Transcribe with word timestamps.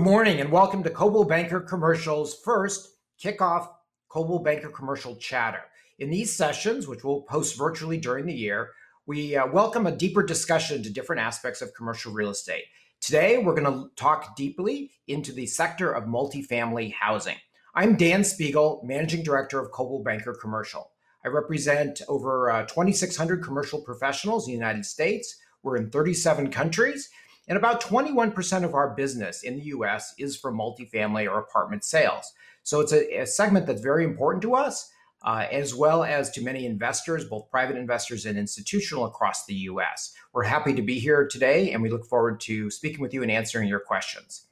Good 0.00 0.06
morning 0.06 0.40
and 0.40 0.50
welcome 0.50 0.82
to 0.82 0.88
Coldwell 0.88 1.24
Banker 1.24 1.60
Commercial's 1.60 2.34
first 2.34 2.88
kickoff 3.22 3.68
Coldwell 4.08 4.38
Banker 4.38 4.70
Commercial 4.70 5.14
Chatter. 5.16 5.60
In 5.98 6.08
these 6.08 6.34
sessions, 6.34 6.88
which 6.88 7.04
we'll 7.04 7.20
post 7.20 7.58
virtually 7.58 7.98
during 7.98 8.24
the 8.24 8.32
year, 8.32 8.70
we 9.04 9.36
uh, 9.36 9.46
welcome 9.48 9.86
a 9.86 9.94
deeper 9.94 10.22
discussion 10.22 10.82
to 10.82 10.90
different 10.90 11.20
aspects 11.20 11.60
of 11.60 11.74
commercial 11.74 12.14
real 12.14 12.30
estate. 12.30 12.64
Today, 13.02 13.36
we're 13.36 13.54
going 13.54 13.70
to 13.70 13.90
talk 13.94 14.34
deeply 14.36 14.90
into 15.06 15.32
the 15.32 15.44
sector 15.44 15.92
of 15.92 16.04
multifamily 16.04 16.94
housing. 16.94 17.36
I'm 17.74 17.94
Dan 17.94 18.24
Spiegel, 18.24 18.80
Managing 18.82 19.22
Director 19.22 19.60
of 19.60 19.70
Coldwell 19.70 20.02
Banker 20.02 20.32
Commercial. 20.32 20.92
I 21.26 21.28
represent 21.28 22.00
over 22.08 22.50
uh, 22.50 22.62
2,600 22.62 23.44
commercial 23.44 23.82
professionals 23.82 24.48
in 24.48 24.54
the 24.54 24.58
United 24.58 24.86
States. 24.86 25.36
We're 25.62 25.76
in 25.76 25.90
37 25.90 26.50
countries, 26.50 27.10
and 27.50 27.56
about 27.56 27.82
21% 27.82 28.64
of 28.64 28.74
our 28.74 28.94
business 28.94 29.42
in 29.42 29.56
the 29.56 29.64
US 29.64 30.14
is 30.18 30.36
for 30.36 30.52
multifamily 30.52 31.28
or 31.28 31.40
apartment 31.40 31.82
sales. 31.82 32.32
So 32.62 32.78
it's 32.78 32.92
a, 32.92 33.22
a 33.22 33.26
segment 33.26 33.66
that's 33.66 33.82
very 33.82 34.04
important 34.04 34.40
to 34.42 34.54
us 34.54 34.88
uh, 35.22 35.46
as 35.50 35.74
well 35.74 36.04
as 36.04 36.30
to 36.30 36.44
many 36.44 36.64
investors, 36.64 37.24
both 37.24 37.50
private 37.50 37.76
investors 37.76 38.24
and 38.24 38.38
institutional 38.38 39.04
across 39.04 39.46
the 39.46 39.54
US. 39.54 40.14
We're 40.32 40.44
happy 40.44 40.74
to 40.74 40.82
be 40.82 41.00
here 41.00 41.26
today, 41.26 41.72
and 41.72 41.82
we 41.82 41.90
look 41.90 42.06
forward 42.06 42.38
to 42.42 42.70
speaking 42.70 43.00
with 43.00 43.12
you 43.12 43.22
and 43.22 43.32
answering 43.32 43.68
your 43.68 43.80
questions. 43.80 44.46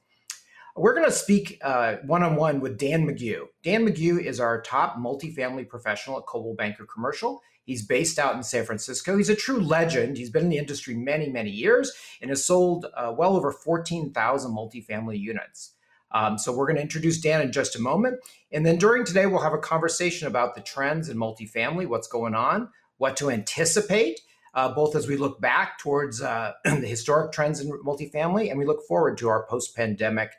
We're 0.75 0.93
going 0.93 1.07
to 1.07 1.11
speak 1.11 1.59
one 2.05 2.21
on 2.21 2.35
one 2.35 2.59
with 2.59 2.77
Dan 2.77 3.07
McGew. 3.07 3.45
Dan 3.63 3.85
McGew 3.85 4.21
is 4.21 4.41
our 4.41 4.61
top 4.61 4.97
multifamily 4.97 5.69
professional 5.69 6.17
at 6.17 6.25
Coldwell 6.25 6.55
Banker 6.55 6.85
Commercial. 6.85 7.41
He's 7.69 7.85
based 7.85 8.17
out 8.17 8.33
in 8.33 8.41
San 8.41 8.65
Francisco. 8.65 9.15
He's 9.15 9.29
a 9.29 9.35
true 9.35 9.59
legend. 9.59 10.17
He's 10.17 10.31
been 10.31 10.45
in 10.45 10.49
the 10.49 10.57
industry 10.57 10.95
many, 10.95 11.29
many 11.29 11.51
years 11.51 11.93
and 12.19 12.31
has 12.31 12.43
sold 12.43 12.87
uh, 12.97 13.13
well 13.15 13.35
over 13.35 13.51
14,000 13.51 14.51
multifamily 14.51 15.19
units. 15.19 15.73
Um, 16.11 16.39
so 16.39 16.51
we're 16.51 16.65
going 16.65 16.77
to 16.77 16.81
introduce 16.81 17.21
Dan 17.21 17.41
in 17.41 17.51
just 17.51 17.75
a 17.75 17.79
moment. 17.79 18.21
And 18.51 18.65
then 18.65 18.77
during 18.77 19.05
today, 19.05 19.27
we'll 19.27 19.43
have 19.43 19.53
a 19.53 19.59
conversation 19.59 20.27
about 20.27 20.55
the 20.55 20.61
trends 20.61 21.09
in 21.09 21.17
multifamily, 21.17 21.85
what's 21.85 22.07
going 22.07 22.33
on, 22.33 22.69
what 22.97 23.15
to 23.17 23.29
anticipate, 23.29 24.19
uh, 24.55 24.73
both 24.73 24.95
as 24.95 25.07
we 25.07 25.15
look 25.15 25.39
back 25.39 25.77
towards 25.77 26.23
uh, 26.23 26.53
the 26.63 26.87
historic 26.87 27.31
trends 27.31 27.59
in 27.59 27.69
multifamily 27.85 28.49
and 28.49 28.57
we 28.57 28.65
look 28.65 28.81
forward 28.87 29.15
to 29.19 29.29
our 29.29 29.45
post 29.45 29.75
pandemic 29.75 30.31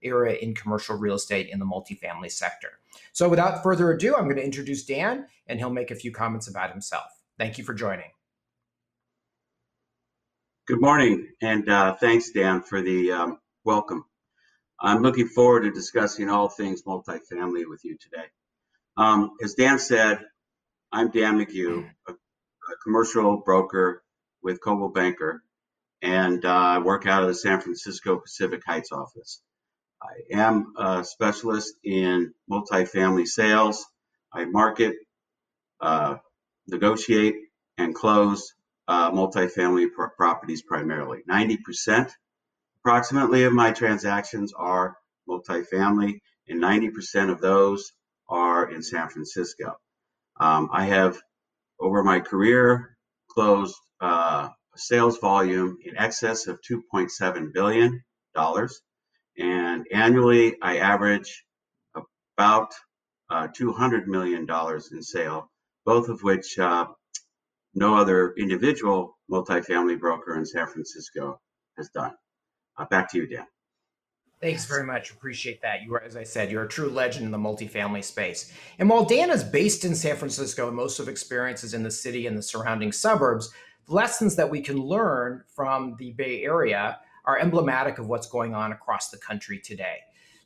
era 0.00 0.32
in 0.32 0.54
commercial 0.54 0.96
real 0.96 1.14
estate 1.14 1.50
in 1.50 1.58
the 1.58 1.66
multifamily 1.66 2.30
sector. 2.30 2.80
So 3.12 3.28
without 3.28 3.62
further 3.62 3.92
ado, 3.92 4.16
I'm 4.16 4.24
going 4.24 4.36
to 4.36 4.44
introduce 4.44 4.84
Dan 4.84 5.26
and 5.50 5.58
he'll 5.58 5.68
make 5.68 5.90
a 5.90 5.96
few 5.96 6.12
comments 6.12 6.48
about 6.48 6.70
himself. 6.70 7.06
Thank 7.38 7.58
you 7.58 7.64
for 7.64 7.74
joining. 7.74 8.10
Good 10.68 10.80
morning, 10.80 11.26
and 11.42 11.68
uh, 11.68 11.96
thanks, 11.96 12.30
Dan, 12.30 12.62
for 12.62 12.80
the 12.80 13.10
um, 13.10 13.38
welcome. 13.64 14.04
I'm 14.80 15.02
looking 15.02 15.26
forward 15.26 15.62
to 15.62 15.72
discussing 15.72 16.30
all 16.30 16.48
things 16.48 16.84
multifamily 16.84 17.64
with 17.68 17.84
you 17.84 17.98
today. 18.00 18.26
Um, 18.96 19.32
as 19.42 19.54
Dan 19.54 19.78
said, 19.80 20.20
I'm 20.92 21.10
Dan 21.10 21.38
McGew, 21.44 21.90
a, 22.08 22.12
a 22.12 22.76
commercial 22.84 23.38
broker 23.38 24.02
with 24.42 24.62
Coldwell 24.62 24.90
Banker, 24.90 25.42
and 26.02 26.44
uh, 26.44 26.48
I 26.48 26.78
work 26.78 27.06
out 27.06 27.22
of 27.22 27.28
the 27.28 27.34
San 27.34 27.60
Francisco 27.60 28.18
Pacific 28.18 28.62
Heights 28.64 28.92
office. 28.92 29.42
I 30.02 30.38
am 30.38 30.72
a 30.78 31.04
specialist 31.04 31.74
in 31.82 32.32
multifamily 32.50 33.26
sales. 33.26 33.84
I 34.32 34.44
market, 34.44 34.94
uh, 35.80 36.16
negotiate, 36.66 37.36
and 37.78 37.94
close 37.94 38.54
uh, 38.88 39.10
multifamily 39.10 39.88
properties 40.16 40.62
primarily. 40.62 41.22
90% 41.28 42.10
Approximately 42.82 43.44
of 43.44 43.52
my 43.52 43.72
transactions 43.72 44.54
are 44.54 44.96
multifamily, 45.28 46.20
and 46.48 46.62
90% 46.62 47.30
of 47.30 47.40
those 47.40 47.92
are 48.26 48.70
in 48.70 48.82
San 48.82 49.10
Francisco. 49.10 49.76
Um, 50.38 50.70
I 50.72 50.86
have, 50.86 51.20
over 51.78 52.02
my 52.02 52.20
career, 52.20 52.96
closed 53.30 53.76
uh, 54.00 54.48
sales 54.76 55.18
volume 55.18 55.76
in 55.84 55.98
excess 55.98 56.46
of 56.46 56.58
$2.7 56.62 57.52
billion. 57.52 58.02
And 59.38 59.86
annually, 59.92 60.56
I 60.62 60.78
average 60.78 61.44
about 62.38 62.72
uh, 63.28 63.48
$200 63.48 64.06
million 64.06 64.46
in 64.92 65.02
sale, 65.02 65.50
both 65.90 66.08
of 66.08 66.22
which 66.22 66.56
uh, 66.56 66.86
no 67.74 67.96
other 67.96 68.32
individual 68.38 69.18
multifamily 69.28 69.98
broker 69.98 70.38
in 70.38 70.46
San 70.46 70.68
Francisco 70.68 71.40
has 71.76 71.88
done. 71.88 72.12
Uh, 72.78 72.84
back 72.84 73.10
to 73.10 73.18
you, 73.18 73.26
Dan. 73.26 73.44
Thanks 74.40 74.66
very 74.66 74.84
much. 74.84 75.10
Appreciate 75.10 75.60
that. 75.62 75.82
You 75.82 75.92
are, 75.94 76.02
as 76.04 76.16
I 76.16 76.22
said, 76.22 76.48
you're 76.48 76.62
a 76.62 76.68
true 76.68 76.90
legend 76.90 77.24
in 77.24 77.32
the 77.32 77.38
multifamily 77.38 78.04
space. 78.04 78.52
And 78.78 78.88
while 78.88 79.04
Dan 79.04 79.30
is 79.30 79.42
based 79.42 79.84
in 79.84 79.96
San 79.96 80.14
Francisco 80.14 80.68
and 80.68 80.76
most 80.76 81.00
of 81.00 81.08
his 81.08 81.28
is 81.64 81.74
in 81.74 81.82
the 81.82 81.90
city 81.90 82.28
and 82.28 82.38
the 82.38 82.42
surrounding 82.42 82.92
suburbs, 82.92 83.52
the 83.88 83.92
lessons 83.92 84.36
that 84.36 84.48
we 84.48 84.60
can 84.60 84.76
learn 84.76 85.42
from 85.56 85.96
the 85.98 86.12
Bay 86.12 86.44
Area 86.44 87.00
are 87.24 87.40
emblematic 87.40 87.98
of 87.98 88.06
what's 88.06 88.28
going 88.28 88.54
on 88.54 88.70
across 88.70 89.08
the 89.08 89.18
country 89.18 89.58
today. 89.58 89.96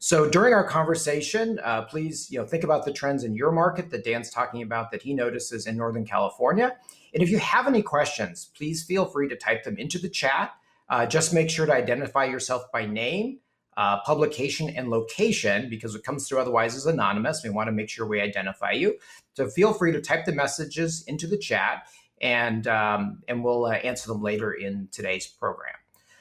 So 0.05 0.29
during 0.29 0.53
our 0.53 0.69
conversation, 0.69 1.59
uh, 1.65 1.87
please 1.87 2.31
you 2.31 2.39
know 2.39 2.45
think 2.45 2.63
about 2.63 2.85
the 2.85 2.93
trends 2.93 3.25
in 3.25 3.35
your 3.35 3.51
market 3.51 3.89
that 3.89 4.05
Dan's 4.05 4.29
talking 4.29 4.61
about 4.61 4.91
that 4.91 5.01
he 5.01 5.15
notices 5.15 5.67
in 5.67 5.79
Northern 5.79 6.05
California. 6.05 6.77
And 7.15 7.23
if 7.23 7.31
you 7.31 7.39
have 7.39 7.67
any 7.67 7.81
questions, 7.81 8.51
please 8.55 8.85
feel 8.85 9.07
free 9.07 9.31
to 9.31 9.37
type 9.37 9.65
them 9.65 9.79
into 9.79 9.99
the 9.99 10.11
chat 10.11 10.51
uh, 10.91 11.07
just 11.07 11.33
make 11.33 11.49
sure 11.49 11.65
to 11.65 11.73
identify 11.73 12.27
yourself 12.27 12.71
by 12.71 12.85
name, 12.85 13.39
uh, 13.79 14.01
publication, 14.03 14.69
and 14.69 14.91
location 14.91 15.71
because 15.71 15.95
what 15.95 16.05
comes 16.05 16.29
through 16.29 16.39
otherwise 16.39 16.75
is 16.75 16.85
anonymous. 16.85 17.43
We 17.43 17.49
want 17.49 17.69
to 17.69 17.73
make 17.73 17.89
sure 17.89 18.07
we 18.07 18.21
identify 18.21 18.73
you. 18.73 18.99
So 19.33 19.49
feel 19.49 19.73
free 19.73 19.93
to 19.93 20.03
type 20.03 20.27
the 20.27 20.33
messages 20.33 21.03
into 21.07 21.27
the 21.27 21.39
chat, 21.39 21.89
and 22.21 22.67
um, 22.67 23.23
and 23.27 23.43
we'll 23.43 23.65
uh, 23.65 23.73
answer 23.77 24.09
them 24.09 24.21
later 24.21 24.53
in 24.53 24.89
today's 24.93 25.27
program. 25.27 25.77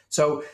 So. 0.07 0.45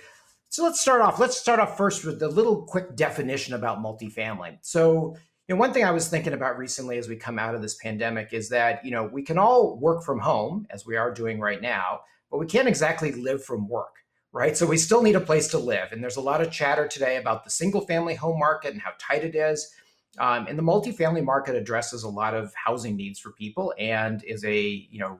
So 0.52 0.64
let's 0.64 0.82
start 0.82 1.02
off. 1.02 1.20
Let's 1.20 1.38
start 1.38 1.60
off 1.60 1.78
first 1.78 2.04
with 2.04 2.24
a 2.24 2.28
little 2.28 2.64
quick 2.64 2.96
definition 2.96 3.54
about 3.54 3.84
multifamily. 3.84 4.58
So, 4.62 5.16
you 5.48 5.54
know, 5.54 5.60
one 5.60 5.74
thing 5.74 5.84
I 5.84 5.92
was 5.92 6.08
thinking 6.08 6.34
about 6.34 6.58
recently 6.58 6.98
as 6.98 7.08
we 7.08 7.18
come 7.18 7.38
out 7.38 7.54
of 7.54 7.62
this 7.62 7.76
pandemic 7.76 8.34
is 8.34 8.50
that, 8.50 8.84
you 8.84 8.90
know, 8.90 9.04
we 9.04 9.22
can 9.22 9.38
all 9.38 9.78
work 9.78 10.04
from 10.04 10.20
home 10.20 10.66
as 10.72 10.88
we 10.88 10.96
are 10.96 11.14
doing 11.14 11.40
right 11.40 11.62
now, 11.62 12.00
but 12.32 12.40
we 12.40 12.48
can't 12.48 12.68
exactly 12.68 13.12
live 13.12 13.44
from 13.44 13.70
work, 13.70 13.98
right? 14.32 14.58
So 14.58 14.66
we 14.66 14.78
still 14.78 15.04
need 15.04 15.16
a 15.16 15.22
place 15.22 15.50
to 15.50 15.60
live. 15.60 15.92
And 15.92 16.02
there's 16.02 16.18
a 16.18 16.22
lot 16.22 16.42
of 16.42 16.52
chatter 16.52 16.88
today 16.88 17.18
about 17.18 17.44
the 17.44 17.52
single 17.52 17.82
family 17.82 18.16
home 18.16 18.40
market 18.40 18.74
and 18.74 18.82
how 18.82 18.94
tight 19.00 19.24
it 19.24 19.36
is. 19.36 19.72
Um, 20.18 20.48
and 20.48 20.58
the 20.58 20.64
multifamily 20.64 21.24
market 21.24 21.56
addresses 21.56 22.02
a 22.02 22.10
lot 22.10 22.34
of 22.34 22.52
housing 22.56 22.96
needs 22.96 23.20
for 23.20 23.32
people 23.34 23.72
and 23.78 24.24
is 24.24 24.44
a, 24.44 24.60
you 24.60 24.98
know, 24.98 25.20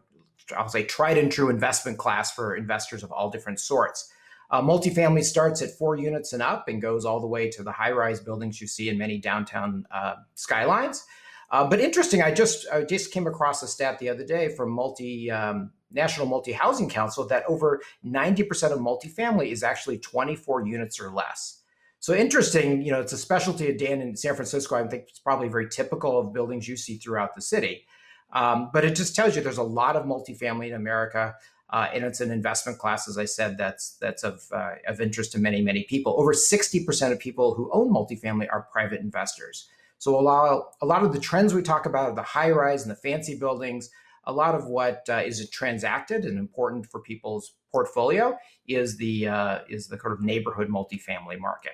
I'll 0.58 0.70
say 0.70 0.86
tried 0.86 1.20
and 1.20 1.32
true 1.32 1.52
investment 1.52 2.00
class 2.00 2.32
for 2.32 2.56
investors 2.56 3.04
of 3.04 3.12
all 3.12 3.30
different 3.30 3.60
sorts. 3.60 4.12
Uh, 4.52 4.62
multifamily 4.62 5.24
starts 5.24 5.62
at 5.62 5.72
four 5.78 5.96
units 5.96 6.34
and 6.34 6.42
up 6.42 6.68
and 6.68 6.82
goes 6.82 7.06
all 7.06 7.20
the 7.20 7.28
way 7.28 7.50
to 7.50 7.62
the 7.64 7.72
high 7.72 7.92
rise 7.92 8.20
buildings 8.20 8.60
you 8.60 8.68
see 8.68 8.90
in 8.90 8.98
many 8.98 9.18
downtown 9.18 9.86
uh, 9.92 10.16
skylines. 10.34 11.06
Uh, 11.52 11.68
but 11.68 11.80
interesting, 11.80 12.22
I 12.22 12.32
just 12.32 12.68
I 12.72 12.84
just 12.84 13.12
came 13.12 13.28
across 13.28 13.64
a 13.64 13.68
stat 13.68 14.00
the 14.00 14.10
other 14.10 14.26
day 14.26 14.50
from 14.56 14.72
multi 14.72 15.32
um, 15.32 15.72
National 15.92 16.28
Multi 16.28 16.52
Housing 16.52 16.90
Council 16.90 17.26
that 17.28 17.44
over 17.48 17.82
90% 18.06 18.72
of 18.72 18.80
multifamily 18.80 19.52
is 19.52 19.64
actually 19.64 19.98
24 19.98 20.68
units 20.68 21.00
or 21.00 21.10
less. 21.10 21.62
So 22.00 22.14
interesting, 22.14 22.82
you 22.82 22.92
know, 22.92 23.02
it's 23.02 23.12
a 23.12 23.18
specialty 23.18 23.70
of 23.70 23.78
Dan 23.78 24.00
in 24.02 24.16
San 24.16 24.36
Francisco. 24.36 24.76
I 24.76 24.88
think 24.88 25.06
it's 25.10 25.20
probably 25.20 25.50
very 25.50 25.68
typical 25.68 26.18
of 26.18 26.34
buildings 26.34 26.68
you 26.68 26.78
see 26.78 26.98
throughout 26.98 27.36
the 27.36 27.42
city. 27.42 27.86
Um, 28.32 28.70
but 28.72 28.86
it 28.86 28.96
just 28.96 29.16
tells 29.16 29.36
you 29.36 29.42
there's 29.42 29.58
a 29.58 29.64
lot 29.64 29.96
of 29.96 30.06
multifamily 30.06 30.68
in 30.68 30.76
America. 30.76 31.36
Uh, 31.72 31.88
and 31.94 32.04
it's 32.04 32.20
an 32.20 32.32
investment 32.32 32.80
class, 32.80 33.08
as 33.08 33.18
I 33.18 33.26
said, 33.26 33.58
that's 33.58 33.98
that's 34.02 34.24
of 34.24 34.44
uh, 34.52 34.76
of 34.88 35.00
interest 35.00 35.32
to 35.34 35.40
many 35.40 35.62
many 35.62 35.84
people. 35.84 36.16
Over 36.18 36.34
sixty 36.34 36.84
percent 36.84 37.14
of 37.14 37.20
people 37.20 37.54
who 37.54 37.70
own 37.72 37.94
multifamily 37.94 38.48
are 38.52 38.68
private 38.72 39.02
investors. 39.02 39.70
So 40.00 40.20
a 40.20 40.22
lot 40.22 40.64
a 40.82 40.86
lot 40.86 41.04
of 41.04 41.14
the 41.14 41.20
trends 41.20 41.54
we 41.54 41.62
talk 41.62 41.86
about, 41.86 42.16
the 42.16 42.24
high 42.24 42.50
rise 42.50 42.82
and 42.82 42.90
the 42.90 42.96
fancy 42.96 43.38
buildings, 43.38 43.92
a 44.24 44.34
lot 44.34 44.56
of 44.56 44.66
what 44.66 45.08
uh, 45.10 45.22
is 45.26 45.48
transacted 45.50 46.26
and 46.26 46.40
important 46.40 46.88
for 46.88 47.02
people's 47.02 47.54
portfolio 47.72 48.36
is 48.68 48.98
the 48.98 49.28
uh, 49.28 49.60
is 49.70 49.88
the 49.88 49.98
kind 49.98 50.14
of 50.14 50.22
neighborhood 50.22 50.70
multifamily 50.70 51.38
market. 51.38 51.74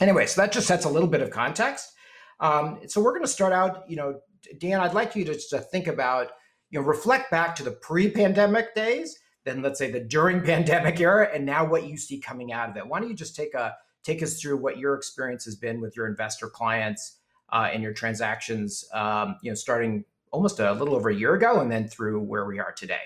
Anyway, 0.00 0.26
so 0.26 0.40
that 0.40 0.52
just 0.52 0.66
sets 0.66 0.84
a 0.84 0.88
little 0.88 1.08
bit 1.08 1.20
of 1.20 1.30
context. 1.30 1.92
Um, 2.38 2.78
so 2.86 3.00
we're 3.00 3.12
going 3.12 3.24
to 3.24 3.28
start 3.28 3.52
out. 3.52 3.90
You 3.90 3.96
know, 3.96 4.20
Dan, 4.58 4.80
I'd 4.80 4.94
like 4.94 5.16
you 5.16 5.24
to, 5.24 5.34
to 5.50 5.58
think 5.58 5.88
about 5.88 6.30
you 6.70 6.80
know 6.80 6.86
reflect 6.86 7.30
back 7.30 7.54
to 7.56 7.62
the 7.62 7.70
pre-pandemic 7.70 8.74
days, 8.74 9.18
then 9.44 9.62
let's 9.62 9.78
say 9.78 9.90
the 9.90 10.00
during 10.00 10.42
pandemic 10.44 11.00
era, 11.00 11.28
and 11.32 11.44
now 11.44 11.64
what 11.64 11.86
you 11.86 11.96
see 11.96 12.18
coming 12.18 12.52
out 12.52 12.70
of 12.70 12.76
it. 12.76 12.86
Why 12.86 13.00
don't 13.00 13.08
you 13.08 13.16
just 13.16 13.36
take 13.36 13.54
a 13.54 13.74
take 14.02 14.22
us 14.22 14.40
through 14.40 14.56
what 14.56 14.78
your 14.78 14.94
experience 14.94 15.44
has 15.44 15.56
been 15.56 15.80
with 15.80 15.96
your 15.96 16.06
investor 16.06 16.48
clients 16.48 17.18
uh, 17.52 17.68
and 17.72 17.82
your 17.82 17.92
transactions, 17.92 18.84
um, 18.94 19.36
you 19.42 19.50
know, 19.50 19.54
starting 19.54 20.04
almost 20.30 20.60
a 20.60 20.72
little 20.72 20.94
over 20.94 21.10
a 21.10 21.14
year 21.14 21.34
ago 21.34 21.60
and 21.60 21.70
then 21.70 21.88
through 21.88 22.20
where 22.20 22.46
we 22.46 22.58
are 22.58 22.72
today. 22.72 23.02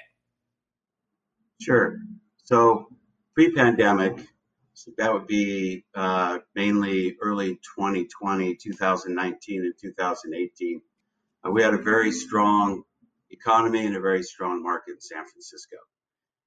Sure. 1.60 1.98
So 2.44 2.88
pre-pandemic, 3.34 4.18
So 4.74 4.90
that 4.98 5.12
would 5.12 5.26
be 5.26 5.84
uh, 5.94 6.40
mainly 6.54 7.16
early 7.20 7.54
2020, 7.76 8.56
2019, 8.56 9.62
and 9.62 9.74
2018. 9.80 10.80
Uh, 11.44 11.50
we 11.50 11.62
had 11.62 11.74
a 11.74 11.78
very 11.78 12.12
strong 12.12 12.82
economy 13.34 13.86
and 13.86 13.96
a 13.96 14.00
very 14.00 14.22
strong 14.22 14.62
market 14.62 14.92
in 14.92 15.00
San 15.00 15.24
Francisco. 15.26 15.76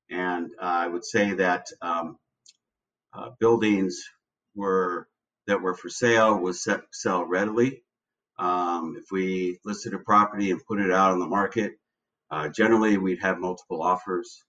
And 0.10 0.51
uh, 0.62 0.84
I 0.86 0.88
would 0.88 1.06
say 1.06 1.34
that 1.34 1.68
um, 1.81 2.18
uh, 3.13 3.30
buildings 3.39 4.01
were 4.56 5.07
that 5.48 5.62
were 5.62 5.75
for 5.75 5.89
sale 5.89 6.38
would 6.39 6.56
set, 6.56 6.81
sell 6.92 7.24
readily. 7.25 7.84
Um, 8.38 8.98
if 9.00 9.06
we 9.12 9.60
listed 9.63 9.94
a 9.94 10.00
property 10.00 10.51
and 10.51 10.66
put 10.66 10.80
it 10.80 10.92
out 10.92 11.12
on 11.12 11.19
the 11.19 11.25
market, 11.25 11.74
uh, 12.30 12.50
generally 12.50 12.98
we'd 12.98 13.22
have 13.22 13.40
multiple 13.40 13.81
offers. 13.81 14.44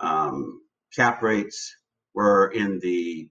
Um, 0.00 0.62
cap 0.96 1.22
rates 1.22 1.76
were 2.14 2.50
in 2.50 2.80
the 2.80 3.28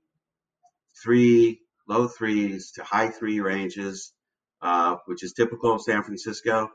three, 1.04 1.62
low 1.88 2.08
threes 2.08 2.72
to 2.74 2.84
high 2.84 3.10
three 3.10 3.40
ranges, 3.40 4.14
uh, 4.62 4.98
which 5.06 5.24
is 5.24 5.34
typical 5.34 5.74
of 5.74 5.82
San 5.82 6.04
Francisco. 6.04 6.70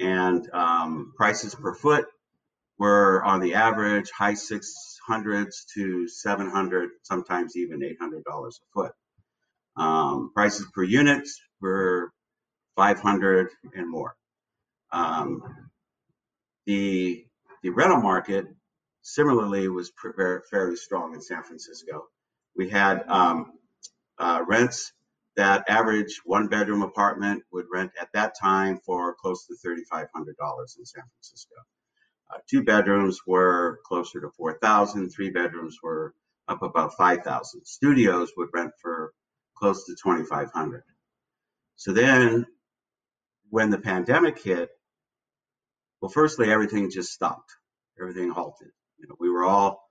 And 0.00 0.48
um, 0.52 1.12
prices 1.16 1.54
per 1.54 1.74
foot 1.74 2.06
were 2.78 3.24
on 3.24 3.40
the 3.40 3.54
average 3.54 4.10
high 4.10 4.34
600s 4.34 5.66
to 5.74 6.08
700, 6.08 6.90
sometimes 7.02 7.56
even 7.56 7.80
$800 7.80 8.22
a 8.26 8.50
foot. 8.74 8.92
Um, 9.76 10.32
prices 10.34 10.66
per 10.74 10.84
unit 10.84 11.28
were 11.60 12.12
500 12.76 13.50
and 13.74 13.90
more. 13.90 14.14
Um, 14.92 15.42
the 16.66 17.24
the 17.62 17.70
rental 17.70 18.00
market 18.00 18.46
similarly 19.02 19.68
was 19.68 19.92
fairly 20.50 20.76
strong 20.76 21.14
in 21.14 21.20
San 21.20 21.42
Francisco. 21.42 22.04
We 22.56 22.68
had 22.68 23.04
um, 23.08 23.52
uh, 24.18 24.42
rents 24.46 24.92
that 25.38 25.64
average 25.68 26.20
one 26.24 26.48
bedroom 26.48 26.82
apartment 26.82 27.44
would 27.52 27.66
rent 27.72 27.92
at 28.00 28.08
that 28.12 28.34
time 28.40 28.80
for 28.84 29.14
close 29.14 29.46
to 29.46 29.54
$3,500 29.64 30.08
in 30.78 30.84
San 30.84 31.04
Francisco. 31.14 31.54
Uh, 32.28 32.38
two 32.50 32.64
bedrooms 32.64 33.20
were 33.24 33.78
closer 33.86 34.20
to 34.20 34.30
4,000, 34.36 35.10
three 35.10 35.30
bedrooms 35.30 35.78
were 35.80 36.12
up 36.48 36.62
about 36.62 36.94
5,000. 36.96 37.64
Studios 37.64 38.32
would 38.36 38.48
rent 38.52 38.72
for 38.82 39.12
close 39.56 39.86
to 39.86 39.94
2,500. 40.02 40.82
So 41.76 41.92
then 41.92 42.44
when 43.48 43.70
the 43.70 43.78
pandemic 43.78 44.42
hit, 44.42 44.70
well, 46.00 46.10
firstly, 46.10 46.50
everything 46.50 46.90
just 46.90 47.12
stopped. 47.12 47.52
Everything 48.00 48.30
halted. 48.30 48.72
You 48.98 49.06
know, 49.06 49.16
we 49.20 49.30
were 49.30 49.44
all 49.44 49.88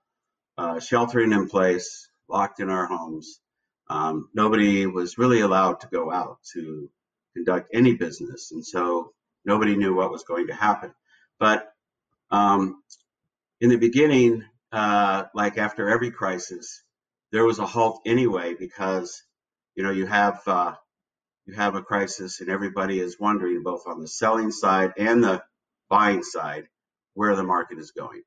uh, 0.58 0.78
sheltering 0.78 1.32
in 1.32 1.48
place, 1.48 2.10
locked 2.28 2.60
in 2.60 2.68
our 2.68 2.84
homes. 2.84 3.40
Um, 3.90 4.30
nobody 4.34 4.86
was 4.86 5.18
really 5.18 5.40
allowed 5.40 5.80
to 5.80 5.88
go 5.88 6.12
out 6.12 6.38
to 6.54 6.90
conduct 7.36 7.70
any 7.74 7.94
business, 7.94 8.52
and 8.52 8.64
so 8.64 9.12
nobody 9.44 9.76
knew 9.76 9.94
what 9.94 10.10
was 10.12 10.24
going 10.24 10.48
to 10.48 10.54
happen. 10.54 10.92
But 11.40 11.72
um, 12.30 12.82
in 13.60 13.70
the 13.70 13.76
beginning, 13.78 14.44
uh, 14.72 15.24
like 15.34 15.58
after 15.58 15.88
every 15.88 16.10
crisis, 16.10 16.82
there 17.32 17.44
was 17.44 17.58
a 17.58 17.66
halt 17.66 18.02
anyway 18.06 18.54
because 18.58 19.22
you 19.76 19.84
know 19.84 19.92
you 19.92 20.06
have 20.06 20.42
uh, 20.46 20.74
you 21.46 21.54
have 21.54 21.74
a 21.74 21.82
crisis 21.82 22.40
and 22.40 22.50
everybody 22.50 23.00
is 23.00 23.18
wondering 23.18 23.62
both 23.62 23.86
on 23.86 24.00
the 24.00 24.08
selling 24.08 24.52
side 24.52 24.92
and 24.96 25.22
the 25.24 25.42
buying 25.90 26.22
side 26.22 26.68
where 27.14 27.34
the 27.36 27.42
market 27.42 27.78
is 27.78 27.90
going. 27.92 28.22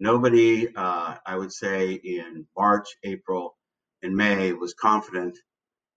Nobody, 0.00 0.68
uh, 0.74 1.16
I 1.26 1.36
would 1.36 1.52
say, 1.52 1.92
in 1.94 2.46
March, 2.58 2.88
April, 3.04 3.56
and 4.02 4.16
May 4.16 4.52
was 4.52 4.74
confident, 4.74 5.38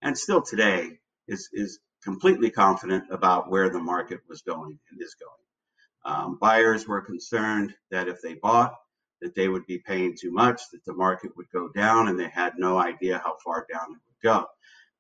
and 0.02 0.18
still 0.18 0.42
today 0.42 1.00
is 1.28 1.50
is 1.54 1.80
completely 2.04 2.52
confident 2.52 3.06
about 3.12 3.50
where 3.50 3.70
the 3.70 3.80
market 3.80 4.22
was 4.30 4.42
going 4.42 4.80
and 4.92 5.02
is 5.02 5.16
going. 5.16 6.16
Um, 6.16 6.38
buyers 6.40 6.88
were 6.88 7.02
concerned 7.02 7.74
that 7.90 8.08
if 8.08 8.22
they 8.22 8.36
bought, 8.36 8.76
that 9.22 9.34
they 9.34 9.48
would 9.48 9.66
be 9.66 9.80
paying 9.80 10.16
too 10.20 10.32
much, 10.32 10.62
that 10.72 10.86
the 10.86 10.94
market 10.94 11.32
would 11.36 11.50
go 11.52 11.70
down, 11.70 12.08
and 12.08 12.20
they 12.20 12.30
had 12.30 12.54
no 12.58 12.78
idea 12.78 13.22
how 13.24 13.38
far 13.44 13.66
down 13.72 13.88
it 13.92 14.02
would 14.08 14.22
go. 14.24 14.46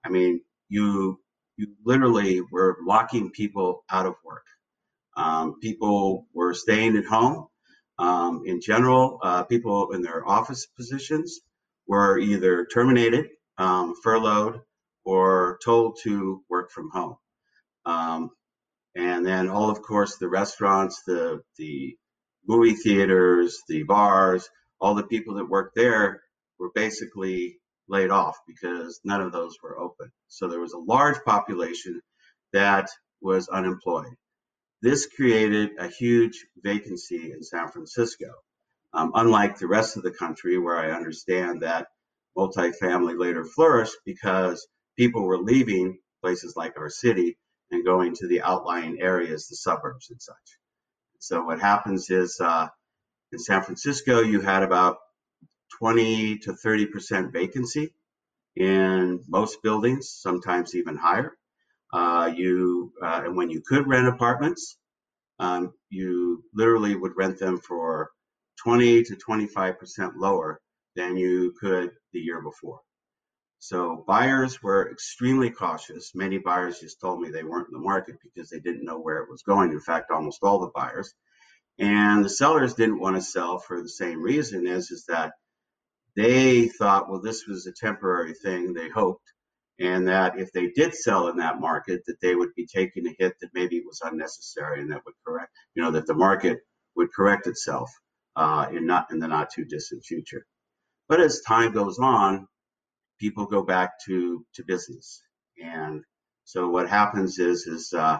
I 0.04 0.10
mean, 0.10 0.42
you 0.70 1.20
you 1.58 1.68
literally 1.86 2.42
were 2.52 2.78
locking 2.86 3.32
people 3.32 3.84
out 3.90 4.06
of 4.06 4.16
work. 4.26 4.46
Um, 5.16 5.60
people 5.60 6.28
were 6.34 6.54
staying 6.54 6.98
at 6.98 7.06
home. 7.06 7.48
Um, 7.98 8.44
in 8.46 8.60
general, 8.60 9.20
uh, 9.24 9.44
people 9.44 9.92
in 9.94 10.02
their 10.02 10.28
office 10.28 10.66
positions 10.66 11.40
were 11.88 12.18
either 12.18 12.66
terminated, 12.66 13.28
um, 13.58 13.96
furloughed, 14.04 14.62
or 15.04 15.60
told 15.64 16.00
to 16.04 16.44
work 16.50 16.72
from 16.72 16.90
home. 16.92 17.18
Um, 17.86 18.32
and 18.96 19.26
then 19.26 19.50
all, 19.50 19.70
of 19.70 19.82
course, 19.82 20.18
the 20.18 20.30
restaurants, 20.30 21.04
the 21.06 21.42
the 21.58 21.98
movie 22.48 22.76
theaters, 22.76 23.62
the 23.68 23.84
bars, 23.84 24.50
all 24.80 24.96
the 24.96 25.04
people 25.04 25.36
that 25.36 25.50
worked 25.50 25.76
there 25.76 26.22
were 26.60 26.72
basically 26.74 27.58
laid 27.88 28.10
off 28.10 28.38
because 28.48 29.00
none 29.04 29.22
of 29.22 29.32
those 29.32 29.58
were 29.62 29.80
open. 29.80 30.12
So 30.28 30.48
there 30.48 30.60
was 30.60 30.74
a 30.74 30.78
large 30.78 31.18
population 31.26 32.02
that 32.54 32.90
was 33.22 33.48
unemployed. 33.50 34.16
This 34.82 35.08
created 35.08 35.72
a 35.80 35.88
huge 35.88 36.46
vacancy 36.62 37.32
in 37.32 37.44
San 37.44 37.70
Francisco. 37.70 38.28
Um, 38.96 39.12
unlike 39.14 39.58
the 39.58 39.68
rest 39.68 39.98
of 39.98 40.04
the 40.04 40.12
country, 40.12 40.58
where 40.58 40.78
I 40.78 40.92
understand 40.92 41.62
that 41.62 41.88
multifamily 42.38 43.20
later 43.20 43.44
flourished 43.44 43.98
because 44.06 44.66
people 44.98 45.24
were 45.24 45.38
leaving 45.38 46.00
places 46.22 46.56
like 46.56 46.78
our 46.78 46.90
city 46.90 47.38
and 47.72 47.86
going 47.86 48.16
to 48.16 48.28
the 48.28 48.42
outlying 48.42 49.02
areas, 49.02 49.48
the 49.48 49.58
suburbs 49.58 50.10
and 50.10 50.22
such. 50.22 50.60
So 51.20 51.44
what 51.44 51.60
happens 51.60 52.10
is 52.10 52.40
uh, 52.40 52.70
in 53.34 53.40
San 53.40 53.64
Francisco, 53.64 54.22
you 54.22 54.42
had 54.42 54.64
about 54.64 54.98
20 55.80 56.40
to 56.40 56.54
30 56.54 56.86
percent 56.88 57.34
vacancy 57.34 57.94
in 58.56 59.22
most 59.28 59.62
buildings, 59.62 60.10
sometimes 60.10 60.76
even 60.76 60.96
higher. 60.96 61.34
Uh, 61.94 62.32
you 62.36 62.94
uh, 63.04 63.24
and 63.26 63.36
when 63.38 63.50
you 63.50 63.62
could 63.62 63.88
rent 63.88 64.08
apartments, 64.08 64.78
um, 65.40 65.74
you 65.90 66.44
literally 66.54 66.96
would 66.96 67.18
rent 67.18 67.40
them 67.40 67.60
for 67.60 68.12
20 68.64 69.04
to 69.04 69.16
25 69.16 69.80
percent 69.80 70.18
lower 70.18 70.62
than 70.96 71.18
you 71.18 71.54
could 71.60 71.92
the 72.14 72.20
year 72.20 72.42
before. 72.42 72.80
So 73.60 74.04
buyers 74.08 74.62
were 74.62 74.92
extremely 74.92 75.50
cautious. 75.50 76.14
Many 76.14 76.38
buyers 76.38 76.80
just 76.80 77.02
told 77.02 77.20
me 77.20 77.30
they 77.30 77.44
weren't 77.44 77.70
in 77.70 77.74
the 77.74 77.80
market 77.80 78.18
because 78.24 78.50
they 78.50 78.60
didn't 78.60 78.86
know 78.86 79.00
where 79.00 79.18
it 79.18 79.30
was 79.30 79.44
going. 79.44 79.72
In 79.72 79.80
fact, 79.80 80.12
almost 80.12 80.44
all 80.44 80.60
the 80.60 80.72
buyers. 80.76 81.14
And 81.80 82.24
the 82.24 82.30
sellers 82.30 82.76
didn't 82.76 83.00
want 83.00 83.16
to 83.16 83.22
sell 83.22 83.60
for 83.60 83.82
the 83.82 83.90
same 83.90 84.22
reason 84.22 84.68
as 84.68 84.92
is 84.92 85.06
that 85.08 85.34
they 86.16 86.68
thought, 86.68 87.10
well, 87.10 87.22
this 87.22 87.48
was 87.48 87.68
a 87.68 87.74
temporary 87.74 88.34
thing, 88.34 88.74
they 88.74 88.88
hoped, 88.90 89.34
and 89.80 90.08
that 90.08 90.40
if 90.40 90.52
they 90.54 90.70
did 90.70 90.96
sell 90.96 91.28
in 91.28 91.38
that 91.38 91.60
market, 91.60 92.04
that 92.06 92.22
they 92.22 92.36
would 92.36 92.54
be 92.56 92.66
taking 92.66 93.08
a 93.08 93.16
hit 93.20 93.34
that 93.42 93.50
maybe 93.54 93.82
was 93.82 94.02
unnecessary 94.02 94.82
and 94.82 94.92
that 94.92 95.04
would 95.06 95.16
correct, 95.26 95.52
you 95.74 95.84
know, 95.84 95.92
that 95.92 96.08
the 96.08 96.14
market 96.14 96.60
would 96.96 97.12
correct 97.12 97.48
itself 97.48 97.92
uh, 98.36 98.68
in 98.72 98.86
not 98.86 99.08
in 99.12 99.20
the 99.20 99.28
not 99.28 99.50
too 99.52 99.66
distant 99.66 100.04
future. 100.06 100.46
But 101.08 101.22
as 101.22 101.42
time 101.42 101.74
goes 101.74 102.00
on, 102.00 102.48
people 103.20 103.46
go 103.46 103.64
back 103.64 104.00
to 104.06 104.46
to 104.56 104.64
business, 104.66 105.22
and 105.64 106.04
so 106.46 106.70
what 106.70 106.90
happens 106.90 107.40
is 107.40 107.68
is 107.68 107.94
uh, 107.94 108.20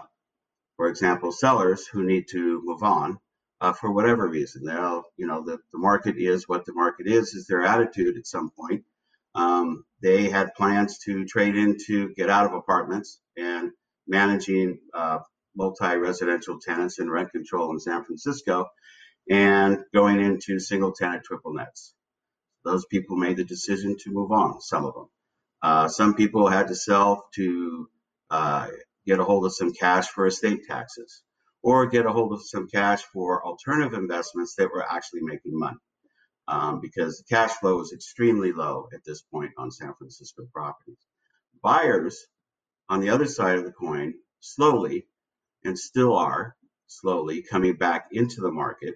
for 0.76 0.88
example, 0.88 1.32
sellers 1.32 1.86
who 1.86 2.04
need 2.04 2.26
to 2.30 2.62
move 2.64 2.82
on 2.82 3.18
uh, 3.60 3.72
for 3.72 3.92
whatever 3.92 4.28
reason. 4.28 4.64
They'll, 4.64 5.04
you 5.16 5.26
know, 5.26 5.42
the, 5.44 5.58
the 5.72 5.78
market 5.78 6.16
is 6.18 6.48
what 6.48 6.64
the 6.64 6.74
market 6.74 7.06
is, 7.06 7.34
is 7.34 7.46
their 7.46 7.62
attitude 7.62 8.16
at 8.16 8.26
some 8.26 8.50
point. 8.50 8.84
Um, 9.34 9.84
they 10.02 10.28
had 10.28 10.54
plans 10.54 10.98
to 11.00 11.24
trade 11.26 11.56
into 11.56 12.14
get 12.14 12.30
out 12.30 12.46
of 12.46 12.54
apartments 12.54 13.20
and 13.36 13.70
managing 14.06 14.78
uh, 14.94 15.18
multi-residential 15.56 16.58
tenants 16.60 16.98
and 16.98 17.10
rent 17.10 17.32
control 17.32 17.70
in 17.72 17.80
San 17.80 18.04
Francisco 18.04 18.66
and 19.30 19.78
going 19.94 20.20
into 20.20 20.58
single 20.60 20.92
tenant 20.92 21.24
triple 21.24 21.54
nets. 21.54 21.94
Those 22.64 22.86
people 22.86 23.16
made 23.16 23.36
the 23.36 23.44
decision 23.44 23.96
to 24.00 24.10
move 24.10 24.32
on, 24.32 24.60
some 24.60 24.84
of 24.84 24.94
them. 24.94 25.08
Uh, 25.62 25.88
some 25.88 26.14
people 26.14 26.48
had 26.48 26.68
to 26.68 26.74
sell 26.74 27.26
to 27.34 27.88
uh, 28.30 28.68
get 29.06 29.20
a 29.20 29.24
hold 29.24 29.46
of 29.46 29.54
some 29.54 29.72
cash 29.72 30.08
for 30.08 30.26
estate 30.26 30.64
taxes 30.68 31.22
or 31.62 31.86
get 31.86 32.06
a 32.06 32.12
hold 32.12 32.32
of 32.32 32.42
some 32.44 32.68
cash 32.68 33.02
for 33.12 33.44
alternative 33.44 33.94
investments 33.98 34.54
that 34.56 34.70
were 34.70 34.84
actually 34.84 35.22
making 35.22 35.58
money. 35.58 35.78
Um, 36.48 36.80
because 36.80 37.18
the 37.18 37.34
cash 37.34 37.52
flow 37.54 37.80
is 37.80 37.92
extremely 37.92 38.52
low 38.52 38.88
at 38.94 39.04
this 39.04 39.22
point 39.22 39.52
on 39.58 39.72
San 39.72 39.94
Francisco 39.98 40.44
properties. 40.52 40.98
Buyers, 41.62 42.18
on 42.88 43.00
the 43.00 43.10
other 43.10 43.26
side 43.26 43.58
of 43.58 43.64
the 43.64 43.72
coin, 43.72 44.14
slowly 44.40 45.08
and 45.64 45.78
still 45.78 46.16
are 46.16 46.56
slowly 46.86 47.42
coming 47.42 47.74
back 47.76 48.06
into 48.12 48.40
the 48.40 48.52
market, 48.52 48.94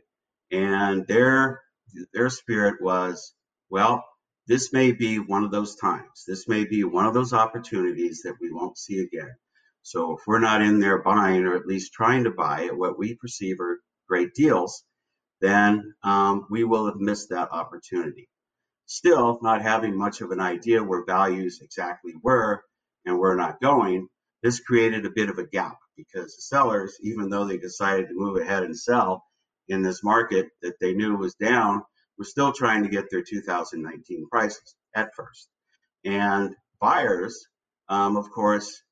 and 0.51 1.07
their 1.07 1.63
their 2.13 2.31
spirit 2.31 2.81
was, 2.81 3.35
well, 3.69 4.05
this 4.47 4.73
may 4.73 4.93
be 4.93 5.19
one 5.19 5.45
of 5.45 5.51
those 5.51 5.77
times. 5.77 6.25
This 6.27 6.49
may 6.49 6.65
be 6.65 6.85
one 6.85 7.07
of 7.07 7.15
those 7.15 7.33
opportunities 7.33 8.23
that 8.23 8.37
we 8.41 8.53
won't 8.53 8.79
see 8.79 9.01
again. 9.01 9.35
So 9.83 10.17
if 10.17 10.21
we're 10.27 10.41
not 10.41 10.63
in 10.63 10.81
there 10.81 11.03
buying 11.03 11.45
or 11.45 11.57
at 11.57 11.67
least 11.67 11.93
trying 11.93 12.25
to 12.25 12.31
buy 12.31 12.67
at 12.67 12.77
what 12.77 12.99
we 12.99 13.15
perceive 13.15 13.61
are 13.61 13.81
great 14.09 14.35
deals, 14.35 14.85
then 15.41 15.95
um, 16.03 16.47
we 16.51 16.65
will 16.65 16.87
have 16.87 16.97
missed 16.97 17.31
that 17.31 17.53
opportunity. 17.53 18.29
Still, 18.87 19.39
not 19.43 19.63
having 19.63 19.97
much 19.97 20.21
of 20.21 20.33
an 20.33 20.41
idea 20.41 20.83
where 20.83 21.05
values 21.05 21.61
exactly 21.63 22.13
were 22.23 22.63
and 23.07 23.19
were 23.19 23.37
not 23.37 23.61
going, 23.61 24.09
this 24.43 24.61
created 24.61 25.07
a 25.07 25.11
bit 25.11 25.31
of 25.31 25.39
a 25.39 25.47
gap 25.47 25.79
because 25.97 26.35
the 26.35 26.43
sellers, 26.43 26.97
even 27.03 27.31
though 27.31 27.45
they 27.45 27.59
decided 27.59 28.09
to 28.09 28.15
move 28.15 28.37
ahead 28.37 28.65
and 28.65 28.77
sell 28.77 29.25
in 29.71 29.83
this 29.83 30.03
market 30.05 30.49
that 30.63 30.79
they 30.81 30.93
knew 30.93 31.17
was 31.17 31.35
down, 31.35 31.83
were 32.19 32.25
still 32.25 32.53
trying 32.53 32.83
to 32.83 32.91
get 32.91 33.11
their 33.11 33.23
2019 33.23 34.29
prices 34.31 34.75
at 34.95 35.15
first. 35.17 35.49
And 36.05 36.55
buyers, 36.81 37.47
um, 37.89 38.17
of 38.17 38.31
course, 38.31 38.83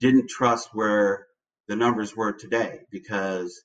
didn't 0.00 0.30
trust 0.30 0.70
where 0.72 1.26
the 1.68 1.76
numbers 1.76 2.14
were 2.16 2.32
today 2.32 2.80
because 2.90 3.62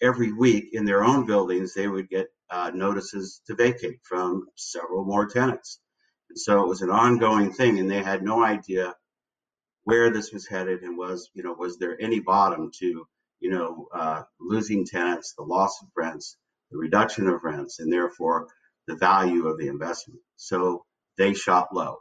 every 0.00 0.32
week 0.32 0.70
in 0.72 0.84
their 0.84 1.04
own 1.04 1.26
buildings 1.26 1.74
they 1.74 1.88
would 1.88 2.08
get 2.08 2.28
uh, 2.50 2.70
notices 2.74 3.42
to 3.46 3.54
vacate 3.54 4.00
from 4.02 4.46
several 4.56 5.04
more 5.04 5.26
tenants. 5.26 5.80
And 6.28 6.38
so 6.38 6.62
it 6.62 6.68
was 6.68 6.82
an 6.82 6.90
ongoing 6.90 7.52
thing, 7.52 7.78
and 7.78 7.90
they 7.90 8.02
had 8.02 8.22
no 8.22 8.42
idea 8.42 8.94
where 9.84 10.10
this 10.10 10.32
was 10.32 10.46
headed 10.46 10.82
and 10.82 10.96
was, 10.96 11.30
you 11.34 11.42
know, 11.42 11.52
was 11.52 11.78
there 11.78 12.00
any 12.00 12.20
bottom 12.20 12.70
to, 12.78 13.06
you 13.40 13.50
know, 13.50 13.88
uh, 13.92 14.22
losing 14.38 14.86
tenants, 14.86 15.34
the 15.36 15.42
loss 15.42 15.80
of 15.82 15.88
rents, 15.96 16.36
the 16.70 16.78
reduction 16.78 17.26
of 17.26 17.42
rents, 17.42 17.80
and 17.80 17.92
therefore 17.92 18.48
the 18.86 18.96
value 18.96 19.46
of 19.46 19.58
the 19.58 19.68
investment. 19.68 20.20
So 20.36 20.84
they 21.16 21.34
shop 21.34 21.70
low. 21.72 21.98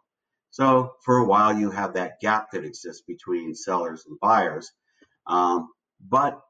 So 0.52 0.94
for 1.04 1.18
a 1.18 1.26
while, 1.26 1.58
you 1.58 1.72
have 1.72 1.94
that 1.94 2.20
gap 2.20 2.52
that 2.52 2.66
exists 2.66 3.04
between 3.08 3.56
sellers 3.56 4.06
and 4.08 4.20
buyers. 4.20 4.72
Um, 5.28 5.70
but 6.02 6.42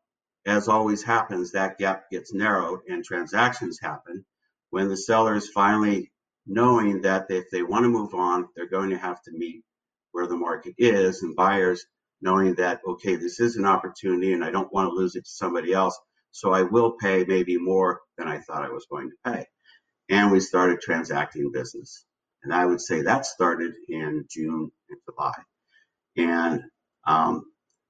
as 0.46 0.68
always 0.68 1.04
happens, 1.04 1.52
that 1.52 1.78
gap 1.78 2.10
gets 2.10 2.34
narrowed 2.34 2.80
and 2.88 3.04
transactions 3.04 3.80
happen 3.82 4.26
when 4.70 4.88
the 4.88 4.98
sellers 4.98 5.50
finally 5.50 6.12
knowing 6.46 7.02
that 7.02 7.28
if 7.30 7.50
they 7.52 7.62
want 7.62 7.84
to 7.84 7.90
move 7.90 8.14
on, 8.14 8.48
they're 8.56 8.70
going 8.70 8.90
to 8.92 8.98
have 8.98 9.22
to 9.24 9.32
meet 9.32 9.64
where 10.12 10.28
the 10.28 10.36
market 10.36 10.74
is, 10.78 11.22
and 11.22 11.36
buyers 11.36 11.86
knowing 12.22 12.56
that, 12.56 12.82
okay, 12.88 13.16
this 13.16 13.40
is 13.40 13.56
an 13.56 13.66
opportunity 13.66 14.34
and 14.34 14.44
I 14.44 14.52
don't 14.52 14.72
want 14.74 14.90
to 14.90 14.96
lose 14.96 15.16
it 15.16 15.26
to 15.26 15.32
somebody 15.32 15.74
else, 15.74 15.98
so 16.32 16.52
I 16.54 16.64
will 16.64 16.94
pay 17.02 17.24
maybe 17.26 17.58
more 17.58 18.02
than 18.18 18.28
I 18.28 18.40
thought 18.40 18.66
I 18.66 18.70
was 18.70 18.88
going 18.90 19.10
to 19.10 19.32
pay. 19.32 19.46
And 20.10 20.32
we 20.32 20.40
started 20.40 20.82
transacting 20.82 21.52
business. 21.52 22.06
And 22.44 22.54
I 22.54 22.66
would 22.66 22.82
say 22.82 23.02
that 23.02 23.26
started 23.26 23.74
in 23.88 24.26
June 24.30 24.72
and 24.90 25.00
July. 25.10 25.34
And 26.18 26.64
um, 27.06 27.44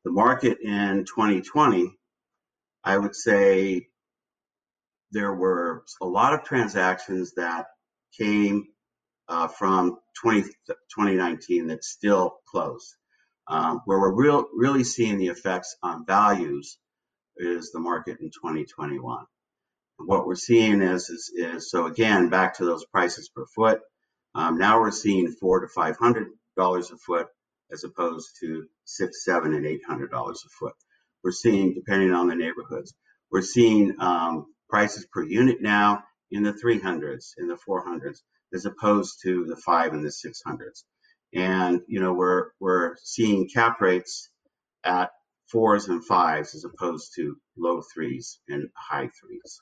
the 0.04 0.12
market 0.12 0.60
in 0.62 1.06
2020, 1.06 1.92
I 2.84 2.98
would 2.98 3.16
say 3.16 3.88
there 5.12 5.34
were 5.34 5.84
a 6.02 6.06
lot 6.06 6.34
of 6.34 6.44
transactions 6.44 7.34
that 7.36 7.66
came 8.18 8.68
uh, 9.28 9.48
from 9.48 9.98
20, 10.22 10.44
2019 10.68 11.68
that 11.68 11.84
still 11.84 12.38
closed. 12.48 12.96
Um, 13.50 13.82
where 13.86 14.00
we're 14.00 14.14
real, 14.16 14.46
really 14.56 14.86
seeing 14.86 15.18
the 15.20 15.28
effects 15.30 15.76
on 15.84 16.06
values 16.06 16.78
is 17.38 17.72
the 17.72 17.80
market 17.80 18.20
in 18.22 18.32
2021. 18.32 19.26
what 20.00 20.28
we're 20.28 20.36
seeing 20.36 20.82
is, 20.84 21.10
is, 21.10 21.32
is, 21.36 21.72
so 21.72 21.88
again, 21.88 22.30
back 22.30 22.58
to 22.58 22.66
those 22.66 22.86
prices 22.88 23.30
per 23.36 23.46
foot. 23.56 23.82
Um, 24.36 24.58
now 24.60 24.82
we're 24.82 24.92
seeing 24.92 25.32
four 25.42 25.62
to 25.62 25.70
five 25.70 25.98
hundred 25.98 26.30
dollars 26.58 26.92
a 26.92 26.98
foot 26.98 27.28
as 27.72 27.84
opposed 27.86 28.30
to 28.42 28.66
six, 28.86 29.26
seven, 29.26 29.56
and 29.56 29.66
eight 29.66 29.82
hundred 29.88 30.12
dollars 30.12 30.44
a 30.46 30.50
foot. 30.50 30.76
We're 31.24 31.32
seeing, 31.32 31.74
depending 31.76 32.14
on 32.14 32.28
the 32.28 32.36
neighborhoods, 32.36 32.94
we're 33.32 33.42
seeing 33.44 33.96
um, 34.00 34.48
prices 34.70 35.08
per 35.12 35.24
unit 35.24 35.62
now 35.62 36.04
in 36.32 36.44
the 36.44 36.54
300s, 36.54 37.34
in 37.40 37.48
the 37.48 37.58
400s, 37.68 38.20
as 38.54 38.66
opposed 38.66 39.20
to 39.24 39.46
the 39.48 39.58
five 39.58 39.94
and 39.94 40.04
the 40.04 40.10
600s. 40.10 40.84
And 41.34 41.82
you 41.88 42.00
know, 42.00 42.14
we're 42.14 42.50
we're 42.60 42.96
seeing 43.04 43.48
cap 43.50 43.82
rates 43.82 44.30
at 44.84 45.12
fours 45.48 45.88
and 45.88 46.04
fives 46.06 46.56
as 46.56 46.64
opposed 46.64 47.14
to 47.16 47.36
low 47.58 47.82
threes 47.94 48.40
and 48.48 48.68
high 48.76 49.10
threes. 49.20 49.62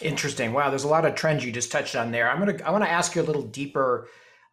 Interesting. 0.00 0.52
Wow, 0.52 0.70
there's 0.70 0.84
a 0.84 0.88
lot 0.88 1.04
of 1.04 1.14
trends 1.14 1.44
you 1.44 1.52
just 1.52 1.70
touched 1.70 1.94
on 1.94 2.10
there. 2.10 2.30
I'm 2.30 2.38
gonna 2.38 2.58
I 2.64 2.70
want 2.70 2.84
to 2.84 2.90
ask 2.90 3.14
you 3.14 3.22
a 3.22 3.24
little 3.24 3.42
deeper 3.42 4.08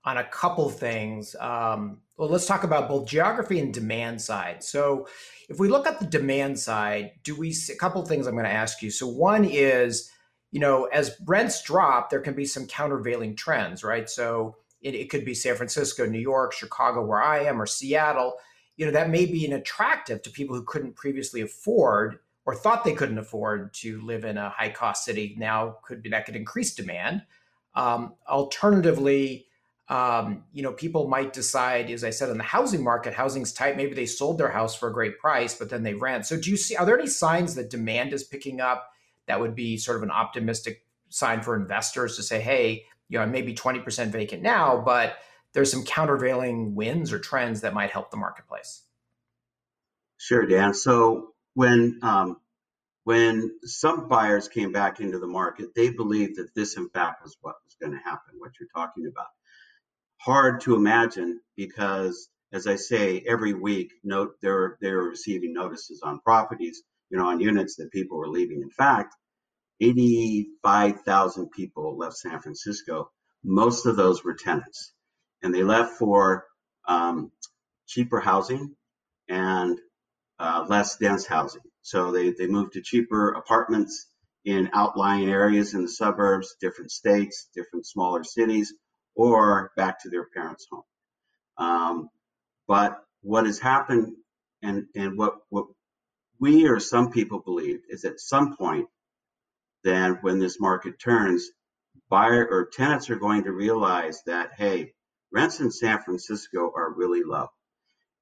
on 0.06 0.18
a 0.18 0.24
couple 0.24 0.70
things. 0.70 1.36
Um, 1.40 2.00
well, 2.18 2.30
let's 2.30 2.46
talk 2.46 2.64
about 2.64 2.90
both 2.90 3.08
geography 3.08 3.60
and 3.60 3.74
demand 3.74 4.22
side. 4.22 4.64
So, 4.64 5.08
if 5.50 5.60
we 5.60 5.68
look 5.68 5.88
at 5.88 6.00
the 6.00 6.06
demand 6.06 6.60
side, 6.60 7.12
do 7.24 7.36
we 7.36 7.52
see 7.52 7.74
a 7.74 7.78
couple 7.78 8.06
things 8.06 8.28
I'm 8.28 8.34
going 8.34 8.46
to 8.46 8.52
ask 8.52 8.82
you? 8.82 8.92
So, 8.92 9.08
one 9.08 9.46
is, 9.46 10.12
you 10.52 10.60
know, 10.60 10.86
as 10.86 11.16
rents 11.26 11.62
drop, 11.62 12.10
there 12.10 12.22
can 12.22 12.34
be 12.34 12.46
some 12.46 12.68
countervailing 12.68 13.36
trends, 13.36 13.84
right? 13.84 14.10
So, 14.10 14.56
it, 14.82 14.96
it 14.96 15.10
could 15.10 15.26
be 15.26 15.34
San 15.34 15.56
Francisco, 15.56 16.06
New 16.06 16.20
York, 16.20 16.54
Chicago, 16.54 17.04
where 17.04 17.22
I 17.22 17.44
am, 17.44 17.62
or 17.62 17.66
Seattle. 17.66 18.36
You 18.78 18.86
know, 18.86 18.92
that 18.94 19.10
may 19.10 19.26
be 19.26 19.46
an 19.46 19.54
attractive 19.54 20.22
to 20.22 20.30
people 20.30 20.56
who 20.56 20.64
couldn't 20.64 20.96
previously 20.96 21.42
afford 21.42 22.20
or 22.46 22.56
thought 22.56 22.84
they 22.84 22.94
couldn't 22.94 23.18
afford 23.18 23.74
to 23.76 24.02
live 24.02 24.24
in 24.24 24.38
a 24.38 24.50
high 24.50 24.70
cost 24.70 25.04
city 25.04 25.36
now 25.38 25.78
could 25.84 26.02
be 26.02 26.10
that 26.10 26.26
could 26.26 26.36
increase 26.36 26.74
demand. 26.74 27.24
Um, 27.76 28.16
alternatively, 28.28 29.48
um, 29.90 30.46
you 30.54 30.64
know, 30.64 30.72
people 30.72 31.08
might 31.08 31.34
decide, 31.34 31.92
as 31.92 32.04
I 32.04 32.10
said, 32.10 32.30
in 32.30 32.38
the 32.38 32.44
housing 32.44 32.84
market, 32.84 33.14
housing's 33.14 33.52
tight. 33.52 33.78
Maybe 33.78 33.94
they 33.94 34.06
sold 34.06 34.38
their 34.38 34.50
house 34.50 34.76
for 34.76 34.88
a 34.88 34.94
great 34.94 35.20
price, 35.20 35.54
but 35.54 35.70
then 35.70 35.84
they 35.84 35.94
rent. 35.94 36.26
So, 36.26 36.40
do 36.40 36.50
you 36.50 36.58
see? 36.58 36.76
Are 36.76 36.86
there 36.86 36.98
any 36.98 37.08
signs 37.08 37.56
that 37.56 37.70
demand 37.70 38.14
is 38.14 38.24
picking 38.24 38.62
up? 38.62 38.90
That 39.30 39.40
would 39.40 39.56
be 39.56 39.78
sort 39.78 39.96
of 39.96 40.04
an 40.04 40.12
optimistic 40.12 40.86
sign 41.08 41.42
for 41.42 41.56
investors 41.56 42.18
to 42.18 42.24
say, 42.24 42.42
"Hey, 42.42 42.86
you 43.08 43.18
know, 43.18 43.26
maybe 43.26 43.54
twenty 43.54 43.80
percent 43.80 44.12
vacant 44.12 44.44
now, 44.44 44.82
but 44.86 45.18
there's 45.54 45.72
some 45.72 45.86
countervailing 45.86 46.76
winds 46.76 47.14
or 47.14 47.20
trends 47.20 47.62
that 47.62 47.74
might 47.74 47.92
help 47.92 48.12
the 48.12 48.18
marketplace." 48.18 48.84
Sure, 50.18 50.46
Dan. 50.46 50.74
So 50.74 51.34
when 51.54 52.00
um, 52.04 52.38
when 53.06 53.52
some 53.64 54.08
buyers 54.08 54.48
came 54.50 54.72
back 54.72 55.00
into 55.00 55.20
the 55.20 55.28
market, 55.28 55.74
they 55.76 55.90
believed 55.90 56.38
that 56.38 56.54
this, 56.56 56.76
in 56.76 56.90
fact, 56.90 57.24
was 57.24 57.38
what 57.42 57.56
was 57.64 57.76
going 57.82 57.94
to 57.94 58.04
happen. 58.04 58.36
What 58.38 58.52
you're 58.60 58.70
talking 58.76 59.08
about. 59.08 59.28
Hard 60.18 60.62
to 60.62 60.76
imagine 60.76 61.40
because, 61.56 62.30
as 62.52 62.68
I 62.68 62.76
say, 62.76 63.24
every 63.26 63.54
week, 63.54 63.94
note 64.04 64.36
they're 64.42 64.78
they're 64.82 65.02
receiving 65.02 65.54
notices 65.54 66.02
on 66.04 66.20
properties, 66.20 66.84
you 67.10 67.18
know, 67.18 67.28
on 67.28 67.40
units 67.40 67.76
that 67.78 67.92
people 67.92 68.18
were 68.18 68.30
leaving. 68.30 68.62
In 68.62 68.70
fact, 68.70 69.16
85,000 69.82 71.50
people 71.52 71.98
left 71.98 72.18
San 72.18 72.40
Francisco. 72.42 73.12
Most 73.44 73.86
of 73.86 73.96
those 73.96 74.24
were 74.24 74.34
tenants, 74.34 74.94
and 75.42 75.54
they 75.54 75.64
left 75.64 75.98
for 75.98 76.46
um, 76.88 77.32
cheaper 77.88 78.20
housing 78.20 78.76
and 79.30 79.80
uh, 80.40 80.66
less 80.68 80.98
dense 80.98 81.26
housing. 81.26 81.62
So 81.82 82.12
they, 82.12 82.32
they 82.32 82.48
moved 82.48 82.74
to 82.74 82.82
cheaper 82.82 83.32
apartments 83.32 84.08
in 84.46 84.70
outlying 84.74 85.30
areas 85.30 85.74
in 85.74 85.82
the 85.82 85.90
suburbs, 85.90 86.56
different 86.62 86.92
states, 86.92 87.50
different 87.56 87.86
smaller 87.86 88.24
cities, 88.24 88.74
or 89.16 89.72
back 89.76 90.02
to 90.02 90.10
their 90.10 90.28
parents' 90.34 90.68
home. 90.72 90.84
Um, 91.58 92.10
but 92.68 92.98
what 93.22 93.46
has 93.46 93.60
happened 93.60 94.16
and, 94.62 94.86
and 94.96 95.18
what, 95.18 95.36
what 95.50 95.66
we 96.40 96.68
or 96.68 96.80
some 96.80 97.12
people 97.12 97.40
believe 97.40 97.82
is 97.90 98.06
at 98.06 98.20
some 98.20 98.56
point, 98.56 98.88
then 99.84 100.20
when 100.22 100.40
this 100.40 100.60
market 100.60 101.00
turns, 101.00 101.50
buyer 102.10 102.48
or 102.50 102.70
tenants 102.72 103.10
are 103.10 103.16
going 103.16 103.44
to 103.44 103.52
realize 103.52 104.22
that, 104.26 104.52
hey, 104.58 104.94
rents 105.32 105.60
in 105.60 105.72
San 105.72 106.02
Francisco 106.02 106.72
are 106.76 106.94
really 106.94 107.24
low. 107.24 107.48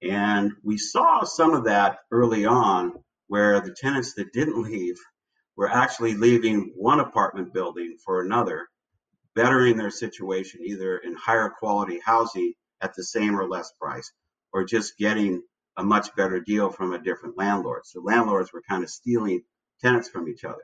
And 0.02 0.52
we 0.64 0.78
saw 0.78 1.24
some 1.24 1.54
of 1.54 1.66
that 1.66 2.00
early 2.12 2.46
on 2.46 2.94
where 3.28 3.60
the 3.62 3.76
tenants 3.76 4.14
that 4.16 4.34
didn't 4.34 4.62
leave 4.62 4.98
were 5.56 5.70
actually 5.70 6.14
leaving 6.14 6.74
one 6.76 7.00
apartment 7.00 7.54
building 7.54 7.98
for 8.04 8.22
another, 8.22 8.68
bettering 9.36 9.78
their 9.78 9.90
situation 9.90 10.62
either 10.64 10.98
in 10.98 11.16
higher 11.16 11.50
quality 11.50 12.00
housing 12.04 12.54
at 12.82 12.94
the 12.96 13.04
same 13.04 13.40
or 13.40 13.48
less 13.48 13.72
price, 13.82 14.12
or 14.54 14.64
just 14.64 14.98
getting 14.98 15.42
a 15.78 15.84
much 15.84 16.16
better 16.16 16.40
deal 16.42 16.72
from 16.72 16.94
a 16.94 17.00
different 17.04 17.38
landlord. 17.38 17.82
So 17.86 18.02
landlords 18.02 18.54
were 18.54 18.64
kind 18.70 18.84
of 18.84 18.90
stealing 18.90 19.44
tenants 19.82 20.10
from 20.10 20.30
each 20.30 20.46
other. 20.46 20.64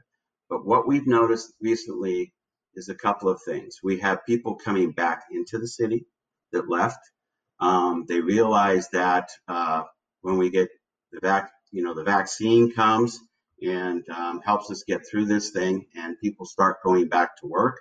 But 0.49 0.65
what 0.65 0.87
we've 0.87 1.07
noticed 1.07 1.53
recently 1.61 2.33
is 2.75 2.89
a 2.89 2.95
couple 2.95 3.29
of 3.29 3.41
things. 3.45 3.79
We 3.83 3.99
have 3.99 4.25
people 4.25 4.55
coming 4.55 4.91
back 4.91 5.23
into 5.31 5.59
the 5.59 5.67
city 5.67 6.05
that 6.53 6.69
left 6.69 6.99
um, 7.59 8.05
they 8.07 8.19
realize 8.19 8.89
that 8.91 9.29
uh, 9.47 9.83
when 10.21 10.37
we 10.37 10.49
get 10.49 10.69
the 11.11 11.19
vac, 11.21 11.51
you 11.71 11.83
know, 11.83 11.93
the 11.93 12.03
vaccine 12.03 12.73
comes 12.73 13.19
and 13.61 14.07
um, 14.09 14.41
helps 14.43 14.69
us 14.71 14.83
get 14.87 15.07
through 15.09 15.25
this 15.25 15.51
thing, 15.51 15.85
and 15.95 16.19
people 16.19 16.45
start 16.45 16.83
going 16.83 17.07
back 17.07 17.37
to 17.37 17.47
work. 17.47 17.79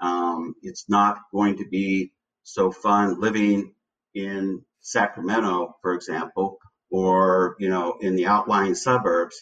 Um, 0.00 0.54
it's 0.62 0.86
not 0.88 1.18
going 1.32 1.58
to 1.58 1.66
be 1.68 2.12
so 2.44 2.72
fun 2.72 3.20
living 3.20 3.74
in 4.14 4.62
Sacramento, 4.88 5.76
for 5.82 5.92
example, 5.94 6.58
or 6.90 7.56
you 7.58 7.68
know 7.68 7.96
in 8.00 8.16
the 8.16 8.26
outlying 8.26 8.74
suburbs. 8.74 9.36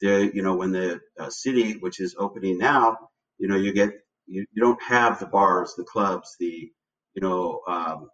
The 0.00 0.30
you 0.32 0.42
know 0.42 0.54
when 0.54 0.70
the 0.70 1.00
uh, 1.18 1.30
city, 1.30 1.72
which 1.78 1.98
is 2.00 2.14
opening 2.16 2.58
now, 2.58 2.96
you 3.38 3.48
know 3.48 3.56
you 3.56 3.72
get 3.72 3.90
you, 4.26 4.46
you 4.52 4.62
don't 4.62 4.82
have 4.82 5.18
the 5.18 5.26
bars, 5.26 5.74
the 5.76 5.84
clubs, 5.84 6.36
the 6.38 6.70
you 7.14 7.22
know 7.22 7.60
um, 7.66 8.08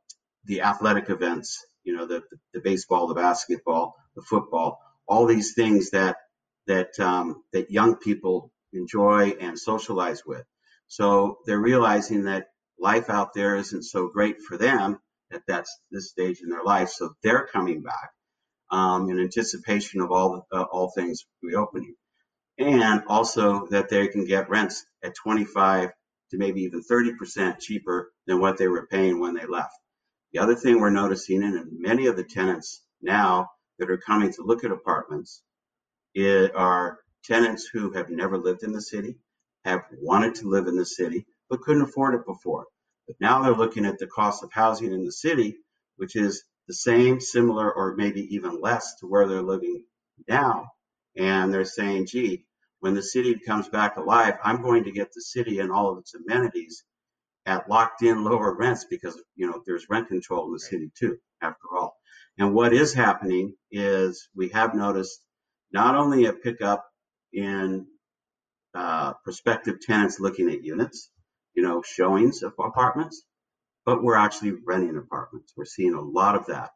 the 0.47 0.63
athletic 0.63 1.11
events, 1.11 1.63
you 1.85 1.95
know 1.95 2.07
the 2.07 2.23
the 2.55 2.61
baseball, 2.61 3.09
the 3.09 3.15
basketball, 3.15 3.95
the 4.17 4.23
football, 4.23 4.79
all 5.07 5.27
these 5.27 5.53
things 5.55 5.91
that 5.91 6.17
that 6.67 6.99
um, 6.99 7.43
that 7.53 7.71
young 7.71 7.97
people 7.97 8.51
enjoy 8.73 9.33
and 9.39 9.59
socialize 9.59 10.23
with. 10.27 10.45
So 10.89 11.39
they're 11.45 11.61
realizing 11.61 12.25
that 12.25 12.47
life 12.79 13.11
out 13.11 13.35
there 13.35 13.57
isn't 13.57 13.83
so 13.85 14.09
great 14.09 14.41
for 14.41 14.57
them 14.57 14.99
at 15.35 15.43
that 15.49 15.67
this 15.91 16.11
stage 16.11 16.41
in 16.43 16.51
their 16.51 16.65
life. 16.65 16.91
So 16.91 17.15
they're 17.23 17.47
coming 17.53 17.83
back 17.83 18.11
um, 18.71 19.11
in 19.11 19.21
anticipation 19.21 20.01
of 20.01 20.13
all 20.13 20.47
uh, 20.53 20.65
all 20.65 20.91
things 20.91 21.27
reopening, 21.43 21.95
and 22.59 23.03
also 23.09 23.67
that 23.71 23.91
they 23.91 24.09
can 24.09 24.27
get 24.27 24.51
rents 24.51 24.85
at 25.05 25.15
25 25.17 25.91
to 26.33 26.39
maybe 26.39 26.63
even 26.63 26.83
30 26.83 27.15
percent 27.17 27.61
cheaper 27.61 28.13
than 28.27 28.41
what 28.41 28.59
they 28.59 28.69
were 28.69 28.89
paying 28.89 29.21
when 29.21 29.35
they 29.35 29.47
left. 29.47 29.75
The 30.33 30.41
other 30.41 30.57
thing 30.57 30.81
we're 30.81 30.91
noticing, 30.91 31.45
and 31.45 31.69
many 31.79 32.07
of 32.07 32.17
the 32.17 32.25
tenants 32.25 32.83
now 33.03 33.49
that 33.79 33.91
are 33.91 33.99
coming 33.99 34.33
to 34.35 34.43
look 34.43 34.65
at 34.65 34.73
apartments, 34.73 35.43
are 36.55 36.99
tenants 37.25 37.69
who 37.73 37.93
have 37.93 38.11
never 38.11 38.39
lived 38.39 38.63
in 38.63 38.73
the 38.73 38.81
city, 38.81 39.17
have 39.65 39.83
wanted 40.01 40.37
to 40.37 40.49
live 40.49 40.67
in 40.67 40.77
the 40.77 40.87
city, 40.87 41.27
but 41.49 41.61
couldn't 41.63 41.83
afford 41.83 42.15
it 42.15 42.27
before. 42.27 42.67
But 43.07 43.17
now 43.21 43.43
they're 43.43 43.55
looking 43.55 43.85
at 43.87 43.99
the 43.99 44.07
cost 44.07 44.43
of 44.43 44.53
housing 44.53 44.93
in 44.93 45.05
the 45.05 45.13
city, 45.13 45.59
which 45.97 46.17
is 46.17 46.45
the 46.69 46.75
same, 46.75 47.21
similar, 47.21 47.73
or 47.73 47.95
maybe 47.97 48.35
even 48.35 48.61
less 48.61 48.95
to 48.97 49.07
where 49.07 49.29
they're 49.29 49.43
living 49.43 49.85
now. 50.29 50.71
And 51.17 51.53
they're 51.53 51.65
saying, 51.65 52.07
gee, 52.07 52.47
when 52.81 52.95
the 52.95 53.03
city 53.03 53.39
comes 53.39 53.69
back 53.69 53.97
alive, 53.97 54.35
I'm 54.43 54.63
going 54.63 54.85
to 54.85 54.93
get 54.93 55.13
the 55.13 55.23
city 55.23 55.61
and 55.61 55.71
all 55.71 55.93
of 55.93 55.99
its 55.99 56.15
amenities 56.15 56.85
at 57.47 57.69
locked 57.69 58.03
in 58.03 58.25
lower 58.25 58.55
rents 58.55 58.87
because 58.89 59.21
you 59.37 59.47
know 59.47 59.63
there's 59.67 59.89
rent 59.91 60.09
control 60.09 60.47
in 60.47 60.53
the 60.53 60.59
city 60.59 60.91
too, 60.99 61.19
after 61.41 61.65
all. 61.77 61.97
And 62.39 62.55
what 62.55 62.73
is 62.73 62.93
happening 62.95 63.55
is 63.71 64.29
we 64.35 64.49
have 64.51 64.75
noticed 64.75 65.21
not 65.73 65.95
only 65.95 66.27
a 66.27 66.33
pickup 66.33 66.85
in 67.33 67.87
uh, 68.75 69.15
prospective 69.25 69.81
tenants 69.81 70.21
looking 70.21 70.51
at 70.51 70.65
units, 70.65 71.11
you 71.55 71.63
know, 71.63 71.83
showings 71.83 72.43
of 72.43 72.53
apartments, 72.59 73.23
but 73.85 74.03
we're 74.03 74.17
actually 74.17 74.53
renting 74.67 74.97
apartments. 74.97 75.53
We're 75.57 75.65
seeing 75.65 75.95
a 75.95 76.01
lot 76.01 76.37
of 76.37 76.47
that. 76.47 76.71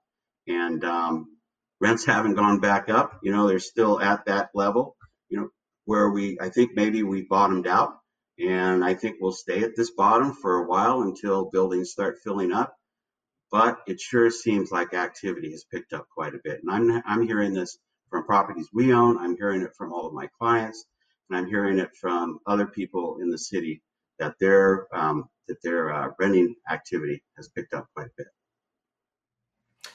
And 0.47 0.85
um, 0.85 1.37
rents 1.81 2.05
haven't 2.05 2.35
gone 2.35 2.61
back 2.61 2.89
up. 2.89 3.19
You 3.23 3.33
know, 3.33 3.49
they're 3.49 3.59
still 3.59 4.01
at 4.01 4.27
that 4.27 4.51
level, 4.55 4.97
you 5.29 5.39
know, 5.41 5.49
where 5.85 6.11
we, 6.11 6.39
I 6.41 6.51
think 6.51 6.73
maybe 6.75 7.03
we 7.03 7.23
bottomed 7.23 7.67
out. 7.67 7.95
And 8.39 8.85
I 8.85 8.95
think 8.95 9.17
we'll 9.21 9.33
stay 9.33 9.65
at 9.65 9.75
this 9.77 9.91
bottom 9.91 10.33
for 10.33 10.63
a 10.63 10.67
while 10.69 11.03
until 11.03 11.51
buildings 11.51 11.91
start 11.91 12.19
filling 12.23 12.53
up. 12.53 12.75
But 13.51 13.79
it 13.87 14.01
sure 14.01 14.31
seems 14.31 14.71
like 14.71 14.95
activity 14.95 15.51
has 15.53 15.65
picked 15.65 15.93
up 15.93 16.07
quite 16.15 16.35
a 16.35 16.41
bit. 16.45 16.61
And 16.63 16.71
I'm, 16.71 17.03
I'm 17.07 17.27
hearing 17.27 17.55
this 17.55 17.79
from 18.11 18.25
properties 18.25 18.69
we 18.73 18.93
own. 18.93 19.19
I'm 19.19 19.37
hearing 19.37 19.63
it 19.63 19.75
from 19.77 19.93
all 19.93 20.07
of 20.07 20.13
my 20.13 20.29
clients. 20.39 20.85
And 21.29 21.39
I'm 21.39 21.47
hearing 21.47 21.79
it 21.79 21.91
from 22.01 22.39
other 22.47 22.67
people 22.67 23.19
in 23.21 23.31
the 23.31 23.39
city 23.39 23.83
that 24.19 24.35
their 24.41 24.87
um, 24.93 25.29
that 25.49 25.63
their 25.63 25.93
uh, 25.93 26.11
renting 26.19 26.55
activity 26.71 27.23
has 27.37 27.49
picked 27.49 27.75
up 27.75 27.87
quite 27.95 28.07
a 28.07 28.11
bit. 28.17 28.27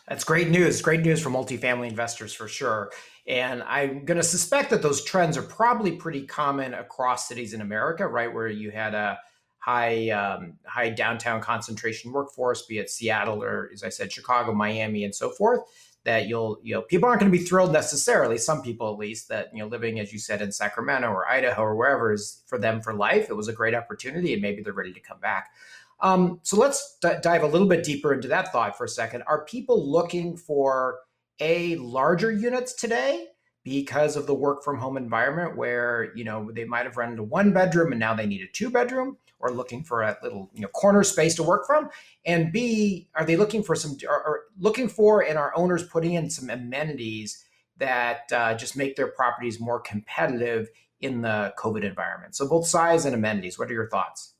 That's 0.07 0.23
great 0.23 0.49
news. 0.49 0.81
Great 0.81 1.01
news 1.01 1.21
for 1.21 1.29
multifamily 1.29 1.87
investors 1.87 2.33
for 2.33 2.47
sure. 2.47 2.91
And 3.25 3.63
I'm 3.63 4.03
going 4.03 4.17
to 4.17 4.23
suspect 4.23 4.69
that 4.71 4.81
those 4.81 5.03
trends 5.03 5.37
are 5.37 5.43
probably 5.43 5.93
pretty 5.93 6.25
common 6.25 6.73
across 6.73 7.27
cities 7.27 7.53
in 7.53 7.61
America, 7.61 8.05
right? 8.05 8.33
Where 8.33 8.49
you 8.49 8.69
had 8.69 8.93
a 8.93 9.17
high 9.59 10.09
um, 10.09 10.55
high 10.65 10.89
downtown 10.89 11.39
concentration 11.39 12.11
workforce, 12.11 12.65
be 12.65 12.79
it 12.79 12.89
Seattle 12.89 13.41
or, 13.41 13.69
as 13.71 13.83
I 13.83 13.89
said, 13.89 14.11
Chicago, 14.11 14.53
Miami, 14.53 15.05
and 15.05 15.15
so 15.15 15.29
forth 15.29 15.61
that 16.05 16.27
you'll 16.27 16.59
you 16.63 16.73
know 16.73 16.81
people 16.81 17.07
aren't 17.07 17.21
going 17.21 17.31
to 17.31 17.37
be 17.37 17.43
thrilled 17.43 17.71
necessarily 17.71 18.37
some 18.37 18.61
people 18.61 18.91
at 18.91 18.99
least 18.99 19.29
that 19.29 19.49
you 19.53 19.59
know 19.59 19.67
living 19.67 19.99
as 19.99 20.11
you 20.11 20.19
said 20.19 20.41
in 20.41 20.51
sacramento 20.51 21.07
or 21.07 21.29
idaho 21.29 21.61
or 21.61 21.75
wherever 21.75 22.11
is 22.11 22.43
for 22.47 22.57
them 22.57 22.81
for 22.81 22.93
life 22.93 23.29
it 23.29 23.33
was 23.33 23.47
a 23.47 23.53
great 23.53 23.73
opportunity 23.73 24.33
and 24.33 24.41
maybe 24.41 24.61
they're 24.61 24.73
ready 24.73 24.93
to 24.93 24.99
come 24.99 25.19
back. 25.19 25.51
Um, 25.99 26.39
so 26.43 26.57
let's 26.57 26.97
d- 27.01 27.13
dive 27.21 27.43
a 27.43 27.47
little 27.47 27.67
bit 27.67 27.83
deeper 27.83 28.13
into 28.13 28.27
that 28.27 28.51
thought 28.51 28.77
for 28.77 28.85
a 28.85 28.89
second. 28.89 29.23
Are 29.23 29.45
people 29.45 29.89
looking 29.89 30.35
for 30.35 30.99
a 31.39 31.75
larger 31.77 32.31
units 32.31 32.73
today 32.73 33.27
because 33.63 34.17
of 34.17 34.27
the 34.27 34.33
work 34.33 34.63
from 34.63 34.77
home 34.77 34.97
environment 34.97 35.55
where 35.55 36.11
you 36.15 36.23
know 36.23 36.51
they 36.51 36.65
might 36.65 36.85
have 36.85 36.97
run 36.97 37.11
into 37.11 37.23
one 37.23 37.53
bedroom 37.53 37.91
and 37.91 37.99
now 37.99 38.13
they 38.13 38.25
need 38.25 38.41
a 38.41 38.47
two 38.47 38.69
bedroom 38.69 39.17
or 39.43 39.51
looking 39.51 39.83
for 39.83 40.01
a 40.01 40.17
little 40.23 40.49
you 40.53 40.61
know 40.61 40.69
corner 40.69 41.03
space 41.03 41.35
to 41.35 41.43
work 41.43 41.67
from. 41.67 41.89
And 42.25 42.51
b 42.51 43.09
are 43.13 43.25
they 43.25 43.35
looking 43.35 43.61
for 43.61 43.75
some 43.75 43.97
or 44.07 44.45
looking 44.57 44.87
for 44.87 45.21
and 45.21 45.37
our 45.37 45.55
owners 45.55 45.83
putting 45.83 46.13
in 46.13 46.29
some 46.29 46.49
amenities 46.49 47.43
that 47.77 48.31
uh, 48.31 48.55
just 48.55 48.77
make 48.77 48.95
their 48.95 49.07
properties 49.07 49.59
more 49.59 49.81
competitive 49.81 50.69
in 51.01 51.21
the 51.21 51.53
covid 51.59 51.83
environment? 51.83 52.35
So 52.35 52.47
both 52.47 52.65
size 52.65 53.05
and 53.05 53.13
amenities 53.13 53.59
what 53.59 53.69
are 53.69 53.73
your 53.73 53.89
thoughts? 53.89 54.33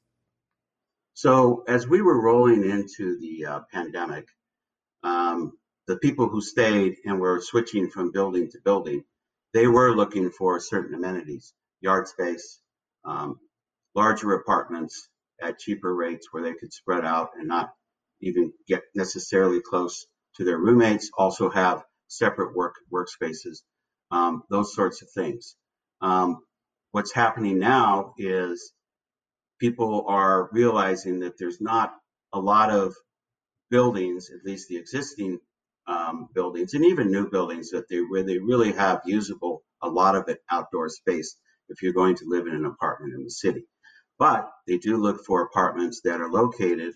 So 1.13 1.63
as 1.67 1.85
we 1.85 2.01
were 2.01 2.19
rolling 2.19 2.63
into 2.63 3.19
the 3.19 3.45
uh, 3.45 3.59
pandemic 3.71 4.29
um, 5.03 5.51
the 5.85 5.97
people 5.97 6.29
who 6.29 6.39
stayed 6.39 6.95
and 7.05 7.19
were 7.19 7.41
switching 7.41 7.89
from 7.89 8.11
building 8.11 8.49
to 8.51 8.59
building 8.63 9.03
they 9.53 9.67
were 9.67 9.93
looking 9.93 10.31
for 10.31 10.61
certain 10.61 10.95
amenities 10.95 11.53
yard 11.81 12.07
space 12.07 12.61
um, 13.03 13.37
larger 13.95 14.33
apartments 14.33 15.09
at 15.41 15.59
cheaper 15.59 15.93
rates 15.93 16.27
where 16.31 16.43
they 16.43 16.53
could 16.53 16.73
spread 16.73 17.05
out 17.05 17.31
and 17.37 17.47
not 17.47 17.73
even 18.21 18.53
get 18.67 18.83
necessarily 18.95 19.61
close 19.61 20.05
to 20.35 20.45
their 20.45 20.57
roommates, 20.57 21.11
also 21.17 21.49
have 21.49 21.83
separate 22.07 22.55
work 22.55 22.75
workspaces, 22.91 23.59
um, 24.11 24.43
those 24.49 24.73
sorts 24.75 25.01
of 25.01 25.09
things. 25.11 25.55
Um, 26.01 26.39
what's 26.91 27.13
happening 27.13 27.59
now 27.59 28.13
is 28.17 28.73
people 29.59 30.05
are 30.07 30.49
realizing 30.51 31.21
that 31.21 31.37
there's 31.39 31.61
not 31.61 31.93
a 32.33 32.39
lot 32.39 32.71
of 32.71 32.95
buildings, 33.71 34.29
at 34.31 34.45
least 34.45 34.69
the 34.69 34.77
existing 34.77 35.39
um, 35.87 36.29
buildings 36.33 36.73
and 36.73 36.85
even 36.85 37.11
new 37.11 37.29
buildings 37.29 37.71
that 37.71 37.89
they 37.89 37.99
where 37.99 38.23
they 38.23 38.39
really 38.39 38.73
have 38.73 39.01
usable 39.05 39.63
a 39.83 39.89
lot 39.89 40.15
of 40.15 40.29
it 40.29 40.39
outdoor 40.49 40.89
space 40.89 41.37
if 41.69 41.81
you're 41.81 41.93
going 41.93 42.15
to 42.15 42.25
live 42.27 42.47
in 42.47 42.55
an 42.55 42.65
apartment 42.65 43.13
in 43.13 43.23
the 43.23 43.31
city 43.31 43.65
but 44.19 44.51
they 44.67 44.77
do 44.77 44.97
look 44.97 45.25
for 45.25 45.41
apartments 45.41 46.01
that 46.01 46.21
are 46.21 46.29
located 46.29 46.93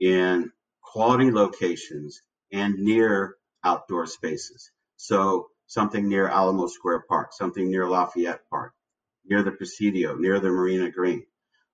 in 0.00 0.50
quality 0.82 1.30
locations 1.30 2.20
and 2.52 2.74
near 2.78 3.36
outdoor 3.64 4.06
spaces. 4.06 4.70
So 4.96 5.48
something 5.66 6.08
near 6.08 6.28
Alamo 6.28 6.66
Square 6.66 7.04
Park, 7.08 7.32
something 7.32 7.70
near 7.70 7.88
Lafayette 7.88 8.48
Park, 8.50 8.74
near 9.24 9.42
the 9.42 9.52
Presidio, 9.52 10.16
near 10.16 10.40
the 10.40 10.50
Marina 10.50 10.90
Green. 10.90 11.24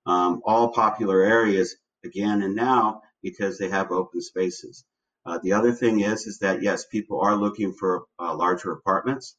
Um, 0.05 0.41
all 0.45 0.69
popular 0.71 1.21
areas 1.21 1.75
again 2.03 2.41
and 2.41 2.55
now 2.55 3.01
because 3.21 3.57
they 3.57 3.69
have 3.69 3.91
open 3.91 4.21
spaces. 4.21 4.85
Uh, 5.25 5.39
the 5.43 5.53
other 5.53 5.73
thing 5.73 5.99
is, 5.99 6.25
is 6.25 6.39
that 6.39 6.63
yes, 6.63 6.85
people 6.85 7.19
are 7.19 7.35
looking 7.35 7.73
for 7.73 8.05
uh, 8.17 8.33
larger 8.35 8.71
apartments. 8.71 9.35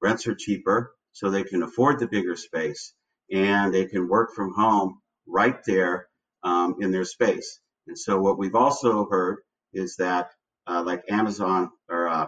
Rents 0.00 0.26
are 0.26 0.34
cheaper, 0.34 0.94
so 1.12 1.28
they 1.28 1.44
can 1.44 1.62
afford 1.62 1.98
the 1.98 2.06
bigger 2.06 2.36
space 2.36 2.94
and 3.30 3.72
they 3.72 3.84
can 3.84 4.08
work 4.08 4.34
from 4.34 4.52
home 4.54 5.00
right 5.26 5.62
there 5.64 6.08
um, 6.42 6.76
in 6.80 6.90
their 6.90 7.04
space. 7.04 7.60
And 7.86 7.98
so 7.98 8.20
what 8.20 8.38
we've 8.38 8.54
also 8.54 9.06
heard 9.06 9.38
is 9.72 9.96
that, 9.96 10.30
uh, 10.66 10.82
like 10.84 11.02
Amazon 11.10 11.70
or 11.88 12.08
uh, 12.08 12.26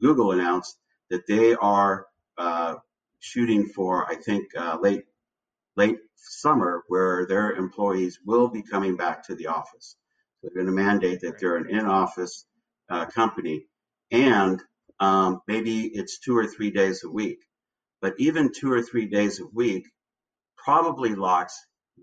Google 0.00 0.32
announced 0.32 0.76
that 1.10 1.26
they 1.26 1.54
are 1.54 2.06
uh, 2.38 2.76
shooting 3.20 3.66
for, 3.66 4.10
I 4.10 4.16
think, 4.16 4.46
uh, 4.56 4.78
late 4.80 5.04
late 5.76 5.98
summer, 6.16 6.82
where 6.88 7.26
their 7.26 7.52
employees 7.52 8.18
will 8.26 8.48
be 8.48 8.62
coming 8.62 8.96
back 8.96 9.26
to 9.26 9.34
the 9.34 9.46
office. 9.46 9.96
So 10.40 10.48
they're 10.48 10.62
going 10.62 10.66
to 10.66 10.82
mandate 10.84 11.20
that 11.22 11.38
they're 11.38 11.56
an 11.56 11.70
in-office 11.70 12.46
uh, 12.90 13.06
company, 13.06 13.66
and 14.10 14.62
um, 15.00 15.40
maybe 15.48 15.86
it's 15.86 16.18
two 16.18 16.36
or 16.36 16.46
three 16.46 16.70
days 16.70 17.04
a 17.04 17.10
week. 17.10 17.38
But 18.02 18.14
even 18.18 18.52
two 18.52 18.70
or 18.70 18.82
three 18.82 19.06
days 19.06 19.40
a 19.40 19.46
week 19.46 19.86
probably 20.64 21.14
locks 21.14 21.54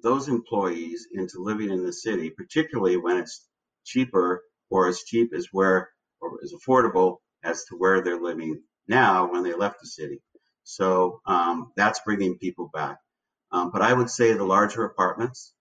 those 0.03 0.27
employees 0.29 1.07
into 1.13 1.43
living 1.43 1.69
in 1.71 1.85
the 1.85 1.93
city, 1.93 2.29
particularly 2.29 2.97
when 2.97 3.17
it's 3.17 3.47
cheaper 3.85 4.43
or 4.69 4.87
as 4.87 5.03
cheap 5.03 5.33
as 5.33 5.47
where 5.51 5.89
or 6.21 6.39
as 6.43 6.53
affordable 6.53 7.17
as 7.43 7.65
to 7.65 7.75
where 7.77 8.01
they're 8.01 8.21
living 8.21 8.61
now 8.87 9.31
when 9.31 9.43
they 9.43 9.53
left 9.53 9.81
the 9.81 9.87
city. 9.87 10.21
So 10.63 11.21
um, 11.25 11.71
that's 11.75 12.01
bringing 12.05 12.37
people 12.37 12.69
back. 12.73 12.97
Um, 13.51 13.71
but 13.71 13.81
I 13.81 13.93
would 13.93 14.09
say 14.09 14.33
the 14.33 14.43
larger 14.45 14.83
apartments, 14.85 15.53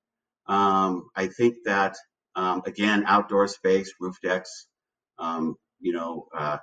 Um, 0.48 1.10
I 1.14 1.28
think 1.28 1.54
that 1.66 1.96
um, 2.34 2.62
again, 2.66 3.04
outdoor 3.06 3.48
space, 3.48 3.92
roof 4.00 4.16
decks, 4.22 4.66
um, 5.18 5.56
you 5.80 5.92
know, 5.92 6.28
uh, 6.36 6.58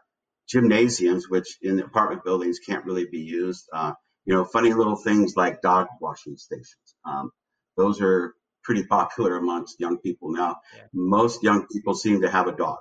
gymnasiums, 0.49 1.29
which 1.29 1.57
in 1.61 1.79
apartment 1.79 2.23
buildings 2.23 2.59
can't 2.59 2.85
really 2.85 3.07
be 3.11 3.19
used. 3.19 3.65
Uh, 3.73 3.93
you 4.25 4.33
know, 4.33 4.45
funny 4.45 4.73
little 4.73 4.95
things 4.95 5.35
like 5.35 5.61
dog 5.61 5.87
washing 6.01 6.37
stations. 6.37 6.95
Um, 7.05 7.31
those 7.77 8.01
are 8.01 8.33
pretty 8.63 8.83
popular 8.85 9.37
amongst 9.37 9.79
young 9.79 9.97
people 9.97 10.31
now. 10.31 10.57
Yeah. 10.75 10.83
Most 10.93 11.43
young 11.43 11.67
people 11.67 11.93
seem 11.93 12.21
to 12.21 12.29
have 12.29 12.47
a 12.47 12.55
dog 12.55 12.79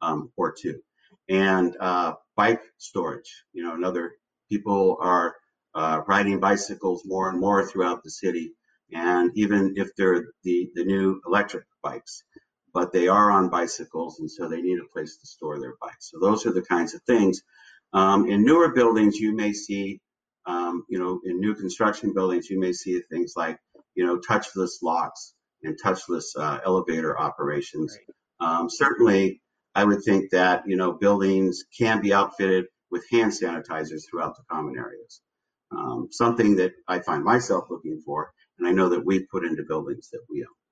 um, 0.00 0.30
or 0.36 0.52
two. 0.52 0.80
And 1.28 1.76
uh, 1.80 2.14
bike 2.36 2.62
storage, 2.78 3.44
you 3.52 3.64
know, 3.64 3.74
another 3.74 4.12
people 4.50 4.98
are 5.00 5.34
uh, 5.74 6.02
riding 6.06 6.38
bicycles 6.38 7.02
more 7.04 7.30
and 7.30 7.40
more 7.40 7.66
throughout 7.66 8.04
the 8.04 8.10
city. 8.10 8.52
And 8.92 9.32
even 9.34 9.74
if 9.76 9.88
they're 9.96 10.26
the, 10.44 10.70
the 10.74 10.84
new 10.84 11.20
electric 11.26 11.64
bikes, 11.82 12.22
but 12.72 12.92
they 12.92 13.08
are 13.08 13.30
on 13.30 13.48
bicycles, 13.48 14.18
and 14.20 14.30
so 14.30 14.48
they 14.48 14.60
need 14.60 14.78
a 14.78 14.92
place 14.92 15.16
to 15.16 15.26
store 15.26 15.58
their 15.60 15.74
bikes. 15.80 16.10
So 16.10 16.18
those 16.20 16.44
are 16.44 16.52
the 16.52 16.62
kinds 16.62 16.92
of 16.92 17.02
things. 17.02 17.42
Um, 17.92 18.28
in 18.28 18.44
newer 18.44 18.70
buildings, 18.70 19.16
you 19.18 19.34
may 19.34 19.52
see, 19.52 20.00
um, 20.46 20.84
you 20.88 20.98
know, 20.98 21.20
in 21.24 21.40
new 21.40 21.54
construction 21.54 22.12
buildings, 22.14 22.50
you 22.50 22.60
may 22.60 22.72
see 22.72 23.00
things 23.10 23.34
like, 23.36 23.58
you 23.94 24.06
know, 24.06 24.18
touchless 24.18 24.82
locks 24.82 25.34
and 25.62 25.78
touchless 25.82 26.24
uh, 26.38 26.60
elevator 26.64 27.18
operations. 27.18 27.96
Um, 28.40 28.68
certainly, 28.68 29.40
I 29.74 29.84
would 29.84 30.02
think 30.04 30.30
that 30.30 30.64
you 30.66 30.76
know 30.76 30.92
buildings 30.92 31.64
can 31.76 32.00
be 32.00 32.12
outfitted 32.12 32.66
with 32.90 33.04
hand 33.10 33.32
sanitizers 33.32 34.02
throughout 34.08 34.36
the 34.36 34.42
common 34.50 34.76
areas. 34.78 35.20
Um, 35.72 36.08
something 36.10 36.56
that 36.56 36.72
I 36.86 37.00
find 37.00 37.24
myself 37.24 37.64
looking 37.70 38.02
for, 38.04 38.32
and 38.58 38.68
I 38.68 38.72
know 38.72 38.90
that 38.90 39.04
we've 39.04 39.28
put 39.30 39.44
into 39.44 39.64
buildings 39.64 40.10
that 40.12 40.20
we 40.30 40.42
own. 40.42 40.63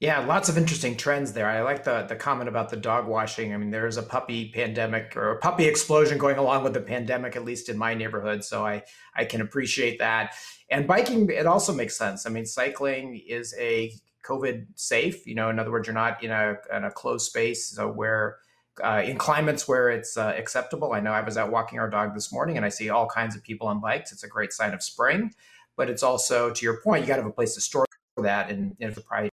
Yeah, 0.00 0.20
lots 0.20 0.48
of 0.48 0.56
interesting 0.56 0.96
trends 0.96 1.32
there. 1.32 1.48
I 1.48 1.62
like 1.62 1.82
the 1.82 2.02
the 2.08 2.14
comment 2.14 2.48
about 2.48 2.70
the 2.70 2.76
dog 2.76 3.08
washing. 3.08 3.52
I 3.52 3.56
mean, 3.56 3.70
there 3.70 3.86
is 3.88 3.96
a 3.96 4.02
puppy 4.02 4.52
pandemic 4.54 5.16
or 5.16 5.32
a 5.32 5.38
puppy 5.38 5.64
explosion 5.64 6.18
going 6.18 6.36
along 6.38 6.62
with 6.62 6.72
the 6.72 6.80
pandemic, 6.80 7.34
at 7.34 7.44
least 7.44 7.68
in 7.68 7.76
my 7.76 7.94
neighborhood. 7.94 8.44
So 8.44 8.64
I 8.64 8.84
I 9.16 9.24
can 9.24 9.40
appreciate 9.40 9.98
that. 9.98 10.34
And 10.70 10.86
biking, 10.86 11.28
it 11.30 11.46
also 11.46 11.72
makes 11.72 11.96
sense. 11.96 12.26
I 12.26 12.30
mean, 12.30 12.46
cycling 12.46 13.20
is 13.26 13.54
a 13.58 13.92
COVID 14.24 14.66
safe. 14.76 15.26
You 15.26 15.34
know, 15.34 15.50
in 15.50 15.58
other 15.58 15.72
words, 15.72 15.88
you're 15.88 15.94
not 15.94 16.22
in 16.22 16.30
a 16.30 16.56
in 16.72 16.84
a 16.84 16.92
closed 16.92 17.26
space, 17.26 17.66
so 17.66 17.90
where 17.90 18.36
uh, 18.84 19.02
in 19.04 19.18
climates 19.18 19.66
where 19.66 19.90
it's 19.90 20.16
uh, 20.16 20.32
acceptable. 20.38 20.92
I 20.92 21.00
know 21.00 21.10
I 21.10 21.22
was 21.22 21.36
out 21.36 21.50
walking 21.50 21.80
our 21.80 21.90
dog 21.90 22.14
this 22.14 22.32
morning, 22.32 22.56
and 22.56 22.64
I 22.64 22.68
see 22.68 22.88
all 22.88 23.08
kinds 23.08 23.34
of 23.34 23.42
people 23.42 23.66
on 23.66 23.80
bikes. 23.80 24.12
It's 24.12 24.22
a 24.22 24.28
great 24.28 24.52
sign 24.52 24.74
of 24.74 24.82
spring, 24.82 25.32
but 25.76 25.90
it's 25.90 26.04
also, 26.04 26.52
to 26.52 26.64
your 26.64 26.80
point, 26.82 27.02
you 27.02 27.08
got 27.08 27.16
to 27.16 27.22
have 27.22 27.30
a 27.30 27.34
place 27.34 27.54
to 27.56 27.60
store 27.60 27.84
that, 28.18 28.50
and, 28.50 28.76
and 28.80 28.94
the 28.94 29.00
price 29.00 29.30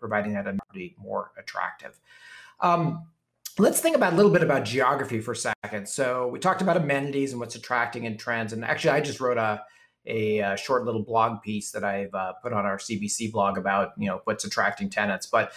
providing 0.00 0.32
that 0.32 0.46
amenity 0.46 0.96
more 0.98 1.32
attractive. 1.38 2.00
Um, 2.60 3.06
let's 3.58 3.80
think 3.80 3.96
about 3.96 4.12
a 4.12 4.16
little 4.16 4.32
bit 4.32 4.42
about 4.42 4.64
geography 4.64 5.20
for 5.20 5.32
a 5.32 5.36
second. 5.36 5.88
So 5.88 6.28
we 6.28 6.38
talked 6.38 6.62
about 6.62 6.76
amenities 6.76 7.32
and 7.32 7.40
what's 7.40 7.54
attracting 7.54 8.06
and 8.06 8.18
trends. 8.18 8.52
And 8.52 8.64
actually, 8.64 8.90
I 8.90 9.00
just 9.00 9.20
wrote 9.20 9.38
a 9.38 9.62
a, 10.06 10.38
a 10.38 10.56
short 10.56 10.84
little 10.84 11.02
blog 11.02 11.42
piece 11.42 11.72
that 11.72 11.84
I've 11.84 12.14
uh, 12.14 12.32
put 12.42 12.52
on 12.52 12.64
our 12.64 12.78
CBC 12.78 13.32
blog 13.32 13.58
about 13.58 13.92
you 13.98 14.08
know 14.08 14.20
what's 14.24 14.44
attracting 14.44 14.90
tenants. 14.90 15.26
But 15.26 15.52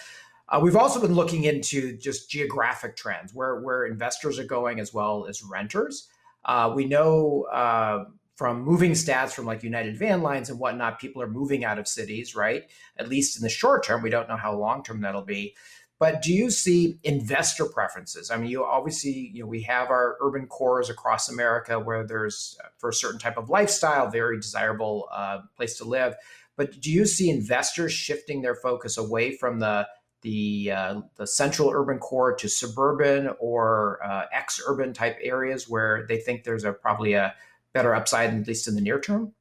uh, 0.48 0.60
we've 0.62 0.76
also 0.76 1.00
been 1.00 1.14
looking 1.14 1.44
into 1.44 1.96
just 1.96 2.30
geographic 2.30 2.96
trends, 2.96 3.34
where 3.34 3.60
where 3.60 3.86
investors 3.86 4.38
are 4.38 4.44
going 4.44 4.80
as 4.80 4.92
well 4.92 5.26
as 5.26 5.42
renters. 5.42 6.08
Uh, 6.44 6.72
we 6.74 6.84
know 6.84 7.46
uh, 7.50 8.04
from 8.36 8.62
moving 8.62 8.92
stats 8.92 9.32
from 9.32 9.46
like 9.46 9.62
United 9.62 9.96
Van 9.96 10.22
Lines 10.22 10.50
and 10.50 10.58
whatnot, 10.58 10.98
people 10.98 11.22
are 11.22 11.28
moving 11.28 11.64
out 11.64 11.78
of 11.78 11.86
cities, 11.86 12.34
right? 12.34 12.64
At 12.96 13.08
least 13.08 13.36
in 13.36 13.42
the 13.42 13.48
short 13.48 13.84
term. 13.84 14.02
We 14.02 14.10
don't 14.10 14.28
know 14.28 14.36
how 14.36 14.56
long 14.56 14.82
term 14.82 15.00
that'll 15.00 15.22
be. 15.22 15.54
But 16.00 16.22
do 16.22 16.32
you 16.32 16.50
see 16.50 16.98
investor 17.04 17.66
preferences? 17.66 18.30
I 18.30 18.36
mean, 18.36 18.50
you 18.50 18.64
obviously, 18.64 19.30
you 19.32 19.42
know, 19.42 19.46
we 19.46 19.62
have 19.62 19.90
our 19.90 20.16
urban 20.20 20.46
cores 20.46 20.90
across 20.90 21.28
America 21.28 21.78
where 21.78 22.04
there's, 22.04 22.58
uh, 22.62 22.68
for 22.78 22.90
a 22.90 22.92
certain 22.92 23.20
type 23.20 23.38
of 23.38 23.48
lifestyle, 23.48 24.10
very 24.10 24.36
desirable 24.36 25.08
uh, 25.12 25.38
place 25.56 25.78
to 25.78 25.84
live. 25.84 26.16
But 26.56 26.80
do 26.80 26.90
you 26.90 27.06
see 27.06 27.30
investors 27.30 27.92
shifting 27.92 28.42
their 28.42 28.54
focus 28.54 28.96
away 28.96 29.36
from 29.36 29.60
the 29.60 29.86
the 30.22 30.72
uh, 30.72 31.00
the 31.16 31.26
central 31.26 31.70
urban 31.70 31.98
core 31.98 32.34
to 32.34 32.48
suburban 32.48 33.30
or 33.38 34.00
uh, 34.02 34.24
ex-urban 34.32 34.94
type 34.94 35.18
areas 35.22 35.68
where 35.68 36.06
they 36.08 36.16
think 36.16 36.44
there's 36.44 36.64
a 36.64 36.72
probably 36.72 37.12
a 37.12 37.34
better 37.74 37.94
upside, 37.94 38.32
at 38.32 38.46
least 38.46 38.68
in 38.68 38.74
the 38.74 38.80
near 38.80 39.00
term? 39.00 39.34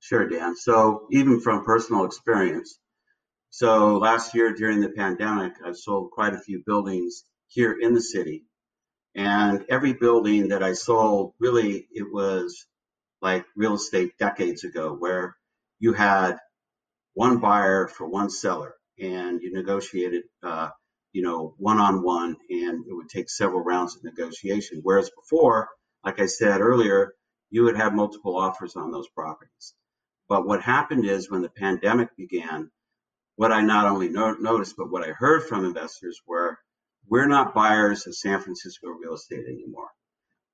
Sure, 0.00 0.28
Dan. 0.28 0.56
So 0.56 1.06
even 1.10 1.40
from 1.40 1.64
personal 1.64 2.04
experience, 2.04 2.78
so 3.50 3.96
last 3.96 4.34
year 4.34 4.52
during 4.52 4.80
the 4.80 4.90
pandemic, 4.90 5.54
I 5.64 5.72
sold 5.72 6.10
quite 6.10 6.34
a 6.34 6.40
few 6.40 6.62
buildings 6.66 7.24
here 7.46 7.76
in 7.80 7.94
the 7.94 8.00
city. 8.00 8.44
And 9.14 9.64
every 9.68 9.94
building 9.94 10.48
that 10.48 10.62
I 10.62 10.74
sold, 10.74 11.32
really, 11.40 11.88
it 11.90 12.06
was 12.12 12.66
like 13.22 13.44
real 13.56 13.74
estate 13.74 14.18
decades 14.18 14.64
ago, 14.64 14.94
where 14.94 15.34
you 15.80 15.92
had 15.92 16.38
one 17.14 17.38
buyer 17.38 17.88
for 17.88 18.06
one 18.06 18.30
seller 18.30 18.74
and 19.00 19.40
you 19.42 19.52
negotiated, 19.52 20.24
uh, 20.42 20.68
you 21.12 21.22
know, 21.22 21.54
one 21.56 21.78
on 21.78 22.02
one, 22.02 22.36
and 22.50 22.84
it 22.86 22.92
would 22.92 23.08
take 23.08 23.30
several 23.30 23.64
rounds 23.64 23.96
of 23.96 24.04
negotiation. 24.04 24.80
Whereas 24.82 25.10
before, 25.10 25.68
like 26.04 26.20
I 26.20 26.26
said 26.26 26.60
earlier, 26.60 27.14
you 27.50 27.64
would 27.64 27.76
have 27.76 27.94
multiple 27.94 28.36
offers 28.36 28.76
on 28.76 28.90
those 28.90 29.08
properties. 29.08 29.74
But 30.28 30.46
what 30.46 30.62
happened 30.62 31.06
is 31.06 31.30
when 31.30 31.42
the 31.42 31.48
pandemic 31.48 32.14
began, 32.16 32.70
what 33.36 33.52
I 33.52 33.62
not 33.62 33.86
only 33.86 34.08
no- 34.08 34.34
noticed, 34.34 34.76
but 34.76 34.90
what 34.90 35.06
I 35.08 35.12
heard 35.12 35.44
from 35.44 35.64
investors 35.64 36.20
were 36.26 36.58
we're 37.08 37.26
not 37.26 37.54
buyers 37.54 38.06
of 38.06 38.14
San 38.14 38.40
Francisco 38.40 38.88
real 38.88 39.14
estate 39.14 39.46
anymore. 39.46 39.88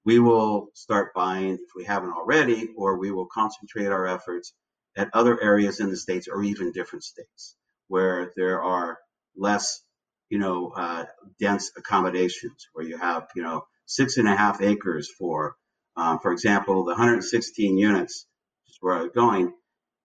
We 0.04 0.18
will 0.20 0.68
start 0.74 1.14
buying 1.14 1.54
if 1.54 1.70
we 1.74 1.84
haven't 1.84 2.12
already, 2.12 2.68
or 2.76 2.98
we 2.98 3.10
will 3.10 3.26
concentrate 3.26 3.86
our 3.86 4.06
efforts 4.06 4.52
at 4.96 5.10
other 5.12 5.40
areas 5.42 5.80
in 5.80 5.90
the 5.90 5.96
states 5.96 6.28
or 6.28 6.42
even 6.44 6.72
different 6.72 7.04
states 7.04 7.56
where 7.88 8.32
there 8.36 8.62
are 8.62 8.98
less, 9.36 9.82
you 10.28 10.38
know, 10.38 10.72
uh, 10.76 11.04
dense 11.40 11.72
accommodations, 11.76 12.68
where 12.72 12.86
you 12.86 12.96
have, 12.96 13.28
you 13.34 13.42
know, 13.42 13.66
six 13.86 14.16
and 14.16 14.28
a 14.28 14.36
half 14.36 14.60
acres 14.62 15.10
for 15.18 15.56
um, 15.96 16.18
for 16.18 16.32
example, 16.32 16.84
the 16.84 16.92
116 16.92 17.78
units, 17.78 18.26
which 18.64 18.74
is 18.74 18.78
where 18.80 18.94
I 18.94 19.02
was 19.02 19.12
going, 19.14 19.52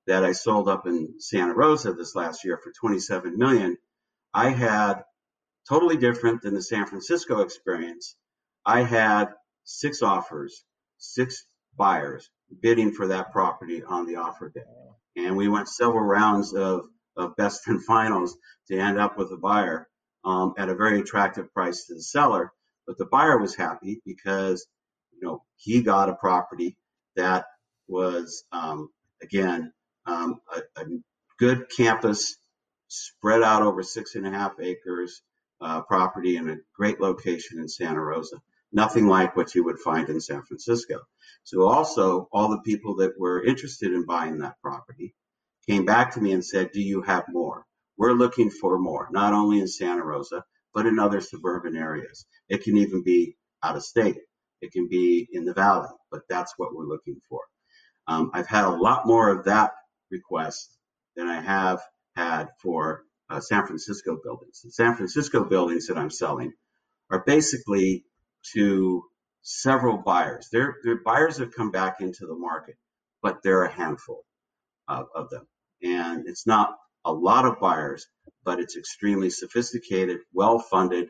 that 0.07 0.23
I 0.23 0.31
sold 0.31 0.67
up 0.67 0.87
in 0.87 1.15
Santa 1.19 1.53
Rosa 1.53 1.93
this 1.93 2.15
last 2.15 2.43
year 2.43 2.57
for 2.57 2.71
27 2.79 3.37
million, 3.37 3.77
I 4.33 4.49
had 4.49 5.03
totally 5.67 5.97
different 5.97 6.41
than 6.41 6.53
the 6.53 6.61
San 6.61 6.85
Francisco 6.85 7.41
experience. 7.41 8.15
I 8.65 8.81
had 8.81 9.29
six 9.63 10.01
offers, 10.01 10.63
six 10.97 11.45
buyers 11.77 12.29
bidding 12.61 12.91
for 12.91 13.07
that 13.07 13.31
property 13.31 13.83
on 13.83 14.05
the 14.05 14.15
offer 14.15 14.49
day. 14.49 14.61
And 15.15 15.37
we 15.37 15.47
went 15.47 15.69
several 15.69 16.03
rounds 16.03 16.53
of, 16.53 16.85
of 17.15 17.35
best 17.35 17.67
and 17.67 17.83
finals 17.85 18.37
to 18.67 18.77
end 18.77 18.99
up 18.99 19.17
with 19.17 19.31
a 19.31 19.37
buyer 19.37 19.87
um, 20.25 20.53
at 20.57 20.69
a 20.69 20.75
very 20.75 20.99
attractive 20.99 21.53
price 21.53 21.85
to 21.85 21.95
the 21.95 22.01
seller. 22.01 22.51
But 22.87 22.97
the 22.97 23.05
buyer 23.05 23.37
was 23.37 23.55
happy 23.55 24.01
because 24.05 24.65
you 25.21 25.27
know, 25.27 25.43
he 25.55 25.81
got 25.81 26.09
a 26.09 26.15
property 26.15 26.77
that 27.15 27.45
was, 27.87 28.43
um, 28.51 28.89
again, 29.21 29.73
um, 30.05 30.39
a, 30.55 30.81
a, 30.81 30.85
good 31.37 31.67
campus 31.69 32.35
spread 32.89 33.41
out 33.41 33.61
over 33.61 33.81
six 33.81 34.15
and 34.15 34.27
a 34.27 34.29
half 34.29 34.59
acres 34.59 35.21
uh, 35.61 35.81
property 35.81 36.35
in 36.35 36.49
a 36.49 36.57
great 36.75 36.99
location 36.99 37.59
in 37.59 37.69
Santa 37.69 38.01
Rosa. 38.01 38.41
Nothing 38.73 39.07
like 39.07 39.37
what 39.37 39.55
you 39.55 39.63
would 39.63 39.79
find 39.79 40.09
in 40.09 40.19
San 40.19 40.43
Francisco. 40.43 40.99
So 41.45 41.63
also 41.63 42.27
all 42.33 42.49
the 42.49 42.61
people 42.61 42.97
that 42.97 43.17
were 43.17 43.43
interested 43.43 43.93
in 43.93 44.05
buying 44.05 44.39
that 44.39 44.61
property 44.61 45.15
came 45.65 45.85
back 45.85 46.13
to 46.13 46.21
me 46.21 46.33
and 46.33 46.43
said, 46.43 46.71
do 46.73 46.81
you 46.81 47.01
have 47.03 47.23
more? 47.29 47.65
We're 47.97 48.13
looking 48.13 48.49
for 48.49 48.77
more, 48.77 49.07
not 49.11 49.33
only 49.33 49.59
in 49.59 49.67
Santa 49.67 50.03
Rosa, 50.03 50.43
but 50.73 50.85
in 50.85 50.99
other 50.99 51.21
suburban 51.21 51.75
areas. 51.75 52.25
It 52.49 52.63
can 52.63 52.77
even 52.77 53.03
be 53.03 53.37
out 53.63 53.75
of 53.75 53.83
state. 53.83 54.17
It 54.61 54.71
can 54.71 54.87
be 54.87 55.27
in 55.31 55.45
the 55.45 55.53
valley, 55.53 55.89
but 56.11 56.21
that's 56.29 56.53
what 56.57 56.73
we're 56.73 56.87
looking 56.87 57.21
for. 57.29 57.41
Um, 58.07 58.31
I've 58.33 58.47
had 58.47 58.65
a 58.65 58.69
lot 58.75 59.05
more 59.07 59.29
of 59.29 59.45
that 59.45 59.71
request 60.11 60.75
than 61.15 61.27
I 61.27 61.41
have 61.41 61.79
had 62.15 62.49
for 62.61 63.03
uh, 63.29 63.39
San 63.39 63.65
Francisco 63.67 64.17
buildings. 64.23 64.61
The 64.63 64.71
San 64.71 64.95
Francisco 64.95 65.43
buildings 65.43 65.87
that 65.87 65.97
I'm 65.97 66.09
selling 66.09 66.53
are 67.11 67.23
basically 67.25 68.05
to 68.53 69.03
several 69.41 69.97
buyers. 69.97 70.49
Their, 70.51 70.75
buyers 71.05 71.37
have 71.37 71.53
come 71.53 71.71
back 71.71 72.01
into 72.01 72.25
the 72.25 72.35
market, 72.35 72.75
but 73.21 73.39
they're 73.43 73.63
a 73.63 73.71
handful 73.71 74.25
of, 74.87 75.07
of 75.15 75.29
them. 75.29 75.47
And 75.83 76.27
it's 76.27 76.47
not 76.47 76.75
a 77.05 77.13
lot 77.13 77.45
of 77.45 77.59
buyers, 77.59 78.07
but 78.43 78.59
it's 78.59 78.77
extremely 78.77 79.29
sophisticated, 79.29 80.19
well 80.33 80.59
funded 80.59 81.09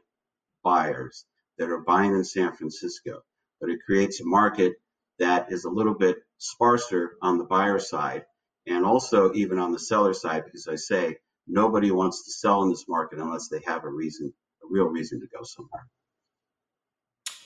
buyers 0.64 1.26
that 1.58 1.70
are 1.70 1.80
buying 1.82 2.14
in 2.14 2.24
San 2.24 2.54
Francisco 2.56 3.22
but 3.60 3.70
it 3.70 3.80
creates 3.86 4.22
a 4.22 4.26
market 4.26 4.74
that 5.20 5.52
is 5.52 5.66
a 5.66 5.70
little 5.70 5.94
bit 5.94 6.18
sparser 6.38 7.18
on 7.22 7.38
the 7.38 7.44
buyer 7.44 7.80
side 7.80 8.24
and 8.68 8.86
also 8.86 9.34
even 9.34 9.60
on 9.60 9.72
the 9.72 9.80
seller 9.80 10.14
side, 10.14 10.44
because 10.46 10.68
I 10.68 10.76
say 10.76 11.18
nobody 11.48 11.92
wants 11.92 12.26
to 12.26 12.32
sell 12.32 12.64
in 12.64 12.70
this 12.70 12.86
market 12.88 13.20
unless 13.20 13.50
they 13.50 13.62
have 13.66 13.84
a 13.84 13.90
reason, 13.90 14.34
a 14.64 14.68
real 14.70 14.86
reason 14.86 15.20
to 15.20 15.28
go 15.28 15.44
somewhere. 15.44 15.88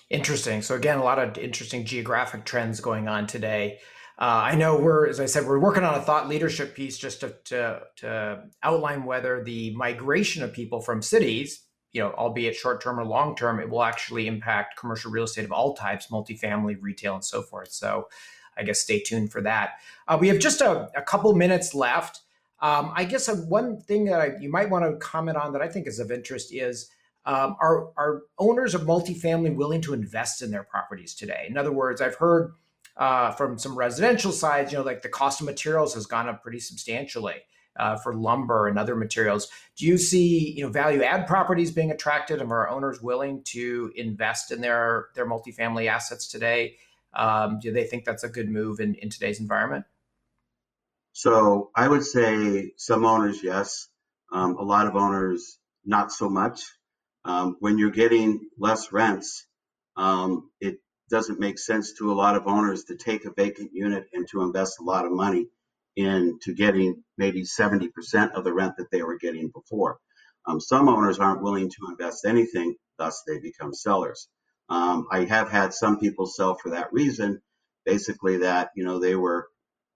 Interesting. 0.10 0.62
So 0.62 0.76
again, 0.76 1.00
a 1.00 1.04
lot 1.04 1.18
of 1.18 1.38
interesting 1.38 1.86
geographic 1.86 2.46
trends 2.46 2.82
going 2.82 3.08
on 3.08 3.26
today. 3.26 3.80
Uh, 4.20 4.46
I 4.46 4.56
know 4.56 4.78
we're, 4.78 5.08
as 5.08 5.20
I 5.20 5.26
said, 5.26 5.48
we're 5.48 5.58
working 5.60 5.84
on 5.84 5.96
a 5.96 6.02
thought 6.02 6.30
leadership 6.30 6.76
piece 6.76 7.00
just 7.00 7.22
to, 7.22 7.36
to, 7.46 7.82
to 7.98 8.44
outline 8.62 9.06
whether 9.06 9.44
the 9.44 9.74
migration 9.76 10.44
of 10.44 10.54
people 10.54 10.82
from 10.82 11.02
cities, 11.02 11.66
you 11.94 12.02
know, 12.02 12.12
albeit 12.14 12.56
short 12.56 12.82
term 12.82 13.00
or 13.00 13.06
long 13.06 13.36
term, 13.36 13.60
it 13.60 13.70
will 13.70 13.84
actually 13.84 14.28
impact 14.28 14.78
commercial 14.78 15.12
real 15.12 15.24
estate 15.24 15.46
of 15.46 15.52
all 15.52 15.76
types, 15.76 16.08
multifamily, 16.08 16.78
retail, 16.82 17.14
and 17.16 17.24
so 17.24 17.42
forth. 17.42 17.72
So, 17.72 18.08
I 18.58 18.64
guess 18.64 18.82
stay 18.82 19.00
tuned 19.00 19.32
for 19.32 19.42
that. 19.42 19.80
Uh, 20.08 20.18
we 20.20 20.28
have 20.28 20.40
just 20.40 20.62
a, 20.62 20.90
a 20.96 21.02
couple 21.02 21.34
minutes 21.36 21.74
left. 21.74 22.22
Um, 22.60 22.92
I 22.96 23.04
guess 23.04 23.28
uh, 23.28 23.36
one 23.36 23.80
thing 23.80 24.06
that 24.06 24.20
I, 24.20 24.32
you 24.40 24.50
might 24.50 24.70
want 24.70 24.86
to 24.86 24.98
comment 24.98 25.38
on 25.38 25.54
that 25.54 25.62
I 25.62 25.68
think 25.68 25.88
is 25.88 26.00
of 26.00 26.12
interest 26.12 26.54
is 26.54 26.90
um, 27.26 27.56
are 27.60 27.90
are 27.98 28.24
owners 28.38 28.76
of 28.76 28.82
multifamily 28.82 29.56
willing 29.56 29.82
to 29.82 29.94
invest 29.94 30.42
in 30.42 30.52
their 30.52 30.64
properties 30.64 31.14
today? 31.14 31.46
In 31.50 31.58
other 31.58 31.72
words, 31.72 32.02
I've 32.02 32.16
heard 32.16 32.54
uh, 32.98 33.32
from 33.32 33.58
some 33.58 33.76
residential 33.76 34.32
sides, 34.32 34.72
you 34.72 34.78
know, 34.78 34.84
like 34.84 35.02
the 35.02 35.10
cost 35.10 35.42
of 35.42 35.46
materials 35.46 35.94
has 35.96 36.06
gone 36.06 36.30
up 36.30 36.44
pretty 36.44 36.60
substantially 36.60 37.36
uh, 37.76 37.98
for 37.98 38.14
lumber 38.14 38.68
and 38.68 38.78
other 38.78 38.96
materials. 38.96 39.48
Do 39.76 39.86
you 39.86 39.98
see, 39.98 40.54
you 40.56 40.64
know, 40.64 40.72
value 40.72 41.04
add 41.04 41.28
properties 41.28 41.72
being 41.72 41.92
attracted, 41.92 42.42
and 42.42 42.52
are 42.52 42.70
owners 42.70 43.02
willing 43.02 43.44
to 43.48 43.92
invest 43.96 44.52
in 44.52 44.62
their 44.62 45.08
their 45.16 45.28
multifamily 45.28 45.88
assets 45.88 46.28
today? 46.28 46.78
Um, 47.14 47.60
do 47.60 47.72
they 47.72 47.84
think 47.84 48.06
that's 48.06 48.24
a 48.24 48.30
good 48.30 48.50
move 48.50 48.80
in, 48.80 48.96
in 48.96 49.10
today's 49.10 49.40
environment? 49.40 49.86
So 51.14 51.70
I 51.76 51.88
would 51.88 52.04
say 52.04 52.72
some 52.78 53.06
owners, 53.06 53.44
yes. 53.44 53.88
Um, 54.32 54.58
a 54.58 54.64
lot 54.64 54.88
of 54.88 54.96
owners, 54.96 55.60
not 55.86 56.12
so 56.12 56.28
much. 56.28 56.64
Um, 57.24 57.58
when 57.60 57.78
you're 57.78 57.92
getting 57.92 58.50
less 58.58 58.92
rents, 58.92 59.46
um, 59.96 60.50
it 60.60 60.80
doesn't 61.10 61.40
make 61.40 61.60
sense 61.60 61.94
to 62.00 62.12
a 62.12 62.16
lot 62.16 62.36
of 62.36 62.48
owners 62.48 62.86
to 62.86 62.96
take 62.96 63.26
a 63.26 63.32
vacant 63.32 63.72
unit 63.74 64.08
and 64.14 64.28
to 64.30 64.42
invest 64.42 64.80
a 64.80 64.84
lot 64.84 65.06
of 65.06 65.12
money 65.12 65.48
into 65.96 66.54
getting 66.54 67.04
maybe 67.18 67.44
70% 67.44 67.90
of 68.34 68.44
the 68.44 68.54
rent 68.54 68.76
that 68.78 68.90
they 68.92 69.04
were 69.04 69.18
getting 69.18 69.50
before. 69.50 69.98
Um, 70.48 70.60
some 70.60 70.90
owners 70.90 71.20
aren't 71.20 71.44
willing 71.44 71.70
to 71.70 71.88
invest 71.90 72.26
anything, 72.26 72.76
thus 72.98 73.24
they 73.28 73.40
become 73.40 73.74
sellers. 73.74 74.28
Um, 74.70 75.08
I 75.12 75.26
have 75.26 75.50
had 75.50 75.74
some 75.74 76.00
people 76.00 76.26
sell 76.26 76.56
for 76.56 76.72
that 76.72 76.92
reason, 76.92 77.42
basically 77.86 78.38
that 78.38 78.72
you 78.76 78.84
know 78.84 79.00
they 79.00 79.16
were 79.16 79.48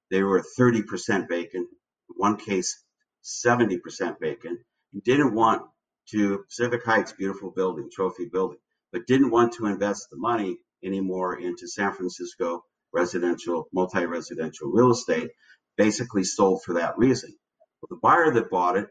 they 0.10 0.24
were 0.24 0.44
30% 0.58 1.28
vacant, 1.28 1.68
one 2.16 2.38
case 2.38 2.84
70% 3.24 4.20
vacant, 4.22 4.60
didn't 5.04 5.34
want 5.34 5.64
to 6.12 6.46
Pacific 6.48 6.86
Heights, 6.86 7.12
beautiful 7.12 7.52
building, 7.52 7.90
trophy 7.92 8.26
building, 8.32 8.60
but 8.94 9.08
didn't 9.08 9.32
want 9.32 9.54
to 9.54 9.66
invest 9.66 10.08
the 10.10 10.18
money 10.18 10.58
anymore 10.84 11.40
into 11.40 11.68
San 11.68 11.94
Francisco 11.94 12.64
residential, 12.94 13.68
multi-residential 13.74 14.70
real 14.70 14.92
estate, 14.92 15.30
basically 15.78 16.24
sold 16.24 16.64
for 16.64 16.76
that 16.76 16.98
reason. 16.98 17.36
But 17.82 17.90
the 17.90 18.00
buyer 18.02 18.32
that 18.34 18.50
bought 18.50 18.78
it, 18.78 18.88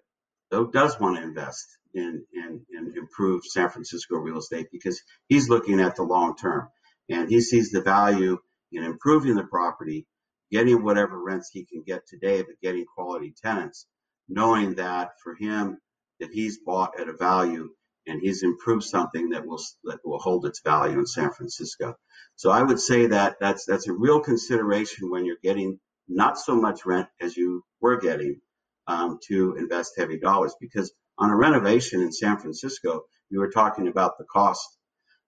though, 0.51 0.67
does 0.67 0.99
want 1.01 1.17
to 1.17 1.23
invest 1.23 1.67
in, 1.95 2.25
in, 2.33 2.67
in 2.73 2.95
improve 2.97 3.43
San 3.45 3.71
Francisco 3.71 4.17
real 4.17 4.39
estate 4.39 4.69
because 4.73 5.01
he's 5.29 5.49
looking 5.49 5.81
at 5.81 5.97
the 5.97 6.03
long 6.05 6.37
term 6.37 6.69
and 7.09 7.29
he 7.31 7.41
sees 7.41 7.71
the 7.71 7.83
value 7.83 8.39
in 8.73 8.85
improving 8.85 9.35
the 9.37 9.45
property, 9.45 10.07
getting 10.51 10.83
whatever 10.83 11.23
rents 11.23 11.51
he 11.53 11.65
can 11.65 11.83
get 11.87 12.07
today, 12.07 12.43
but 12.43 12.61
getting 12.63 12.85
quality 12.97 13.35
tenants, 13.43 13.87
knowing 14.29 14.75
that 14.77 15.13
for 15.23 15.35
him, 15.35 15.79
that 16.21 16.31
he's 16.33 16.59
bought 16.65 16.99
at 17.01 17.09
a 17.09 17.13
value 17.15 17.71
and 18.07 18.21
he's 18.23 18.43
improved 18.43 18.85
something 18.85 19.31
that 19.31 19.47
will 19.47 19.61
that 19.85 19.99
will 20.05 20.19
hold 20.19 20.47
its 20.47 20.61
value 20.63 20.99
in 20.99 21.07
San 21.07 21.33
Francisco. 21.33 21.95
So 22.37 22.51
I 22.51 22.63
would 22.63 22.81
say 22.81 23.07
that 23.09 23.37
that's 23.41 23.65
that's 23.67 23.89
a 23.89 23.93
real 23.93 24.21
consideration 24.21 25.11
when 25.11 25.25
you're 25.25 25.37
getting 25.43 25.81
not 26.09 26.39
so 26.39 26.55
much 26.57 26.87
rent 26.87 27.09
as 27.21 27.37
you 27.37 27.65
were 27.81 27.99
getting 28.01 28.41
um, 28.87 29.19
to 29.29 29.57
invest 29.57 29.93
heavy 29.97 30.19
dollars 30.19 30.55
because 30.61 30.93
on 31.19 31.31
a 31.31 31.37
renovation 31.37 32.03
in 32.03 32.13
San 32.13 32.39
Francisco, 32.39 33.03
you 33.31 33.41
were 33.41 33.51
talking 33.51 33.89
about 33.89 34.19
the 34.19 34.25
cost. 34.25 34.79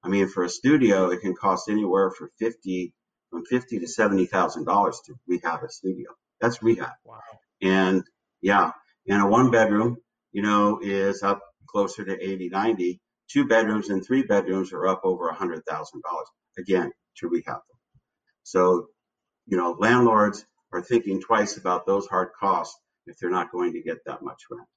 I 0.05 0.09
mean, 0.09 0.29
for 0.29 0.45
a 0.45 0.49
studio, 0.49 1.11
it 1.11 1.21
can 1.21 1.35
cost 1.35 1.69
anywhere 1.69 2.11
for 2.11 2.31
fifty 2.39 2.95
from 3.31 3.45
fifty 3.47 3.79
to 3.81 3.89
seventy 3.89 4.27
thousand 4.27 4.65
dollars 4.65 5.01
to 5.07 5.15
rehab 5.27 5.63
a 5.65 5.69
studio. 5.69 6.11
That's 6.41 6.63
rehab. 6.63 6.93
Wow. 7.05 7.21
And 7.63 8.05
yeah, 8.41 8.73
and 9.09 9.23
a 9.23 9.27
one 9.27 9.51
bedroom 9.51 9.99
you 10.33 10.43
know, 10.43 10.79
is 10.83 11.23
up 11.23 11.41
closer 11.69 12.05
to 12.05 12.23
80, 12.23 12.49
90. 12.51 13.01
Two 13.31 13.47
bedrooms 13.47 13.91
and 13.91 14.05
three 14.05 14.23
bedrooms 14.23 14.73
are 14.73 14.87
up 14.87 15.03
over 15.05 15.29
a 15.29 15.37
$100,000, 15.37 15.61
again, 16.59 16.91
to 17.19 17.29
rehab 17.29 17.57
them. 17.57 17.79
So, 18.43 18.87
you 19.47 19.57
know, 19.57 19.77
landlords 19.79 20.47
are 20.73 20.83
thinking 20.83 21.21
twice 21.21 21.57
about 21.57 21.87
those 21.87 22.07
hard 22.07 22.31
costs 22.39 22.79
if 23.07 23.19
they're 23.19 23.31
not 23.31 23.51
going 23.51 23.73
to 23.73 23.83
get 23.83 24.05
that 24.07 24.23
much 24.23 24.43
rent. 24.51 24.69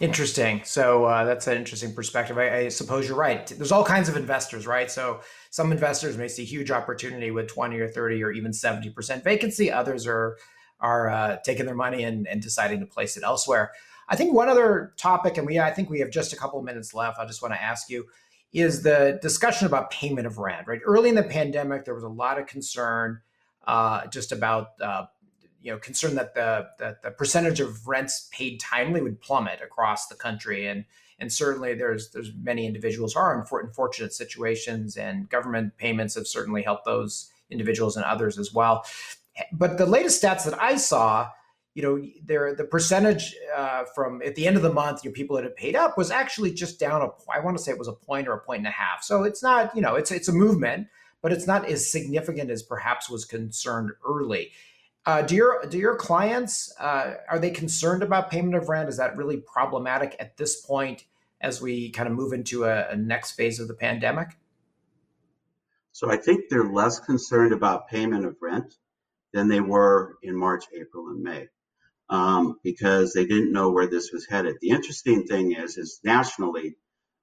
Interesting. 0.00 0.62
So 0.64 1.04
uh, 1.04 1.24
that's 1.24 1.46
an 1.46 1.58
interesting 1.58 1.94
perspective. 1.94 2.38
I, 2.38 2.56
I, 2.56 2.68
suppose 2.68 3.06
you're 3.06 3.18
right. 3.18 3.46
There's 3.46 3.70
all 3.70 3.84
kinds 3.84 4.08
of 4.08 4.16
investors, 4.16 4.66
right? 4.66 4.90
So 4.90 5.20
some 5.50 5.72
investors 5.72 6.16
may 6.16 6.26
see 6.26 6.46
huge 6.46 6.70
opportunity 6.70 7.30
with 7.30 7.48
20 7.48 7.78
or 7.78 7.86
30 7.86 8.24
or 8.24 8.32
even 8.32 8.52
70% 8.52 9.22
vacancy. 9.22 9.70
Others 9.70 10.06
are 10.06 10.38
are 10.80 11.10
uh, 11.10 11.36
taking 11.44 11.66
their 11.66 11.74
money 11.74 12.04
and, 12.04 12.26
and 12.26 12.40
deciding 12.40 12.80
to 12.80 12.86
place 12.86 13.18
it 13.18 13.22
elsewhere. 13.22 13.72
I 14.08 14.16
think 14.16 14.32
one 14.32 14.48
other 14.48 14.94
topic, 14.96 15.36
and 15.36 15.46
we 15.46 15.60
I 15.60 15.70
think 15.70 15.90
we 15.90 16.00
have 16.00 16.10
just 16.10 16.32
a 16.32 16.36
couple 16.36 16.58
of 16.58 16.64
minutes 16.64 16.94
left. 16.94 17.18
I 17.18 17.26
just 17.26 17.42
want 17.42 17.52
to 17.52 17.62
ask 17.62 17.90
you 17.90 18.06
is 18.54 18.82
the 18.82 19.18
discussion 19.20 19.66
about 19.66 19.90
payment 19.90 20.26
of 20.26 20.38
rent. 20.38 20.66
Right, 20.66 20.80
early 20.84 21.10
in 21.10 21.14
the 21.14 21.22
pandemic, 21.22 21.84
there 21.84 21.94
was 21.94 22.04
a 22.04 22.08
lot 22.08 22.38
of 22.38 22.46
concern 22.46 23.20
uh, 23.66 24.06
just 24.06 24.32
about 24.32 24.72
uh, 24.80 25.06
you 25.62 25.72
know 25.72 25.78
concern 25.78 26.14
that 26.14 26.34
the 26.34 26.68
that 26.78 27.02
the 27.02 27.10
percentage 27.10 27.60
of 27.60 27.86
rents 27.86 28.28
paid 28.32 28.60
timely 28.60 29.02
would 29.02 29.20
plummet 29.20 29.60
across 29.62 30.08
the 30.08 30.14
country, 30.14 30.66
and 30.66 30.84
and 31.18 31.32
certainly 31.32 31.74
there's 31.74 32.10
there's 32.10 32.32
many 32.42 32.66
individuals 32.66 33.16
are 33.16 33.34
in 33.34 33.44
unfortunate 33.66 34.12
situations, 34.12 34.96
and 34.96 35.28
government 35.28 35.76
payments 35.76 36.14
have 36.14 36.26
certainly 36.26 36.62
helped 36.62 36.84
those 36.84 37.30
individuals 37.50 37.96
and 37.96 38.04
others 38.04 38.38
as 38.38 38.52
well. 38.52 38.84
But 39.52 39.78
the 39.78 39.86
latest 39.86 40.22
stats 40.22 40.44
that 40.44 40.60
I 40.60 40.76
saw 40.76 41.30
you 41.74 41.82
know, 41.82 42.04
there 42.24 42.54
the 42.54 42.64
percentage 42.64 43.36
uh, 43.56 43.84
from 43.94 44.22
at 44.22 44.34
the 44.34 44.46
end 44.46 44.56
of 44.56 44.62
the 44.62 44.72
month, 44.72 45.04
your 45.04 45.12
people 45.12 45.36
that 45.36 45.44
had 45.44 45.54
paid 45.54 45.76
up 45.76 45.96
was 45.96 46.10
actually 46.10 46.52
just 46.52 46.80
down 46.80 47.00
a. 47.02 47.08
I 47.32 47.40
want 47.40 47.56
to 47.56 47.62
say 47.62 47.70
it 47.70 47.78
was 47.78 47.88
a 47.88 47.92
point 47.92 48.26
or 48.26 48.32
a 48.32 48.40
point 48.40 48.58
and 48.58 48.66
a 48.66 48.72
half. 48.72 49.04
So 49.04 49.22
it's 49.22 49.42
not, 49.42 49.74
you 49.74 49.82
know, 49.82 49.94
it's 49.94 50.10
it's 50.10 50.28
a 50.28 50.32
movement, 50.32 50.88
but 51.22 51.32
it's 51.32 51.46
not 51.46 51.66
as 51.66 51.90
significant 51.90 52.50
as 52.50 52.62
perhaps 52.62 53.10
was 53.10 53.24
concerned 53.24 53.92
early. 54.06 54.52
Uh, 55.06 55.22
do 55.22 55.34
your 55.34 55.64
do 55.68 55.78
your 55.78 55.96
clients 55.96 56.74
uh, 56.78 57.14
are 57.28 57.38
they 57.38 57.50
concerned 57.50 58.02
about 58.02 58.30
payment 58.30 58.54
of 58.54 58.68
rent? 58.68 58.88
Is 58.88 58.98
that 58.98 59.16
really 59.16 59.38
problematic 59.38 60.14
at 60.20 60.36
this 60.36 60.60
point 60.60 61.04
as 61.40 61.62
we 61.62 61.90
kind 61.90 62.08
of 62.08 62.14
move 62.14 62.32
into 62.32 62.64
a, 62.64 62.88
a 62.90 62.96
next 62.96 63.32
phase 63.32 63.60
of 63.60 63.68
the 63.68 63.74
pandemic? 63.74 64.28
So 65.92 66.10
I 66.10 66.16
think 66.16 66.44
they're 66.48 66.70
less 66.70 67.00
concerned 67.00 67.52
about 67.52 67.88
payment 67.88 68.26
of 68.26 68.36
rent 68.40 68.76
than 69.32 69.48
they 69.48 69.60
were 69.60 70.16
in 70.22 70.36
March, 70.36 70.64
April, 70.74 71.08
and 71.08 71.22
May 71.22 71.48
um, 72.10 72.58
because 72.62 73.12
they 73.12 73.24
didn't 73.24 73.52
know 73.52 73.70
where 73.70 73.86
this 73.86 74.10
was 74.12 74.26
headed. 74.26 74.56
The 74.60 74.70
interesting 74.70 75.24
thing 75.24 75.52
is, 75.52 75.78
is 75.78 76.00
nationally, 76.04 76.76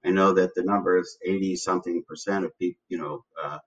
I 0.04 0.12
know 0.12 0.34
that 0.34 0.56
the 0.56 0.64
number 0.64 0.98
is 0.98 1.18
80 1.24 1.58
something 1.58 2.04
percent 2.08 2.46
of 2.46 2.58
people, 2.58 2.80
you 2.88 2.98
know, 2.98 3.26
uh, 3.44 3.60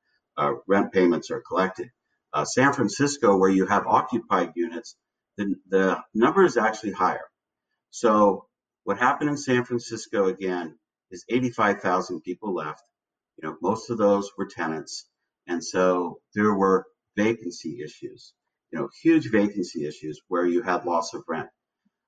rent 0.66 0.92
payments 0.92 1.30
are 1.30 1.42
collected. 1.46 1.90
Uh, 2.32 2.44
San 2.44 2.72
Francisco, 2.72 3.36
where 3.36 3.50
you 3.50 3.66
have 3.66 3.86
occupied 3.86 4.52
units, 4.54 4.96
the, 5.36 5.54
the 5.68 6.00
number 6.14 6.44
is 6.44 6.56
actually 6.56 6.92
higher. 6.92 7.28
So 7.90 8.46
what 8.84 8.98
happened 8.98 9.30
in 9.30 9.36
San 9.36 9.64
Francisco 9.64 10.26
again 10.26 10.78
is 11.10 11.24
85,000 11.28 12.20
people 12.22 12.54
left. 12.54 12.82
You 13.36 13.48
know, 13.48 13.56
most 13.60 13.90
of 13.90 13.98
those 13.98 14.30
were 14.38 14.46
tenants. 14.46 15.06
And 15.46 15.64
so 15.64 16.20
there 16.34 16.54
were 16.54 16.86
vacancy 17.16 17.80
issues 17.82 18.32
you 18.70 18.78
know, 18.78 18.88
huge 19.02 19.30
vacancy 19.30 19.86
issues 19.86 20.20
where 20.28 20.46
you 20.46 20.62
had 20.62 20.84
loss 20.84 21.12
of 21.14 21.24
rent. 21.28 21.48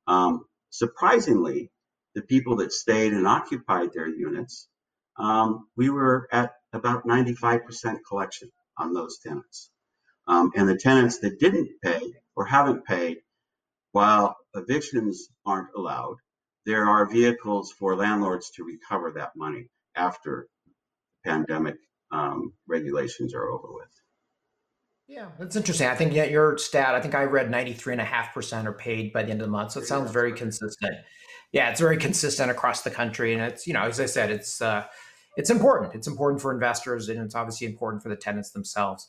Um, 0.06 0.44
surprisingly, 0.70 1.70
the 2.14 2.22
people 2.22 2.56
that 2.56 2.72
stayed 2.72 3.12
and 3.12 3.26
occupied 3.26 3.92
their 3.92 4.08
units, 4.08 4.68
um, 5.18 5.68
we 5.76 5.90
were 5.90 6.28
at 6.32 6.52
about 6.72 7.06
95% 7.06 7.98
collection 8.08 8.50
on 8.78 8.92
those 8.92 9.18
tenants. 9.18 9.70
Um, 10.26 10.50
and 10.54 10.68
the 10.68 10.76
tenants 10.76 11.18
that 11.18 11.38
didn't 11.38 11.70
pay 11.82 12.00
or 12.36 12.46
haven't 12.46 12.86
paid, 12.86 13.18
while 13.92 14.36
evictions 14.54 15.28
aren't 15.44 15.74
allowed, 15.76 16.16
there 16.64 16.86
are 16.86 17.10
vehicles 17.10 17.72
for 17.72 17.96
landlords 17.96 18.50
to 18.52 18.64
recover 18.64 19.12
that 19.12 19.32
money 19.36 19.68
after 19.96 20.48
pandemic 21.24 21.76
um, 22.10 22.52
regulations 22.68 23.34
are 23.34 23.48
over 23.48 23.68
with. 23.72 23.88
Yeah, 25.08 25.28
that's 25.38 25.56
interesting. 25.56 25.88
I 25.88 25.94
think 25.94 26.14
yeah, 26.14 26.24
your 26.24 26.56
stat, 26.56 26.94
I 26.94 27.00
think 27.00 27.14
I 27.14 27.24
read 27.24 27.50
93.5% 27.50 28.64
are 28.64 28.72
paid 28.72 29.12
by 29.12 29.22
the 29.22 29.30
end 29.30 29.40
of 29.40 29.46
the 29.46 29.50
month. 29.50 29.72
So 29.72 29.80
it 29.80 29.86
sounds 29.86 30.10
very 30.10 30.32
consistent. 30.32 30.94
Yeah, 31.52 31.68
it's 31.68 31.80
very 31.80 31.98
consistent 31.98 32.50
across 32.50 32.82
the 32.82 32.90
country. 32.90 33.34
And 33.34 33.42
it's, 33.42 33.66
you 33.66 33.74
know, 33.74 33.82
as 33.82 34.00
I 34.00 34.06
said, 34.06 34.30
it's 34.30 34.62
uh, 34.62 34.84
it's 35.36 35.50
important. 35.50 35.94
It's 35.94 36.06
important 36.06 36.40
for 36.42 36.52
investors 36.52 37.08
and 37.08 37.20
it's 37.20 37.34
obviously 37.34 37.66
important 37.66 38.02
for 38.02 38.08
the 38.08 38.16
tenants 38.16 38.50
themselves. 38.50 39.08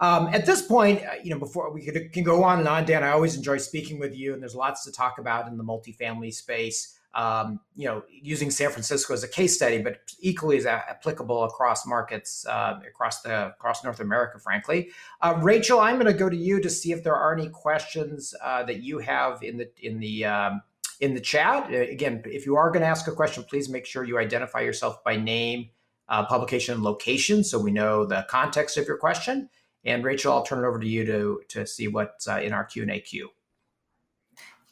Um, 0.00 0.28
at 0.28 0.44
this 0.44 0.62
point, 0.62 1.02
uh, 1.04 1.12
you 1.22 1.30
know, 1.30 1.38
before 1.38 1.72
we 1.72 1.84
could, 1.84 2.12
can 2.12 2.24
go 2.24 2.42
on 2.42 2.58
and 2.58 2.68
on, 2.68 2.84
Dan, 2.84 3.04
I 3.04 3.10
always 3.10 3.36
enjoy 3.36 3.58
speaking 3.58 4.00
with 4.00 4.14
you, 4.16 4.34
and 4.34 4.42
there's 4.42 4.56
lots 4.56 4.84
to 4.84 4.92
talk 4.92 5.18
about 5.18 5.46
in 5.46 5.56
the 5.56 5.62
multifamily 5.62 6.34
space 6.34 6.98
um, 7.14 7.60
you 7.76 7.86
know, 7.86 8.02
using 8.10 8.50
San 8.50 8.70
Francisco 8.70 9.14
as 9.14 9.22
a 9.22 9.28
case 9.28 9.54
study, 9.54 9.80
but 9.80 9.98
equally 10.18 10.56
as 10.56 10.66
applicable 10.66 11.44
across 11.44 11.86
markets 11.86 12.44
uh, 12.46 12.80
across 12.86 13.22
the 13.22 13.48
across 13.48 13.84
North 13.84 14.00
America. 14.00 14.38
Frankly, 14.38 14.90
uh, 15.20 15.38
Rachel, 15.40 15.78
I'm 15.78 15.94
going 15.94 16.12
to 16.12 16.18
go 16.18 16.28
to 16.28 16.36
you 16.36 16.60
to 16.60 16.68
see 16.68 16.92
if 16.92 17.04
there 17.04 17.14
are 17.14 17.32
any 17.32 17.48
questions 17.48 18.34
uh, 18.42 18.64
that 18.64 18.82
you 18.82 18.98
have 18.98 19.42
in 19.42 19.56
the 19.56 19.70
in 19.80 20.00
the 20.00 20.24
um, 20.24 20.62
in 21.00 21.14
the 21.14 21.20
chat. 21.20 21.72
Uh, 21.72 21.76
again, 21.76 22.22
if 22.26 22.46
you 22.46 22.56
are 22.56 22.70
going 22.70 22.82
to 22.82 22.86
ask 22.86 23.06
a 23.08 23.12
question, 23.12 23.44
please 23.44 23.68
make 23.68 23.86
sure 23.86 24.04
you 24.04 24.18
identify 24.18 24.60
yourself 24.60 25.02
by 25.04 25.16
name, 25.16 25.70
uh, 26.08 26.24
publication, 26.26 26.74
and 26.74 26.82
location, 26.82 27.44
so 27.44 27.58
we 27.58 27.70
know 27.70 28.04
the 28.04 28.26
context 28.28 28.76
of 28.76 28.86
your 28.86 28.98
question. 28.98 29.48
And 29.84 30.04
Rachel, 30.04 30.32
I'll 30.32 30.44
turn 30.44 30.64
it 30.64 30.66
over 30.66 30.78
to 30.78 30.86
you 30.86 31.04
to 31.04 31.40
to 31.48 31.66
see 31.66 31.88
what's 31.88 32.26
uh, 32.26 32.40
in 32.42 32.52
our 32.52 32.64
Q 32.64 32.82
and 32.82 32.90
A 32.90 33.00
queue. 33.00 33.30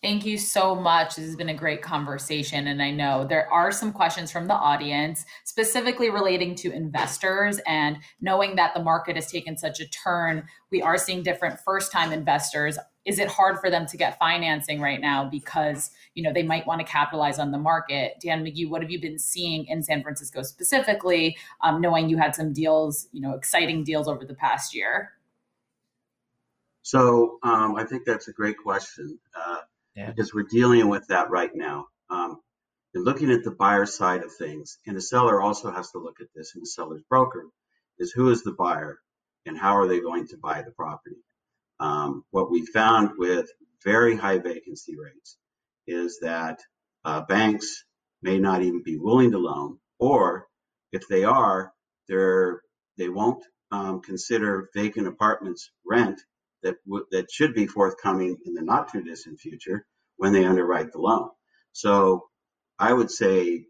Thank 0.02 0.26
you 0.26 0.37
so 0.37 0.74
much. 0.74 1.14
This 1.14 1.26
has 1.26 1.37
been 1.37 1.50
a 1.50 1.54
great 1.54 1.80
conversation. 1.80 2.66
And 2.66 2.82
I 2.82 2.90
know 2.90 3.24
there 3.24 3.48
are 3.52 3.70
some 3.70 3.92
questions 3.92 4.32
from 4.32 4.48
the 4.48 4.54
audience, 4.54 5.24
specifically 5.44 6.11
relating 6.11 6.56
to 6.56 6.72
investors. 6.72 7.61
And 7.68 7.98
knowing 8.20 8.56
that 8.56 8.74
the 8.74 8.82
market 8.82 9.14
has 9.14 9.30
taken 9.30 9.56
such 9.56 9.78
a 9.78 9.88
turn, 9.90 10.42
we 10.72 10.82
are 10.82 10.98
seeing 10.98 11.22
different 11.22 11.61
first 11.61 11.92
time 11.92 12.11
investors. 12.11 12.78
Is 13.04 13.18
it 13.18 13.28
hard 13.28 13.58
for 13.58 13.68
them 13.68 13.86
to 13.86 13.96
get 13.96 14.18
financing 14.18 14.80
right 14.80 15.00
now 15.00 15.28
because 15.28 15.90
you 16.14 16.22
know 16.22 16.32
they 16.32 16.42
might 16.42 16.66
want 16.66 16.80
to 16.80 16.86
capitalize 16.86 17.38
on 17.38 17.50
the 17.50 17.58
market? 17.58 18.14
Dan 18.20 18.44
McGee, 18.44 18.68
what 18.68 18.82
have 18.82 18.90
you 18.90 19.00
been 19.00 19.18
seeing 19.18 19.66
in 19.66 19.82
San 19.82 20.02
Francisco 20.02 20.42
specifically, 20.42 21.36
um, 21.62 21.80
knowing 21.80 22.08
you 22.08 22.18
had 22.18 22.34
some 22.34 22.52
deals, 22.52 23.08
you 23.12 23.20
know, 23.20 23.32
exciting 23.34 23.84
deals 23.84 24.08
over 24.08 24.24
the 24.24 24.34
past 24.34 24.74
year? 24.74 25.12
So 26.82 27.38
um, 27.42 27.76
I 27.76 27.84
think 27.84 28.04
that's 28.04 28.28
a 28.28 28.32
great 28.32 28.56
question. 28.58 29.18
Uh, 29.34 29.58
yeah. 29.94 30.10
because 30.10 30.32
we're 30.32 30.42
dealing 30.44 30.88
with 30.88 31.06
that 31.08 31.30
right 31.30 31.54
now. 31.54 31.88
Um, 32.10 32.40
and 32.94 33.04
looking 33.04 33.30
at 33.30 33.44
the 33.44 33.50
buyer 33.50 33.86
side 33.86 34.22
of 34.22 34.32
things, 34.34 34.78
and 34.86 34.96
the 34.96 35.00
seller 35.00 35.40
also 35.40 35.70
has 35.70 35.90
to 35.92 35.98
look 35.98 36.20
at 36.20 36.28
this, 36.34 36.54
and 36.54 36.62
the 36.62 36.66
seller's 36.66 37.02
broker 37.08 37.46
is 37.98 38.12
who 38.12 38.30
is 38.30 38.42
the 38.42 38.52
buyer 38.52 38.98
and 39.46 39.58
how 39.58 39.76
are 39.76 39.88
they 39.88 40.00
going 40.00 40.28
to 40.28 40.36
buy 40.36 40.62
the 40.62 40.70
property. 40.70 41.16
Um, 41.82 42.24
what 42.30 42.50
we 42.52 42.64
found 42.66 43.12
with 43.18 43.50
very 43.84 44.16
high 44.16 44.38
vacancy 44.38 44.96
rates 44.96 45.38
is 45.88 46.20
that 46.22 46.60
uh, 47.04 47.22
banks 47.22 47.84
may 48.22 48.38
not 48.38 48.62
even 48.62 48.84
be 48.84 48.98
willing 48.98 49.32
to 49.32 49.38
loan, 49.38 49.78
or 49.98 50.46
if 50.92 51.08
they 51.08 51.24
are, 51.24 51.72
they're 52.08 52.62
they 52.98 53.08
won't 53.08 53.44
um, 53.72 54.00
consider 54.00 54.70
vacant 54.76 55.08
apartments 55.08 55.72
rent 55.84 56.20
that 56.62 56.76
w- 56.86 57.06
that 57.10 57.32
should 57.32 57.54
be 57.54 57.66
forthcoming 57.66 58.38
in 58.46 58.54
the 58.54 58.62
not 58.62 58.92
too 58.92 59.02
distant 59.02 59.40
future 59.40 59.84
when 60.18 60.32
they 60.32 60.44
underwrite 60.46 60.92
the 60.92 61.00
loan. 61.00 61.30
So 61.72 62.28
I 62.78 62.92
would 62.92 63.10
say 63.10 63.66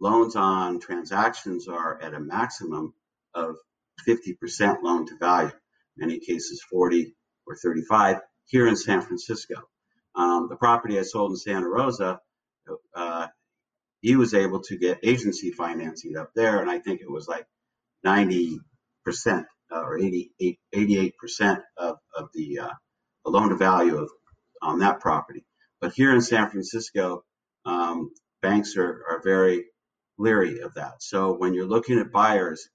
loans 0.00 0.36
on 0.36 0.80
transactions 0.80 1.68
are 1.68 2.00
at 2.02 2.14
a 2.14 2.20
maximum 2.20 2.94
of 3.34 3.56
50% 4.08 4.82
loan 4.82 5.06
to 5.08 5.18
value, 5.18 5.52
many 5.98 6.20
cases 6.20 6.62
40 6.70 7.14
or 7.50 7.56
35 7.56 8.18
here 8.46 8.66
in 8.66 8.76
San 8.76 9.02
Francisco. 9.02 9.56
Um, 10.14 10.48
the 10.48 10.56
property 10.56 10.98
I 10.98 11.02
sold 11.02 11.32
in 11.32 11.36
Santa 11.36 11.68
Rosa, 11.68 12.20
uh, 12.94 13.28
he 14.00 14.16
was 14.16 14.34
able 14.34 14.60
to 14.62 14.78
get 14.78 15.00
agency 15.02 15.50
financing 15.50 16.16
up 16.16 16.30
there, 16.34 16.60
and 16.60 16.70
I 16.70 16.78
think 16.78 17.00
it 17.00 17.10
was 17.10 17.28
like 17.28 17.46
90% 18.06 18.58
uh, 19.72 19.80
or 19.80 19.98
88, 19.98 20.58
88% 20.74 21.62
of, 21.76 21.98
of 22.16 22.28
the, 22.34 22.60
uh, 22.60 22.70
the 23.24 23.30
loan 23.30 23.50
to 23.50 23.56
value 23.56 23.98
of 23.98 24.10
on 24.62 24.80
that 24.80 25.00
property. 25.00 25.44
But 25.80 25.92
here 25.94 26.14
in 26.14 26.20
San 26.20 26.50
Francisco, 26.50 27.24
um, 27.64 28.10
banks 28.42 28.76
are, 28.76 29.04
are 29.10 29.22
very 29.22 29.66
leery 30.18 30.60
of 30.60 30.74
that. 30.74 31.02
So 31.02 31.34
when 31.34 31.54
you're 31.54 31.66
looking 31.66 31.98
at 31.98 32.12
buyers, 32.12 32.68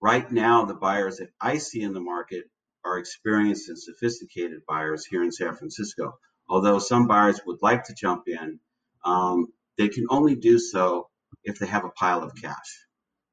right 0.00 0.30
now 0.30 0.64
the 0.64 0.74
buyers 0.74 1.18
that 1.18 1.30
I 1.40 1.58
see 1.58 1.82
in 1.82 1.94
the 1.94 2.00
market 2.00 2.44
are 2.84 2.98
experienced 2.98 3.68
and 3.68 3.78
sophisticated 3.78 4.60
buyers 4.68 5.06
here 5.06 5.22
in 5.24 5.32
San 5.32 5.54
Francisco. 5.56 6.18
Although 6.48 6.78
some 6.78 7.06
buyers 7.08 7.40
would 7.46 7.60
like 7.62 7.84
to 7.84 7.94
jump 7.94 8.24
in, 8.28 8.60
um, 9.04 9.48
they 9.78 9.88
can 9.88 10.06
only 10.10 10.36
do 10.36 10.58
so 10.58 11.08
if 11.44 11.58
they 11.58 11.66
have 11.66 11.84
a 11.84 11.90
pile 11.90 12.22
of 12.22 12.32
cash 12.40 12.86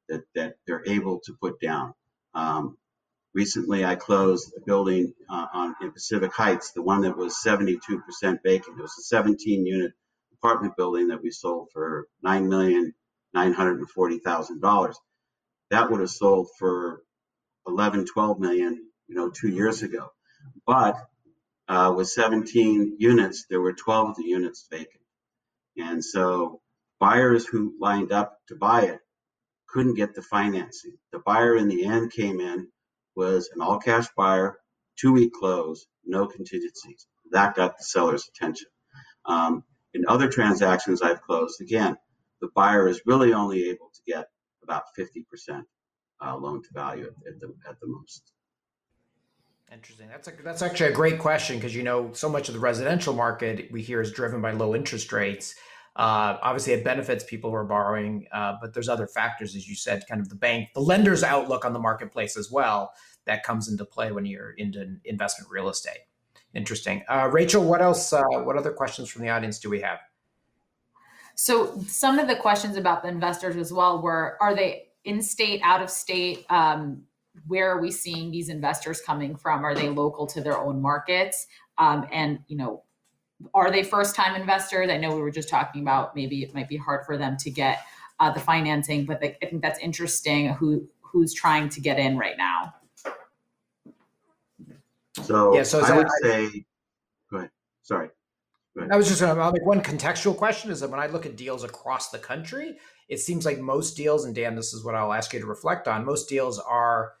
that, 0.08 0.22
that 0.34 0.54
they're 0.66 0.84
able 0.86 1.20
to 1.26 1.34
put 1.40 1.60
down. 1.60 1.94
Um, 2.34 2.74
Recently, 3.34 3.86
I 3.86 3.94
closed 3.96 4.52
a 4.58 4.62
building 4.66 5.14
uh, 5.30 5.46
on 5.54 5.76
in 5.82 5.92
Pacific 5.92 6.32
Heights, 6.34 6.72
the 6.72 6.82
one 6.82 7.02
that 7.02 7.16
was 7.16 7.38
72% 7.46 7.78
vacant. 8.44 8.78
It 8.80 8.82
was 8.82 8.98
a 8.98 9.04
17 9.04 9.66
unit 9.68 9.92
apartment 10.34 10.76
building 10.76 11.10
that 11.10 11.22
we 11.22 11.30
sold 11.30 11.68
for 11.72 12.08
nine 12.24 12.50
million 12.50 12.92
nine 13.34 13.54
hundred 13.54 13.78
and 13.78 13.90
forty 13.90 14.18
thousand 14.18 14.62
dollars. 14.62 14.98
That 15.70 15.90
would 15.92 16.00
have 16.00 16.10
sold 16.10 16.48
for 16.58 17.04
11, 17.68 18.06
12 18.06 18.40
million, 18.40 18.90
you 19.12 19.18
know, 19.18 19.28
two 19.28 19.48
years 19.48 19.82
ago. 19.82 20.08
But 20.66 20.96
uh, 21.68 21.92
with 21.94 22.08
17 22.08 22.96
units, 22.98 23.44
there 23.50 23.60
were 23.60 23.74
12 23.74 24.10
of 24.10 24.16
the 24.16 24.24
units 24.24 24.66
vacant, 24.70 25.04
and 25.76 26.02
so 26.02 26.62
buyers 26.98 27.46
who 27.46 27.74
lined 27.78 28.10
up 28.10 28.38
to 28.48 28.56
buy 28.56 28.82
it 28.82 29.00
couldn't 29.68 29.94
get 29.94 30.14
the 30.14 30.22
financing. 30.22 30.96
The 31.12 31.18
buyer 31.18 31.56
in 31.56 31.68
the 31.68 31.84
end 31.84 32.12
came 32.12 32.40
in 32.40 32.68
was 33.14 33.50
an 33.54 33.60
all 33.60 33.78
cash 33.78 34.06
buyer, 34.16 34.56
two 34.98 35.12
week 35.12 35.32
close, 35.38 35.86
no 36.06 36.26
contingencies. 36.26 37.06
That 37.32 37.54
got 37.54 37.76
the 37.76 37.84
seller's 37.84 38.28
attention. 38.28 38.68
Um, 39.26 39.62
in 39.92 40.04
other 40.08 40.28
transactions 40.28 41.02
I've 41.02 41.20
closed, 41.20 41.60
again, 41.60 41.96
the 42.40 42.48
buyer 42.54 42.88
is 42.88 43.02
really 43.04 43.34
only 43.34 43.68
able 43.68 43.90
to 43.94 44.00
get 44.06 44.26
about 44.62 44.84
50% 44.98 45.64
uh, 46.24 46.36
loan 46.36 46.62
to 46.62 46.68
value 46.72 47.04
at, 47.04 47.32
at, 47.32 47.40
the, 47.40 47.54
at 47.68 47.78
the 47.80 47.86
most. 47.86 48.32
Interesting. 49.72 50.08
That's 50.08 50.28
a, 50.28 50.32
that's 50.44 50.60
actually 50.60 50.90
a 50.90 50.94
great 50.94 51.18
question 51.18 51.56
because 51.56 51.74
you 51.74 51.82
know 51.82 52.12
so 52.12 52.28
much 52.28 52.48
of 52.48 52.54
the 52.54 52.60
residential 52.60 53.14
market 53.14 53.70
we 53.72 53.80
hear 53.80 54.02
is 54.02 54.12
driven 54.12 54.42
by 54.42 54.50
low 54.50 54.74
interest 54.74 55.10
rates. 55.12 55.54
Uh, 55.96 56.36
obviously, 56.42 56.74
it 56.74 56.84
benefits 56.84 57.24
people 57.24 57.50
who 57.50 57.56
are 57.56 57.64
borrowing, 57.64 58.26
uh, 58.32 58.54
but 58.60 58.74
there's 58.74 58.88
other 58.88 59.06
factors, 59.06 59.54
as 59.56 59.68
you 59.68 59.74
said, 59.74 60.02
kind 60.08 60.20
of 60.20 60.28
the 60.28 60.34
bank, 60.34 60.68
the 60.74 60.80
lender's 60.80 61.22
outlook 61.22 61.64
on 61.64 61.72
the 61.72 61.78
marketplace 61.78 62.36
as 62.36 62.50
well 62.50 62.92
that 63.24 63.44
comes 63.44 63.68
into 63.68 63.84
play 63.84 64.12
when 64.12 64.26
you're 64.26 64.50
into 64.52 64.96
investment 65.04 65.50
real 65.50 65.68
estate. 65.68 66.00
Interesting. 66.54 67.02
Uh, 67.08 67.30
Rachel, 67.32 67.64
what 67.64 67.80
else? 67.80 68.12
Uh, 68.12 68.22
what 68.42 68.56
other 68.56 68.72
questions 68.72 69.08
from 69.08 69.22
the 69.22 69.30
audience 69.30 69.58
do 69.58 69.70
we 69.70 69.80
have? 69.80 70.00
So, 71.34 71.80
some 71.86 72.18
of 72.18 72.28
the 72.28 72.36
questions 72.36 72.76
about 72.76 73.02
the 73.02 73.08
investors 73.08 73.56
as 73.56 73.72
well 73.72 74.02
were: 74.02 74.36
Are 74.38 74.54
they 74.54 74.88
in 75.04 75.22
state, 75.22 75.62
out 75.64 75.82
of 75.82 75.88
state? 75.88 76.44
Um, 76.50 77.04
where 77.46 77.70
are 77.70 77.80
we 77.80 77.90
seeing 77.90 78.30
these 78.30 78.48
investors 78.48 79.00
coming 79.00 79.36
from? 79.36 79.64
Are 79.64 79.74
they 79.74 79.88
local 79.88 80.26
to 80.28 80.40
their 80.40 80.58
own 80.58 80.80
markets? 80.80 81.46
Um, 81.78 82.06
and 82.12 82.40
you 82.48 82.56
know, 82.56 82.82
are 83.54 83.70
they 83.70 83.82
first 83.82 84.14
time 84.14 84.40
investors? 84.40 84.90
I 84.90 84.96
know 84.98 85.14
we 85.14 85.22
were 85.22 85.30
just 85.30 85.48
talking 85.48 85.82
about 85.82 86.14
maybe 86.14 86.42
it 86.42 86.54
might 86.54 86.68
be 86.68 86.76
hard 86.76 87.04
for 87.06 87.16
them 87.16 87.36
to 87.38 87.50
get 87.50 87.80
uh, 88.20 88.30
the 88.30 88.40
financing, 88.40 89.04
but 89.04 89.20
they, 89.20 89.36
I 89.42 89.46
think 89.46 89.62
that's 89.62 89.80
interesting. 89.80 90.48
Who 90.54 90.86
who's 91.00 91.34
trying 91.34 91.68
to 91.70 91.80
get 91.80 91.98
in 91.98 92.16
right 92.16 92.36
now? 92.38 92.74
So, 95.22 95.54
yeah, 95.54 95.62
so 95.62 95.80
I 95.80 95.96
would 95.96 96.06
I, 96.06 96.10
say, 96.22 96.64
go 97.30 97.36
ahead. 97.38 97.50
Sorry. 97.82 98.08
Go 98.74 98.80
ahead. 98.80 98.92
I 98.92 98.96
was 98.96 99.08
just 99.08 99.20
going 99.20 99.36
to 99.36 99.52
make 99.52 99.66
one 99.66 99.82
contextual 99.82 100.36
question 100.36 100.70
is 100.70 100.80
that 100.80 100.88
when 100.88 101.00
I 101.00 101.06
look 101.06 101.26
at 101.26 101.36
deals 101.36 101.64
across 101.64 102.10
the 102.10 102.18
country, 102.18 102.78
it 103.08 103.20
seems 103.20 103.44
like 103.44 103.58
most 103.58 103.94
deals, 103.94 104.24
and 104.24 104.34
Dan, 104.34 104.56
this 104.56 104.72
is 104.72 104.84
what 104.84 104.94
I'll 104.94 105.12
ask 105.12 105.34
you 105.34 105.40
to 105.40 105.46
reflect 105.46 105.86
on. 105.86 106.06
Most 106.06 106.30
deals 106.30 106.58
are 106.58 107.12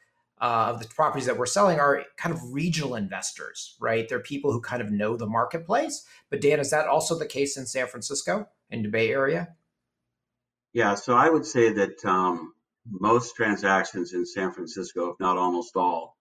uh, 0.42 0.72
of 0.74 0.82
the 0.82 0.88
properties 0.88 1.26
that 1.26 1.38
we're 1.38 1.46
selling 1.46 1.78
are 1.78 2.02
kind 2.16 2.34
of 2.34 2.52
regional 2.52 2.96
investors, 2.96 3.76
right? 3.80 4.08
They're 4.08 4.18
people 4.18 4.52
who 4.52 4.60
kind 4.60 4.82
of 4.82 4.90
know 4.90 5.16
the 5.16 5.26
marketplace. 5.26 6.04
But 6.30 6.40
Dan, 6.40 6.58
is 6.58 6.70
that 6.70 6.88
also 6.88 7.16
the 7.16 7.26
case 7.26 7.56
in 7.56 7.64
San 7.64 7.86
Francisco, 7.86 8.48
in 8.68 8.82
the 8.82 8.88
Bay 8.88 9.10
Area? 9.10 9.54
Yeah, 10.72 10.96
so 10.96 11.14
I 11.14 11.30
would 11.30 11.46
say 11.46 11.72
that 11.74 12.04
um, 12.04 12.54
most 12.90 13.36
transactions 13.36 14.14
in 14.14 14.26
San 14.26 14.52
Francisco, 14.52 15.10
if 15.10 15.20
not 15.20 15.38
almost 15.38 15.76
all, 15.76 16.16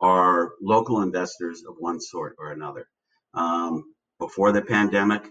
are 0.00 0.52
local 0.60 1.00
investors 1.00 1.62
of 1.66 1.76
one 1.78 1.98
sort 1.98 2.36
or 2.38 2.52
another. 2.52 2.86
Um, 3.32 3.94
before 4.18 4.52
the 4.52 4.60
pandemic, 4.60 5.26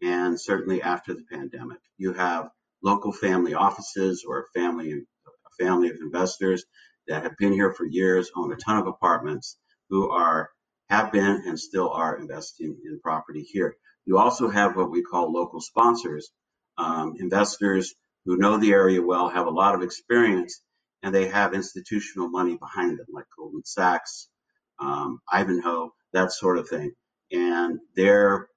and 0.00 0.40
certainly 0.40 0.80
after 0.80 1.12
the 1.12 1.24
pandemic, 1.30 1.78
you 1.98 2.14
have 2.14 2.48
local 2.82 3.12
family 3.12 3.52
offices 3.52 4.24
or 4.26 4.46
family 4.54 4.92
a 4.92 5.64
family 5.64 5.90
of 5.90 5.96
investors 6.00 6.64
that 7.12 7.24
have 7.24 7.36
been 7.36 7.52
here 7.52 7.74
for 7.74 7.84
years, 7.84 8.30
own 8.34 8.50
a 8.54 8.56
ton 8.56 8.78
of 8.78 8.86
apartments, 8.86 9.58
who 9.90 10.10
are 10.10 10.48
have 10.88 11.12
been 11.12 11.42
and 11.46 11.58
still 11.58 11.90
are 11.90 12.16
investing 12.16 12.74
in 12.86 13.00
property 13.00 13.42
here. 13.42 13.76
You 14.06 14.16
also 14.16 14.48
have 14.48 14.76
what 14.76 14.90
we 14.90 15.02
call 15.02 15.30
local 15.30 15.60
sponsors, 15.60 16.30
um, 16.78 17.16
investors 17.18 17.94
who 18.24 18.38
know 18.38 18.56
the 18.56 18.72
area 18.72 19.02
well, 19.02 19.28
have 19.28 19.46
a 19.46 19.50
lot 19.50 19.74
of 19.74 19.82
experience, 19.82 20.62
and 21.02 21.14
they 21.14 21.28
have 21.28 21.52
institutional 21.52 22.30
money 22.30 22.56
behind 22.56 22.98
them, 22.98 23.06
like 23.12 23.26
Goldman 23.36 23.66
Sachs, 23.66 24.28
um, 24.80 25.20
Ivanhoe, 25.30 25.90
that 26.14 26.32
sort 26.32 26.56
of 26.56 26.66
thing. 26.66 26.92
And 27.30 27.78
they're 27.94 28.48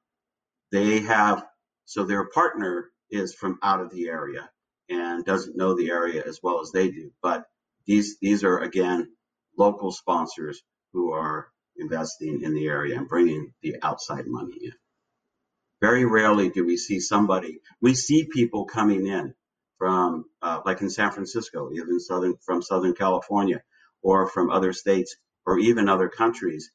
they 0.71 1.01
have 1.01 1.45
so 1.83 2.05
their 2.05 2.29
partner 2.29 2.89
is 3.11 3.33
from 3.33 3.59
out 3.61 3.81
of 3.81 3.91
the 3.91 4.07
area 4.07 4.49
and 4.89 5.25
doesn't 5.25 5.57
know 5.57 5.75
the 5.75 5.89
area 5.89 6.23
as 6.25 6.39
well 6.41 6.61
as 6.61 6.71
they 6.71 6.89
do. 6.89 7.11
But 7.21 7.43
these 7.85 8.17
these 8.19 8.43
are 8.43 8.59
again 8.59 9.11
local 9.57 9.91
sponsors 9.91 10.61
who 10.93 11.11
are 11.13 11.47
investing 11.77 12.41
in 12.43 12.53
the 12.53 12.67
area 12.67 12.97
and 12.97 13.07
bringing 13.07 13.53
the 13.61 13.75
outside 13.81 14.25
money 14.27 14.57
in. 14.61 14.73
Very 15.81 16.05
rarely 16.05 16.49
do 16.49 16.65
we 16.65 16.77
see 16.77 16.99
somebody. 16.99 17.59
We 17.81 17.93
see 17.93 18.27
people 18.31 18.65
coming 18.65 19.07
in 19.07 19.33
from 19.77 20.25
uh, 20.41 20.61
like 20.65 20.81
in 20.81 20.89
San 20.89 21.11
Francisco, 21.11 21.69
even 21.73 21.99
southern 21.99 22.35
from 22.45 22.61
Southern 22.61 22.93
California, 22.93 23.61
or 24.01 24.27
from 24.27 24.49
other 24.49 24.73
states, 24.73 25.15
or 25.45 25.59
even 25.59 25.89
other 25.89 26.09
countries, 26.09 26.71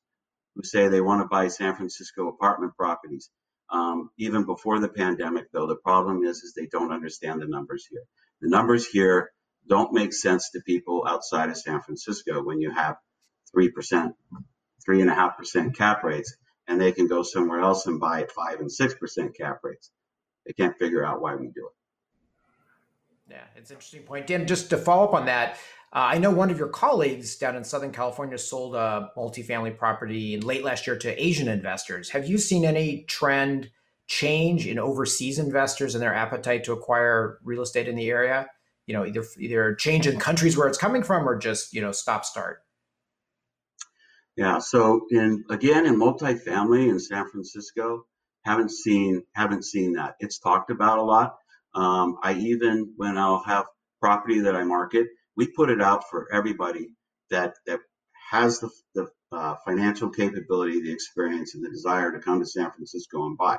who 0.55 0.63
say 0.63 0.89
they 0.89 1.01
want 1.01 1.23
to 1.23 1.29
buy 1.29 1.49
San 1.49 1.75
Francisco 1.77 2.29
apartment 2.29 2.77
properties. 2.77 3.31
Um, 3.71 4.11
even 4.19 4.45
before 4.45 4.81
the 4.81 4.89
pandemic, 4.89 5.47
though, 5.53 5.67
the 5.67 5.77
problem 5.77 6.25
is 6.25 6.43
is 6.43 6.53
they 6.55 6.67
don't 6.67 6.93
understand 6.93 7.41
the 7.41 7.47
numbers 7.47 7.87
here. 7.91 8.03
The 8.43 8.51
numbers 8.51 8.87
here 8.87 9.31
don't 9.69 9.93
make 9.93 10.13
sense 10.13 10.51
to 10.51 10.61
people 10.61 11.05
outside 11.07 11.49
of 11.49 11.57
San 11.57 11.81
Francisco 11.81 12.43
when 12.43 12.61
you 12.61 12.71
have 12.71 12.97
three 13.51 13.71
percent, 13.71 14.15
three 14.85 15.01
and 15.01 15.11
a 15.11 15.15
half 15.15 15.37
percent 15.37 15.77
cap 15.77 16.03
rates, 16.03 16.37
and 16.67 16.81
they 16.81 16.93
can 16.93 17.07
go 17.07 17.23
somewhere 17.23 17.61
else 17.61 17.87
and 17.87 18.01
buy 18.01 18.23
at 18.23 18.33
five 18.33 18.61
and 18.61 18.71
six 18.71 18.95
percent 18.95 19.37
cap 19.37 19.61
rates. 19.63 19.91
They 20.47 20.53
can't 20.53 20.77
figure 20.79 21.05
out 21.05 21.21
why 21.21 21.35
we 21.35 21.49
do 21.49 21.67
it. 21.67 21.73
Yeah, 23.31 23.45
it's 23.55 23.71
an 23.71 23.77
interesting 23.77 24.03
point. 24.03 24.27
Dan, 24.27 24.47
just 24.47 24.71
to 24.71 24.77
follow 24.77 25.05
up 25.05 25.15
on 25.15 25.27
that, 25.27 25.53
uh, 25.93 26.11
I 26.15 26.19
know 26.19 26.31
one 26.31 26.51
of 26.51 26.59
your 26.59 26.69
colleagues 26.69 27.37
down 27.37 27.55
in 27.55 27.63
Southern 27.63 27.93
California 27.93 28.39
sold 28.39 28.75
a 28.75 29.11
multifamily 29.17 29.77
property 29.77 30.41
late 30.41 30.65
last 30.65 30.87
year 30.87 30.97
to 30.99 31.25
Asian 31.25 31.47
investors. 31.47 32.11
Have 32.11 32.29
you 32.29 32.39
seen 32.39 32.65
any 32.65 33.05
trend 33.05 33.71
change 34.09 34.67
in 34.67 34.79
overseas 34.79 35.39
investors 35.39 35.95
and 35.95 36.03
their 36.03 36.15
appetite 36.15 36.65
to 36.65 36.73
acquire 36.73 37.39
real 37.45 37.63
estate 37.63 37.87
in 37.87 37.95
the 37.95 38.11
area? 38.11 38.49
You 38.91 38.97
know, 38.97 39.07
either 39.07 39.25
either 39.39 39.75
change 39.77 40.09
in 40.09 40.19
countries 40.19 40.57
where 40.57 40.67
it's 40.67 40.77
coming 40.77 41.05
from 41.05 41.29
or 41.29 41.39
just 41.39 41.73
you 41.73 41.81
know 41.81 41.93
stop 41.93 42.25
start. 42.25 42.59
Yeah. 44.37 44.59
So 44.59 45.07
in 45.13 45.45
again 45.49 45.87
in 45.87 45.95
multifamily 45.95 46.89
in 46.89 46.99
San 46.99 47.29
Francisco, 47.29 48.07
haven't 48.43 48.73
seen 48.73 49.23
haven't 49.33 49.65
seen 49.65 49.93
that. 49.93 50.17
It's 50.19 50.41
talked 50.41 50.73
about 50.73 50.99
a 50.99 51.03
lot. 51.03 51.37
Um, 51.73 52.17
I 52.21 52.33
even 52.33 52.95
when 52.97 53.17
I'll 53.17 53.45
have 53.45 53.67
property 54.01 54.41
that 54.41 54.57
I 54.57 54.65
market, 54.65 55.07
we 55.37 55.47
put 55.47 55.71
it 55.71 55.81
out 55.81 56.11
for 56.11 56.27
everybody 56.33 56.89
that 57.31 57.55
that 57.67 57.79
has 58.33 58.59
the, 58.59 58.71
the 58.97 59.11
uh, 59.31 59.55
financial 59.65 60.11
capability, 60.11 60.81
the 60.81 60.93
experience, 60.93 61.55
and 61.55 61.65
the 61.65 61.71
desire 61.71 62.11
to 62.11 62.19
come 62.19 62.41
to 62.41 62.47
San 62.47 62.73
Francisco 62.73 63.25
and 63.27 63.39
buy. 63.39 63.57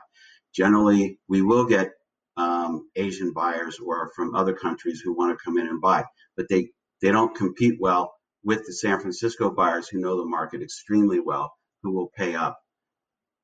Generally, 0.53 1.19
we 1.29 1.41
will 1.41 1.65
get 1.65 1.93
um, 2.41 2.89
Asian 2.95 3.33
buyers 3.33 3.79
or 3.79 4.11
from 4.15 4.35
other 4.35 4.53
countries 4.53 5.01
who 5.01 5.13
want 5.13 5.37
to 5.37 5.43
come 5.43 5.57
in 5.57 5.67
and 5.67 5.81
buy, 5.81 6.03
but 6.35 6.47
they 6.49 6.71
they 7.01 7.11
don't 7.11 7.35
compete 7.35 7.77
well 7.79 8.13
with 8.43 8.65
the 8.65 8.73
San 8.73 8.99
Francisco 8.99 9.51
buyers 9.51 9.87
who 9.87 9.99
know 9.99 10.17
the 10.17 10.25
market 10.25 10.61
extremely 10.61 11.19
well, 11.19 11.53
who 11.83 11.91
will 11.91 12.11
pay 12.15 12.35
up 12.35 12.59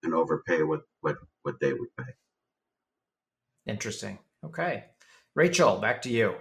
and 0.04 0.14
overpay 0.14 0.64
what 0.64 0.82
what 1.02 1.18
what 1.44 1.60
they 1.60 1.74
would 1.74 1.96
pay. 1.98 2.12
Interesting. 3.66 4.18
Okay. 4.44 4.86
Rachel, 5.36 5.78
back 5.78 6.02
to 6.04 6.10
you. 6.10 6.36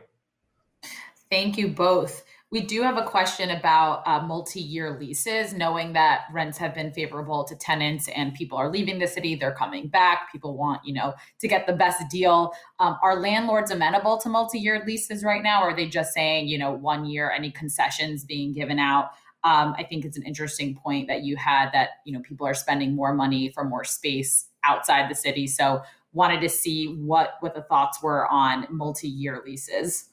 Thank 1.31 1.59
you 1.59 1.69
both. 1.69 2.25
We 2.53 2.61
do 2.61 2.82
have 2.82 2.97
a 2.97 3.03
question 3.03 3.51
about 3.51 4.07
uh, 4.07 4.20
multi 4.24 4.61
year 4.61 4.97
leases, 5.01 5.53
knowing 5.53 5.92
that 5.94 6.26
rents 6.32 6.57
have 6.59 6.74
been 6.74 6.92
favorable 6.92 7.42
to 7.42 7.57
tenants 7.57 8.07
and 8.14 8.34
people 8.34 8.57
are 8.57 8.70
leaving 8.70 9.01
the 9.01 9.09
city, 9.09 9.34
they're 9.34 9.55
coming 9.55 9.88
back. 9.88 10.30
People 10.30 10.57
want, 10.57 10.80
you 10.84 10.94
know, 10.94 11.12
to 11.40 11.49
get 11.49 11.66
the 11.66 11.72
best 11.72 12.09
deal. 12.09 12.53
Um, 12.78 12.99
are 13.03 13.20
landlords 13.20 13.72
amenable 13.72 14.18
to 14.18 14.28
multi 14.28 14.61
year 14.61 14.84
leases 14.86 15.24
right 15.24 15.42
now? 15.42 15.61
Or 15.62 15.70
are 15.70 15.76
they 15.76 15.88
just 15.88 16.14
saying, 16.14 16.47
you 16.47 16.57
know, 16.57 16.70
one 16.70 17.05
year, 17.05 17.32
any 17.32 17.51
concessions 17.51 18.24
being 18.24 18.53
given 18.53 18.78
out? 18.78 19.11
Um, 19.42 19.74
I 19.76 19.82
think 19.82 20.05
it's 20.05 20.16
an 20.16 20.22
interesting 20.22 20.76
point 20.76 21.09
that 21.09 21.22
you 21.22 21.36
had 21.36 21.70
that, 21.72 21.90
you 22.05 22.12
know, 22.12 22.20
people 22.20 22.47
are 22.47 22.55
spending 22.55 22.94
more 22.94 23.12
money 23.12 23.51
for 23.51 23.64
more 23.64 23.82
space 23.82 24.47
outside 24.64 25.11
the 25.11 25.16
city. 25.16 25.49
So 25.49 25.82
wanted 26.12 26.40
to 26.42 26.49
see 26.49 26.94
what 26.94 27.34
what 27.40 27.55
the 27.55 27.62
thoughts 27.62 28.03
were 28.03 28.28
on 28.28 28.68
multi-year 28.70 29.42
leases. 29.44 30.11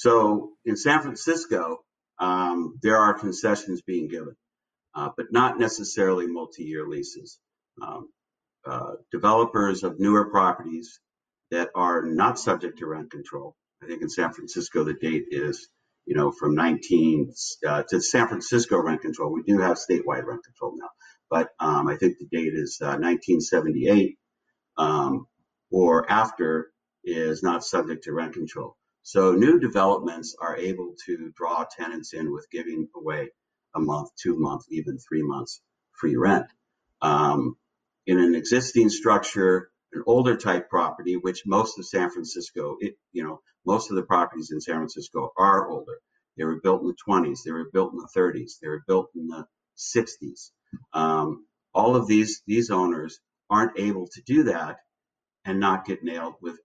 So 0.00 0.52
in 0.64 0.76
San 0.78 1.02
Francisco, 1.02 1.80
um, 2.18 2.78
there 2.80 2.96
are 2.96 3.12
concessions 3.12 3.82
being 3.82 4.08
given, 4.08 4.34
uh, 4.94 5.10
but 5.14 5.26
not 5.30 5.58
necessarily 5.58 6.26
multi-year 6.26 6.88
leases. 6.88 7.38
Um, 7.82 8.08
uh, 8.66 8.92
developers 9.12 9.84
of 9.84 10.00
newer 10.00 10.30
properties 10.30 11.00
that 11.50 11.68
are 11.74 12.00
not 12.00 12.38
subject 12.38 12.78
to 12.78 12.86
rent 12.86 13.10
control. 13.10 13.54
I 13.82 13.88
think 13.88 14.00
in 14.00 14.08
San 14.08 14.32
Francisco, 14.32 14.84
the 14.84 14.94
date 14.94 15.26
is, 15.32 15.68
you 16.06 16.16
know, 16.16 16.32
from 16.32 16.54
19 16.54 17.34
uh, 17.68 17.82
to 17.90 18.00
San 18.00 18.26
Francisco 18.26 18.78
rent 18.78 19.02
control. 19.02 19.30
We 19.30 19.42
do 19.42 19.58
have 19.58 19.76
statewide 19.76 20.24
rent 20.24 20.44
control 20.44 20.78
now, 20.78 20.88
but 21.28 21.50
um, 21.60 21.88
I 21.88 21.96
think 21.96 22.16
the 22.16 22.28
date 22.34 22.54
is 22.54 22.78
uh, 22.80 22.96
1978 22.96 24.16
um, 24.78 25.26
or 25.70 26.10
after 26.10 26.72
is 27.04 27.42
not 27.42 27.64
subject 27.64 28.04
to 28.04 28.14
rent 28.14 28.32
control. 28.32 28.78
So 29.12 29.32
new 29.32 29.58
developments 29.58 30.36
are 30.40 30.56
able 30.56 30.94
to 31.06 31.32
draw 31.34 31.64
tenants 31.64 32.12
in 32.12 32.32
with 32.32 32.46
giving 32.48 32.88
away 32.94 33.30
a 33.74 33.80
month, 33.80 34.10
two 34.14 34.38
months, 34.38 34.66
even 34.70 34.98
three 35.00 35.24
months 35.24 35.62
free 35.98 36.14
rent. 36.14 36.46
Um, 37.02 37.56
in 38.06 38.20
an 38.20 38.36
existing 38.36 38.88
structure, 38.88 39.72
an 39.92 40.04
older 40.06 40.36
type 40.36 40.70
property, 40.70 41.16
which 41.16 41.42
most 41.44 41.76
of 41.76 41.86
San 41.86 42.10
Francisco, 42.10 42.76
it, 42.78 42.98
you 43.10 43.24
know, 43.24 43.40
most 43.66 43.90
of 43.90 43.96
the 43.96 44.04
properties 44.04 44.52
in 44.52 44.60
San 44.60 44.76
Francisco 44.76 45.32
are 45.36 45.68
older. 45.68 45.98
They 46.36 46.44
were 46.44 46.60
built 46.60 46.82
in 46.82 46.86
the 46.86 46.96
20s, 47.08 47.40
they 47.44 47.50
were 47.50 47.68
built 47.72 47.92
in 47.92 47.98
the 47.98 48.08
30s, 48.16 48.60
they 48.62 48.68
were 48.68 48.84
built 48.86 49.10
in 49.16 49.26
the 49.26 49.44
60s. 49.76 50.52
Um, 50.92 51.46
all 51.74 51.96
of 51.96 52.06
these 52.06 52.42
these 52.46 52.70
owners 52.70 53.18
aren't 53.50 53.76
able 53.76 54.06
to 54.06 54.22
do 54.22 54.44
that 54.44 54.76
and 55.44 55.58
not 55.58 55.84
get 55.84 56.04
nailed 56.04 56.34
with 56.40 56.60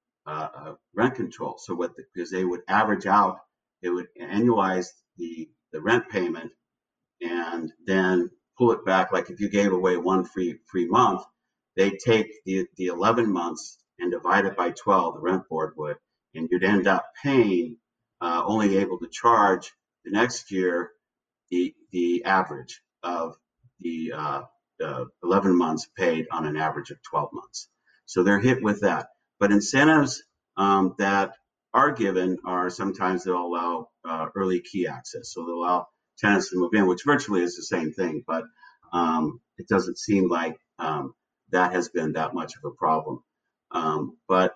rent 0.93 1.15
control. 1.15 1.55
So 1.57 1.76
what 1.76 1.93
because 1.95 2.32
the, 2.32 2.38
they 2.38 2.45
would 2.45 2.61
average 2.67 3.05
out, 3.05 3.39
it 3.82 3.89
would 3.89 4.07
annualize 4.19 4.88
the 5.17 5.49
the 5.71 5.82
rent 5.82 6.09
payment 6.09 6.51
and 7.21 7.71
then 7.86 8.30
pull 8.57 8.71
it 8.71 8.86
back. 8.86 9.11
Like 9.11 9.30
if 9.30 9.39
you 9.39 9.49
gave 9.49 9.71
away 9.73 9.97
one 9.97 10.26
free 10.26 10.59
free 10.65 10.88
month, 10.88 11.23
they 11.76 11.91
take 11.91 12.28
the 12.45 12.67
the 12.78 12.88
11 12.88 13.32
months 13.32 13.78
and 13.99 14.11
divide 14.11 14.45
it 14.45 14.57
by 14.57 14.71
12. 14.71 15.15
The 15.15 15.21
rent 15.21 15.47
board 15.49 15.73
would, 15.78 15.97
and 16.34 16.47
you'd 16.51 16.63
end 16.63 16.88
up 16.88 17.05
paying 17.23 17.78
uh, 18.21 18.43
only 18.45 18.78
able 18.78 18.99
to 18.99 19.07
charge 19.07 19.71
the 20.03 20.11
next 20.11 20.51
year 20.51 20.91
the 21.51 21.73
the 21.91 22.23
average 22.26 22.82
of 23.03 23.36
the 23.80 24.13
uh, 24.13 24.41
uh, 24.84 25.05
11 25.23 25.57
months 25.57 25.88
paid 25.97 26.28
on 26.32 26.45
an 26.45 26.57
average 26.57 26.91
of 26.91 27.01
12 27.03 27.30
months. 27.34 27.69
So 28.05 28.23
they're 28.23 28.39
hit 28.39 28.61
with 28.61 28.82
that. 28.82 29.07
But 29.39 29.51
incentives 29.51 30.23
um, 30.57 30.95
that 30.99 31.33
are 31.73 31.91
given 31.91 32.38
are 32.45 32.69
sometimes 32.69 33.23
they'll 33.23 33.38
allow 33.38 33.89
uh, 34.07 34.27
early 34.36 34.61
key 34.61 34.88
access. 34.88 35.33
So 35.33 35.45
they'll 35.45 35.55
allow 35.55 35.88
tenants 36.19 36.49
to 36.51 36.57
move 36.59 36.73
in, 36.73 36.88
which 36.88 37.03
virtually 37.05 37.43
is 37.43 37.55
the 37.55 37.63
same 37.63 37.91
thing, 37.93 38.23
but 38.27 38.45
um, 38.93 39.41
it 39.57 39.67
doesn't 39.67 39.99
seem 39.99 40.29
like 40.29 40.57
um, 40.79 41.13
that 41.51 41.73
has 41.73 41.89
been 41.89 42.13
that 42.13 42.33
much 42.33 42.53
of 42.57 42.65
a 42.65 42.75
problem. 42.75 43.23
Um, 43.71 44.17
but 44.27 44.55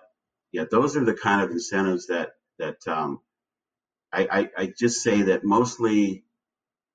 yeah, 0.52 0.64
those 0.70 0.96
are 0.96 1.04
the 1.04 1.14
kind 1.14 1.42
of 1.42 1.50
incentives 1.50 2.06
that 2.08 2.30
that 2.58 2.78
um, 2.88 3.20
I, 4.12 4.28
I, 4.30 4.62
I 4.64 4.74
just 4.78 5.02
say 5.02 5.22
that 5.22 5.44
mostly 5.44 6.24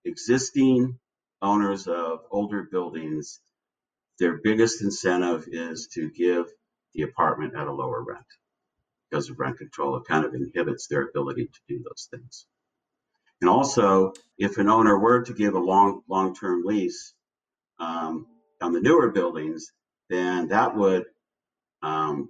existing 0.05 0.99
owners 1.41 1.87
of 1.87 2.21
older 2.31 2.63
buildings, 2.71 3.39
their 4.19 4.39
biggest 4.43 4.81
incentive 4.83 5.47
is 5.51 5.89
to 5.95 6.09
give 6.11 6.47
the 6.95 7.03
apartment 7.03 7.55
at 7.55 7.67
a 7.67 7.71
lower 7.71 8.03
rent 8.03 8.25
because 9.09 9.29
of 9.29 9.39
rent 9.39 9.57
control. 9.57 9.97
It 9.97 10.05
kind 10.07 10.25
of 10.25 10.33
inhibits 10.33 10.87
their 10.87 11.03
ability 11.03 11.45
to 11.45 11.59
do 11.67 11.83
those 11.83 12.07
things. 12.11 12.45
And 13.41 13.49
also, 13.49 14.13
if 14.37 14.57
an 14.57 14.69
owner 14.69 14.97
were 14.97 15.23
to 15.23 15.33
give 15.33 15.53
a 15.53 15.59
long 15.59 16.01
long-term 16.09 16.63
lease 16.63 17.13
um, 17.79 18.27
on 18.61 18.71
the 18.71 18.81
newer 18.81 19.11
buildings, 19.11 19.71
then 20.09 20.47
that 20.49 20.75
would 20.75 21.05
um, 21.81 22.29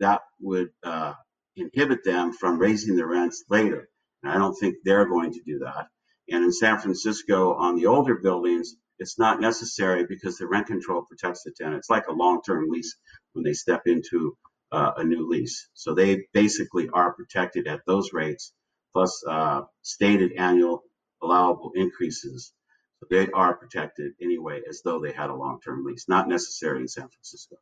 that 0.00 0.22
would 0.40 0.70
uh, 0.82 1.14
inhibit 1.56 2.04
them 2.04 2.32
from 2.32 2.58
raising 2.58 2.96
the 2.96 3.06
rents 3.06 3.44
later. 3.50 3.88
And 4.22 4.32
I 4.32 4.38
don't 4.38 4.54
think 4.54 4.76
they're 4.84 5.08
going 5.08 5.32
to 5.32 5.42
do 5.44 5.58
that. 5.60 5.88
And 6.30 6.44
in 6.44 6.52
San 6.52 6.78
Francisco, 6.78 7.54
on 7.54 7.76
the 7.76 7.86
older 7.86 8.16
buildings, 8.16 8.74
it's 8.98 9.18
not 9.18 9.40
necessary 9.40 10.06
because 10.06 10.38
the 10.38 10.46
rent 10.46 10.66
control 10.66 11.02
protects 11.02 11.42
the 11.42 11.52
tenant. 11.52 11.78
It's 11.78 11.90
like 11.90 12.06
a 12.08 12.12
long-term 12.12 12.68
lease 12.70 12.96
when 13.36 13.44
they 13.44 13.52
step 13.52 13.82
into 13.86 14.36
uh, 14.72 14.92
a 14.96 15.04
new 15.04 15.28
lease. 15.28 15.68
So 15.74 15.94
they 15.94 16.26
basically 16.32 16.88
are 16.92 17.12
protected 17.12 17.68
at 17.68 17.82
those 17.86 18.12
rates, 18.12 18.52
plus 18.92 19.22
uh, 19.28 19.62
stated 19.82 20.32
annual 20.32 20.82
allowable 21.22 21.70
increases. 21.74 22.52
So 22.98 23.06
they 23.10 23.28
are 23.30 23.54
protected 23.54 24.12
anyway, 24.20 24.62
as 24.68 24.80
though 24.82 25.00
they 25.00 25.12
had 25.12 25.30
a 25.30 25.34
long-term 25.34 25.84
lease. 25.84 26.06
Not 26.08 26.28
necessary 26.28 26.80
in 26.80 26.88
San 26.88 27.08
Francisco. 27.08 27.56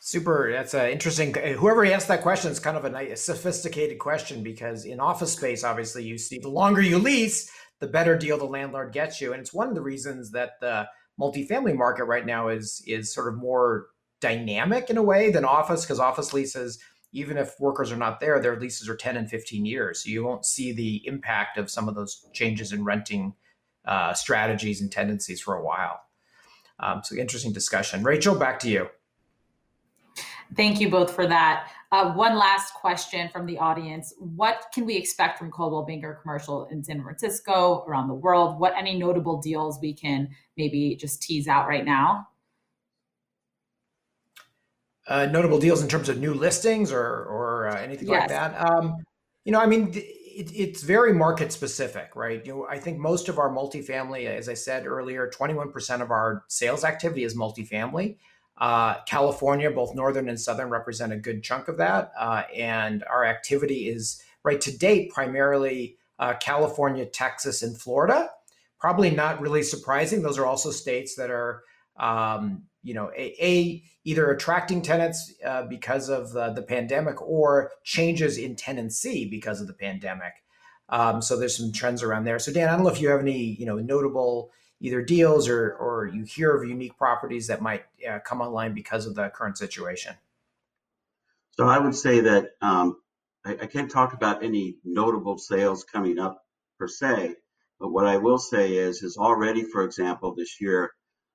Super. 0.00 0.50
That's 0.52 0.74
uh, 0.74 0.88
interesting. 0.90 1.34
Whoever 1.34 1.84
asked 1.86 2.08
that 2.08 2.22
question 2.22 2.50
is 2.50 2.60
kind 2.60 2.76
of 2.76 2.84
a 2.84 2.90
nice, 2.90 3.24
sophisticated 3.24 3.98
question 3.98 4.42
because 4.42 4.84
in 4.84 5.00
office 5.00 5.32
space, 5.32 5.64
obviously, 5.64 6.04
you 6.04 6.18
see 6.18 6.38
the 6.38 6.48
longer 6.48 6.80
you 6.80 6.98
lease, 6.98 7.50
the 7.80 7.86
better 7.86 8.16
deal 8.16 8.38
the 8.38 8.44
landlord 8.44 8.92
gets 8.92 9.20
you, 9.20 9.32
and 9.32 9.40
it's 9.40 9.52
one 9.52 9.68
of 9.68 9.74
the 9.74 9.82
reasons 9.82 10.32
that 10.32 10.52
the 10.60 10.88
multifamily 11.18 11.76
market 11.76 12.04
right 12.04 12.26
now 12.26 12.48
is 12.48 12.82
is 12.86 13.12
sort 13.12 13.28
of 13.28 13.36
more 13.38 13.86
dynamic 14.20 14.90
in 14.90 14.96
a 14.96 15.02
way 15.02 15.30
than 15.30 15.44
office 15.44 15.84
because 15.84 16.00
office 16.00 16.32
leases 16.32 16.78
even 17.12 17.38
if 17.38 17.58
workers 17.58 17.90
are 17.90 17.96
not 17.96 18.20
there 18.20 18.40
their 18.40 18.58
leases 18.58 18.88
are 18.88 18.96
10 18.96 19.16
and 19.16 19.30
15 19.30 19.64
years. 19.64 20.02
So 20.02 20.10
you 20.10 20.24
won't 20.24 20.44
see 20.44 20.72
the 20.72 21.06
impact 21.06 21.56
of 21.56 21.70
some 21.70 21.88
of 21.88 21.94
those 21.94 22.26
changes 22.32 22.72
in 22.72 22.84
renting 22.84 23.34
uh, 23.86 24.12
strategies 24.12 24.80
and 24.80 24.92
tendencies 24.92 25.40
for 25.40 25.54
a 25.54 25.64
while. 25.64 26.00
Um, 26.80 27.00
so 27.02 27.16
interesting 27.16 27.52
discussion. 27.52 28.04
Rachel 28.04 28.34
back 28.34 28.58
to 28.60 28.68
you. 28.68 28.88
Thank 30.54 30.80
you 30.80 30.90
both 30.90 31.14
for 31.14 31.26
that. 31.26 31.70
Uh, 31.90 32.12
one 32.12 32.36
last 32.36 32.74
question 32.74 33.30
from 33.30 33.46
the 33.46 33.56
audience. 33.56 34.12
What 34.18 34.66
can 34.74 34.84
we 34.84 34.96
expect 34.96 35.38
from 35.38 35.50
Coldwell 35.50 35.84
Banker 35.86 36.18
Commercial 36.20 36.66
in 36.66 36.84
San 36.84 37.02
Francisco, 37.02 37.84
around 37.88 38.08
the 38.08 38.14
world? 38.14 38.60
What 38.60 38.74
any 38.76 38.98
notable 38.98 39.40
deals 39.40 39.78
we 39.80 39.94
can 39.94 40.28
maybe 40.58 40.96
just 40.96 41.22
tease 41.22 41.48
out 41.48 41.66
right 41.66 41.86
now? 41.86 42.28
Uh, 45.06 45.24
notable 45.24 45.58
deals 45.58 45.80
in 45.80 45.88
terms 45.88 46.10
of 46.10 46.18
new 46.18 46.34
listings 46.34 46.92
or, 46.92 47.00
or 47.00 47.68
uh, 47.68 47.80
anything 47.80 48.08
yes. 48.08 48.20
like 48.20 48.28
that? 48.28 48.70
Um, 48.70 48.96
you 49.46 49.52
know, 49.52 49.60
I 49.60 49.64
mean, 49.64 49.90
it, 49.94 50.52
it's 50.54 50.82
very 50.82 51.14
market 51.14 51.52
specific, 51.52 52.14
right? 52.14 52.44
You 52.44 52.52
know, 52.52 52.66
I 52.68 52.78
think 52.78 52.98
most 52.98 53.30
of 53.30 53.38
our 53.38 53.48
multifamily, 53.48 54.26
as 54.26 54.50
I 54.50 54.54
said 54.54 54.86
earlier, 54.86 55.30
21% 55.34 56.02
of 56.02 56.10
our 56.10 56.44
sales 56.48 56.84
activity 56.84 57.24
is 57.24 57.34
multifamily. 57.34 58.16
Uh, 58.58 58.96
California, 59.04 59.70
both 59.70 59.94
northern 59.94 60.28
and 60.28 60.40
southern, 60.40 60.68
represent 60.68 61.12
a 61.12 61.16
good 61.16 61.42
chunk 61.42 61.68
of 61.68 61.76
that. 61.76 62.12
Uh, 62.18 62.42
and 62.54 63.04
our 63.04 63.24
activity 63.24 63.88
is 63.88 64.20
right 64.42 64.60
to 64.60 64.76
date 64.76 65.12
primarily 65.12 65.96
uh, 66.18 66.34
California, 66.40 67.06
Texas, 67.06 67.62
and 67.62 67.78
Florida. 67.80 68.30
Probably 68.80 69.10
not 69.10 69.40
really 69.40 69.62
surprising. 69.62 70.22
Those 70.22 70.38
are 70.38 70.46
also 70.46 70.70
states 70.70 71.14
that 71.14 71.30
are, 71.30 71.62
um, 71.98 72.62
you 72.82 72.94
know, 72.94 73.10
a, 73.16 73.34
a, 73.40 73.82
either 74.04 74.30
attracting 74.30 74.82
tenants 74.82 75.32
uh, 75.44 75.62
because 75.64 76.08
of 76.08 76.32
the, 76.32 76.52
the, 76.52 76.62
pandemic 76.62 77.20
or 77.20 77.72
changes 77.84 78.38
in 78.38 78.56
tenancy 78.56 79.28
because 79.28 79.60
of 79.60 79.66
the 79.66 79.72
pandemic. 79.72 80.32
Um, 80.88 81.20
so 81.20 81.36
there's 81.36 81.56
some 81.56 81.72
trends 81.72 82.02
around 82.02 82.24
there. 82.24 82.38
So 82.38 82.52
Dan, 82.52 82.68
I 82.68 82.72
don't 82.72 82.84
know 82.84 82.90
if 82.90 83.00
you 83.00 83.10
have 83.10 83.20
any, 83.20 83.56
you 83.58 83.66
know, 83.66 83.76
notable 83.76 84.52
either 84.80 85.02
deals 85.02 85.48
or 85.48 85.72
or 85.72 86.06
you 86.06 86.24
hear 86.24 86.54
of 86.54 86.68
unique 86.68 86.96
properties 86.96 87.48
that 87.48 87.60
might 87.60 87.84
uh, 88.08 88.18
come 88.20 88.40
online 88.40 88.74
because 88.74 89.06
of 89.06 89.14
the 89.14 89.28
current 89.28 89.58
situation? 89.58 90.14
So 91.52 91.66
I 91.66 91.78
would 91.78 91.94
say 91.94 92.20
that 92.20 92.52
um, 92.60 92.98
I, 93.44 93.52
I, 93.62 93.66
can't 93.66 93.90
talk 93.90 94.12
about 94.12 94.44
any 94.44 94.76
notable 94.84 95.38
sales 95.38 95.82
coming 95.82 96.18
up 96.18 96.44
per 96.78 96.86
se, 96.86 97.34
but 97.80 97.88
what 97.88 98.06
I 98.06 98.18
will 98.18 98.38
say 98.38 98.76
is 98.76 99.02
is 99.02 99.16
already, 99.16 99.64
for 99.64 99.82
example, 99.82 100.34
this 100.34 100.60
year 100.60 100.92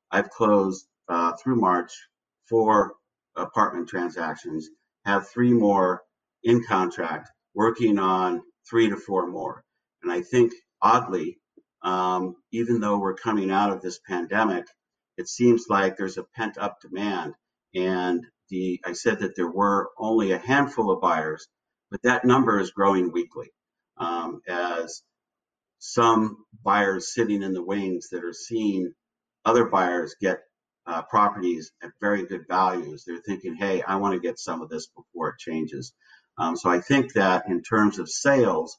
I've 0.10 0.30
closed 0.30 0.88
uh, 1.10 1.34
through 1.34 1.58
March 1.58 1.92
four 2.48 2.94
apartment 3.36 3.90
transactions, 3.90 4.70
have 5.06 5.28
three 5.28 5.52
more 5.52 6.04
in 6.44 6.64
contract, 6.64 7.30
working 7.54 8.00
on 8.00 8.42
three 8.70 8.90
to 8.90 8.96
four 8.96 9.28
more, 9.28 9.66
and 10.02 10.12
I 10.12 10.22
think 10.22 10.54
oddly 10.82 11.40
um, 11.84 12.36
even 12.52 12.80
though 12.80 12.98
we're 12.98 13.16
coming 13.16 13.52
out 13.52 13.72
of 13.72 13.82
this 13.82 14.00
pandemic, 14.08 14.66
it 15.18 15.28
seems 15.28 15.66
like 15.70 15.98
there's 15.98 16.18
a 16.18 16.26
pent 16.36 16.58
up 16.58 16.80
demand. 16.82 17.34
And 17.76 18.26
the 18.50 18.80
I 18.86 18.94
said 18.94 19.20
that 19.20 19.36
there 19.36 19.52
were 19.52 19.90
only 19.98 20.32
a 20.32 20.38
handful 20.38 20.92
of 20.92 21.02
buyers, 21.02 21.48
but 21.92 22.02
that 22.04 22.26
number 22.26 22.60
is 22.60 22.72
growing 22.72 23.12
weekly 23.12 23.52
um, 23.98 24.42
as 24.48 25.02
some 25.80 26.38
buyers 26.64 27.14
sitting 27.14 27.44
in 27.44 27.54
the 27.54 27.64
wings 27.64 28.10
that 28.12 28.24
are 28.24 28.34
seeing 28.34 28.94
other 29.46 29.66
buyers 29.66 30.16
get 30.22 30.40
uh, 30.86 31.02
properties 31.04 31.72
at 31.82 31.92
very 32.02 32.26
good 32.26 32.46
values. 32.48 33.04
They're 33.06 33.22
thinking, 33.26 33.56
hey, 33.56 33.82
I 33.82 33.98
want 33.98 34.14
to 34.14 34.20
get 34.20 34.40
some 34.40 34.62
of 34.62 34.70
this 34.70 34.88
before 34.88 35.30
it 35.30 35.40
changes. 35.40 35.94
Um, 36.38 36.56
so 36.56 36.70
I 36.70 36.80
think 36.80 37.14
that 37.14 37.46
in 37.48 37.62
terms 37.62 38.00
of 38.00 38.10
sales 38.10 38.78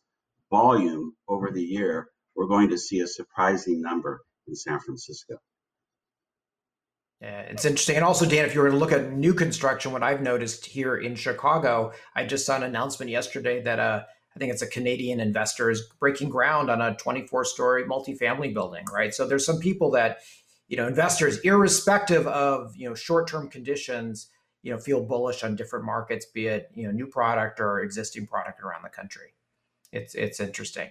volume 0.50 1.14
over 1.28 1.50
the 1.50 1.62
year, 1.62 2.08
we're 2.34 2.46
going 2.46 2.70
to 2.70 2.78
see 2.78 3.00
a 3.00 3.06
surprising 3.06 3.80
number 3.80 4.22
in 4.46 4.54
San 4.54 4.80
Francisco. 4.80 5.36
Yeah, 7.20 7.40
it's 7.40 7.64
interesting. 7.64 7.96
And 7.96 8.04
also, 8.04 8.26
Dan, 8.26 8.44
if 8.44 8.54
you 8.54 8.60
were 8.60 8.70
to 8.70 8.76
look 8.76 8.92
at 8.92 9.12
new 9.12 9.32
construction, 9.32 9.92
what 9.92 10.02
I've 10.02 10.20
noticed 10.20 10.66
here 10.66 10.96
in 10.96 11.14
Chicago, 11.14 11.92
I 12.14 12.26
just 12.26 12.44
saw 12.44 12.56
an 12.56 12.64
announcement 12.64 13.10
yesterday 13.10 13.62
that 13.62 13.78
uh, 13.78 14.02
I 14.34 14.38
think 14.38 14.52
it's 14.52 14.62
a 14.62 14.66
Canadian 14.66 15.20
investor 15.20 15.70
is 15.70 15.82
breaking 16.00 16.28
ground 16.28 16.70
on 16.70 16.82
a 16.82 16.94
24 16.96 17.44
story 17.46 17.84
multifamily 17.84 18.52
building, 18.52 18.84
right? 18.92 19.14
So 19.14 19.26
there's 19.26 19.46
some 19.46 19.58
people 19.58 19.92
that, 19.92 20.18
you 20.68 20.76
know, 20.76 20.86
investors, 20.86 21.38
irrespective 21.38 22.26
of, 22.26 22.76
you 22.76 22.88
know, 22.88 22.94
short 22.94 23.28
term 23.28 23.48
conditions, 23.48 24.28
you 24.62 24.72
know, 24.72 24.78
feel 24.78 25.02
bullish 25.02 25.44
on 25.44 25.56
different 25.56 25.86
markets, 25.86 26.26
be 26.26 26.48
it, 26.48 26.68
you 26.74 26.84
know, 26.84 26.90
new 26.90 27.06
product 27.06 27.60
or 27.60 27.80
existing 27.80 28.26
product 28.26 28.60
around 28.60 28.82
the 28.82 28.90
country 28.90 29.34
it's 29.94 30.14
it's 30.14 30.40
interesting. 30.40 30.90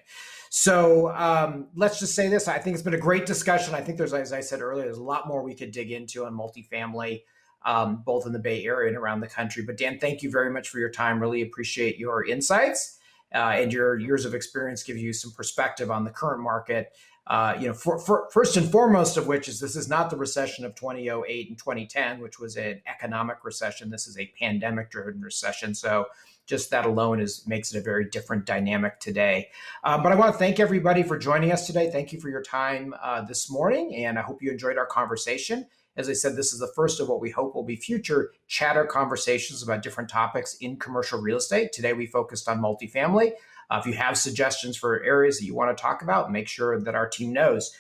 So 0.50 1.12
um, 1.16 1.68
let's 1.76 2.00
just 2.00 2.16
say 2.16 2.30
this: 2.30 2.48
I 2.48 2.60
think 2.60 2.76
it's 2.76 2.84
been 2.84 2.94
a 2.94 3.00
great 3.00 3.26
discussion. 3.26 3.76
I 3.76 3.82
think 3.82 3.98
there's, 3.98 4.14
as 4.14 4.34
I 4.34 4.42
said 4.42 4.62
earlier, 4.62 4.86
there's 4.86 4.98
a 4.98 5.04
lot 5.04 5.28
more 5.28 5.44
we 5.44 5.56
could 5.56 5.72
dig 5.72 5.92
into 5.92 6.26
on 6.26 6.34
multifamily, 6.34 7.24
um, 7.66 8.04
both 8.06 8.26
in 8.26 8.34
the 8.34 8.40
Bay 8.40 8.64
Area 8.64 8.90
and 8.90 8.98
around 8.98 9.22
the 9.22 9.28
country. 9.28 9.64
But 9.64 9.78
Dan, 9.78 10.00
thank 10.00 10.22
you 10.22 10.32
very 10.32 10.52
much 10.52 10.70
for 10.70 10.80
your 10.80 10.92
time. 10.92 11.20
Really 11.20 11.42
appreciate 11.42 11.98
your 11.98 12.26
insights 12.26 13.00
uh, 13.34 13.56
and 13.56 13.74
your 13.74 14.00
years 14.00 14.26
of 14.26 14.34
experience 14.34 14.84
give 14.84 14.98
you 14.98 15.12
some 15.12 15.32
perspective 15.32 15.90
on 15.90 16.04
the 16.04 16.12
current 16.12 16.42
market. 16.42 16.94
Uh, 17.26 17.56
you 17.58 17.68
know, 17.68 17.74
for, 17.74 17.98
for, 17.98 18.28
first 18.34 18.58
and 18.58 18.70
foremost 18.70 19.16
of 19.16 19.28
which 19.28 19.48
is 19.48 19.60
this 19.60 19.78
is 19.78 19.88
not 19.88 20.10
the 20.10 20.18
recession 20.18 20.66
of 20.66 20.76
2008 20.76 21.50
and 21.50 21.58
2010, 21.58 22.20
which 22.20 22.38
was 22.38 22.58
an 22.58 22.82
economic 22.86 23.46
recession. 23.46 23.90
This 23.90 24.08
is 24.08 24.20
a 24.20 24.32
pandemic-driven 24.38 25.22
recession. 25.22 25.74
So 25.74 26.08
just 26.46 26.72
that 26.72 26.86
alone 26.86 27.20
is 27.20 27.46
makes 27.48 27.74
it 27.74 27.78
a 27.78 27.82
very 27.82 28.10
different 28.10 28.46
dynamic 28.46 29.00
today. 29.00 29.50
Uh, 29.84 29.98
but 30.02 30.12
I 30.12 30.16
want 30.16 30.34
to 30.34 30.38
thank 30.38 30.60
everybody 30.60 31.04
for 31.04 31.18
joining 31.18 31.52
us 31.52 31.68
today. 31.68 31.90
Thank 31.90 32.12
you 32.12 32.20
for 32.20 32.30
your 32.30 32.42
time 32.42 32.94
uh, 33.02 33.22
this 33.22 33.50
morning, 33.50 33.96
and 33.96 34.20
I 34.20 34.22
hope 34.22 34.42
you 34.42 34.52
enjoyed 34.52 34.78
our 34.78 34.86
conversation. 34.86 35.68
As 35.96 36.10
I 36.10 36.14
said, 36.14 36.36
this 36.36 36.54
is 36.54 36.60
the 36.60 36.72
first 36.76 37.00
of 37.00 37.08
what 37.08 37.22
we 37.22 37.30
hope 37.30 37.54
will 37.54 37.64
be 37.64 37.76
future 37.76 38.32
chatter 38.48 38.84
conversations 38.84 39.62
about 39.62 39.84
different 39.84 40.10
topics 40.10 40.56
in 40.56 40.78
commercial 40.78 41.22
real 41.22 41.38
estate. 41.38 41.72
Today, 41.72 41.94
we 41.94 42.08
focused 42.08 42.50
on 42.50 42.60
multifamily. 42.60 43.34
Uh, 43.70 43.78
if 43.80 43.86
you 43.86 43.94
have 43.94 44.18
suggestions 44.18 44.76
for 44.76 45.04
areas 45.04 45.38
that 45.38 45.46
you 45.46 45.56
want 45.56 45.76
to 45.76 45.82
talk 45.82 46.02
about, 46.02 46.32
make 46.32 46.48
sure 46.48 46.80
that 46.82 46.96
our 46.96 47.08
team 47.08 47.32
knows. 47.32 47.76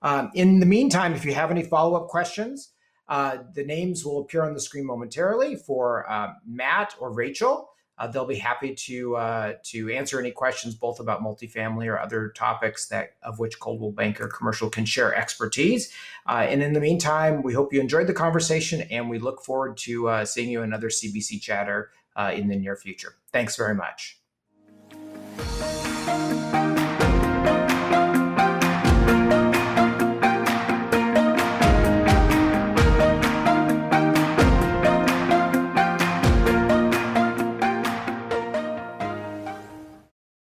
Um, 0.00 0.30
in 0.34 0.60
the 0.60 0.66
meantime, 0.66 1.14
if 1.14 1.24
you 1.24 1.34
have 1.34 1.50
any 1.50 1.62
follow 1.62 1.94
up 1.94 2.08
questions, 2.08 2.70
uh, 3.08 3.38
the 3.54 3.64
names 3.64 4.04
will 4.04 4.20
appear 4.20 4.42
on 4.42 4.54
the 4.54 4.60
screen 4.60 4.84
momentarily 4.84 5.56
for 5.56 6.10
uh, 6.10 6.34
Matt 6.46 6.94
or 7.00 7.12
Rachel. 7.12 7.67
Uh, 7.98 8.06
they'll 8.06 8.26
be 8.26 8.36
happy 8.36 8.74
to 8.74 9.16
uh, 9.16 9.54
to 9.64 9.90
answer 9.90 10.18
any 10.20 10.30
questions 10.30 10.74
both 10.74 11.00
about 11.00 11.20
multifamily 11.20 11.86
or 11.86 11.98
other 11.98 12.28
topics 12.30 12.88
that 12.88 13.14
of 13.22 13.38
which 13.38 13.58
Coldwell 13.58 13.92
Banker 13.92 14.28
Commercial 14.28 14.70
can 14.70 14.84
share 14.84 15.14
expertise. 15.14 15.92
Uh, 16.26 16.46
and 16.48 16.62
in 16.62 16.72
the 16.72 16.80
meantime, 16.80 17.42
we 17.42 17.52
hope 17.52 17.72
you 17.72 17.80
enjoyed 17.80 18.06
the 18.06 18.14
conversation, 18.14 18.82
and 18.82 19.10
we 19.10 19.18
look 19.18 19.42
forward 19.42 19.76
to 19.78 20.08
uh, 20.08 20.24
seeing 20.24 20.50
you 20.50 20.62
another 20.62 20.88
CBC 20.88 21.40
chatter 21.40 21.90
uh, 22.16 22.32
in 22.34 22.48
the 22.48 22.56
near 22.56 22.76
future. 22.76 23.14
Thanks 23.32 23.56
very 23.56 23.74
much. 23.74 24.18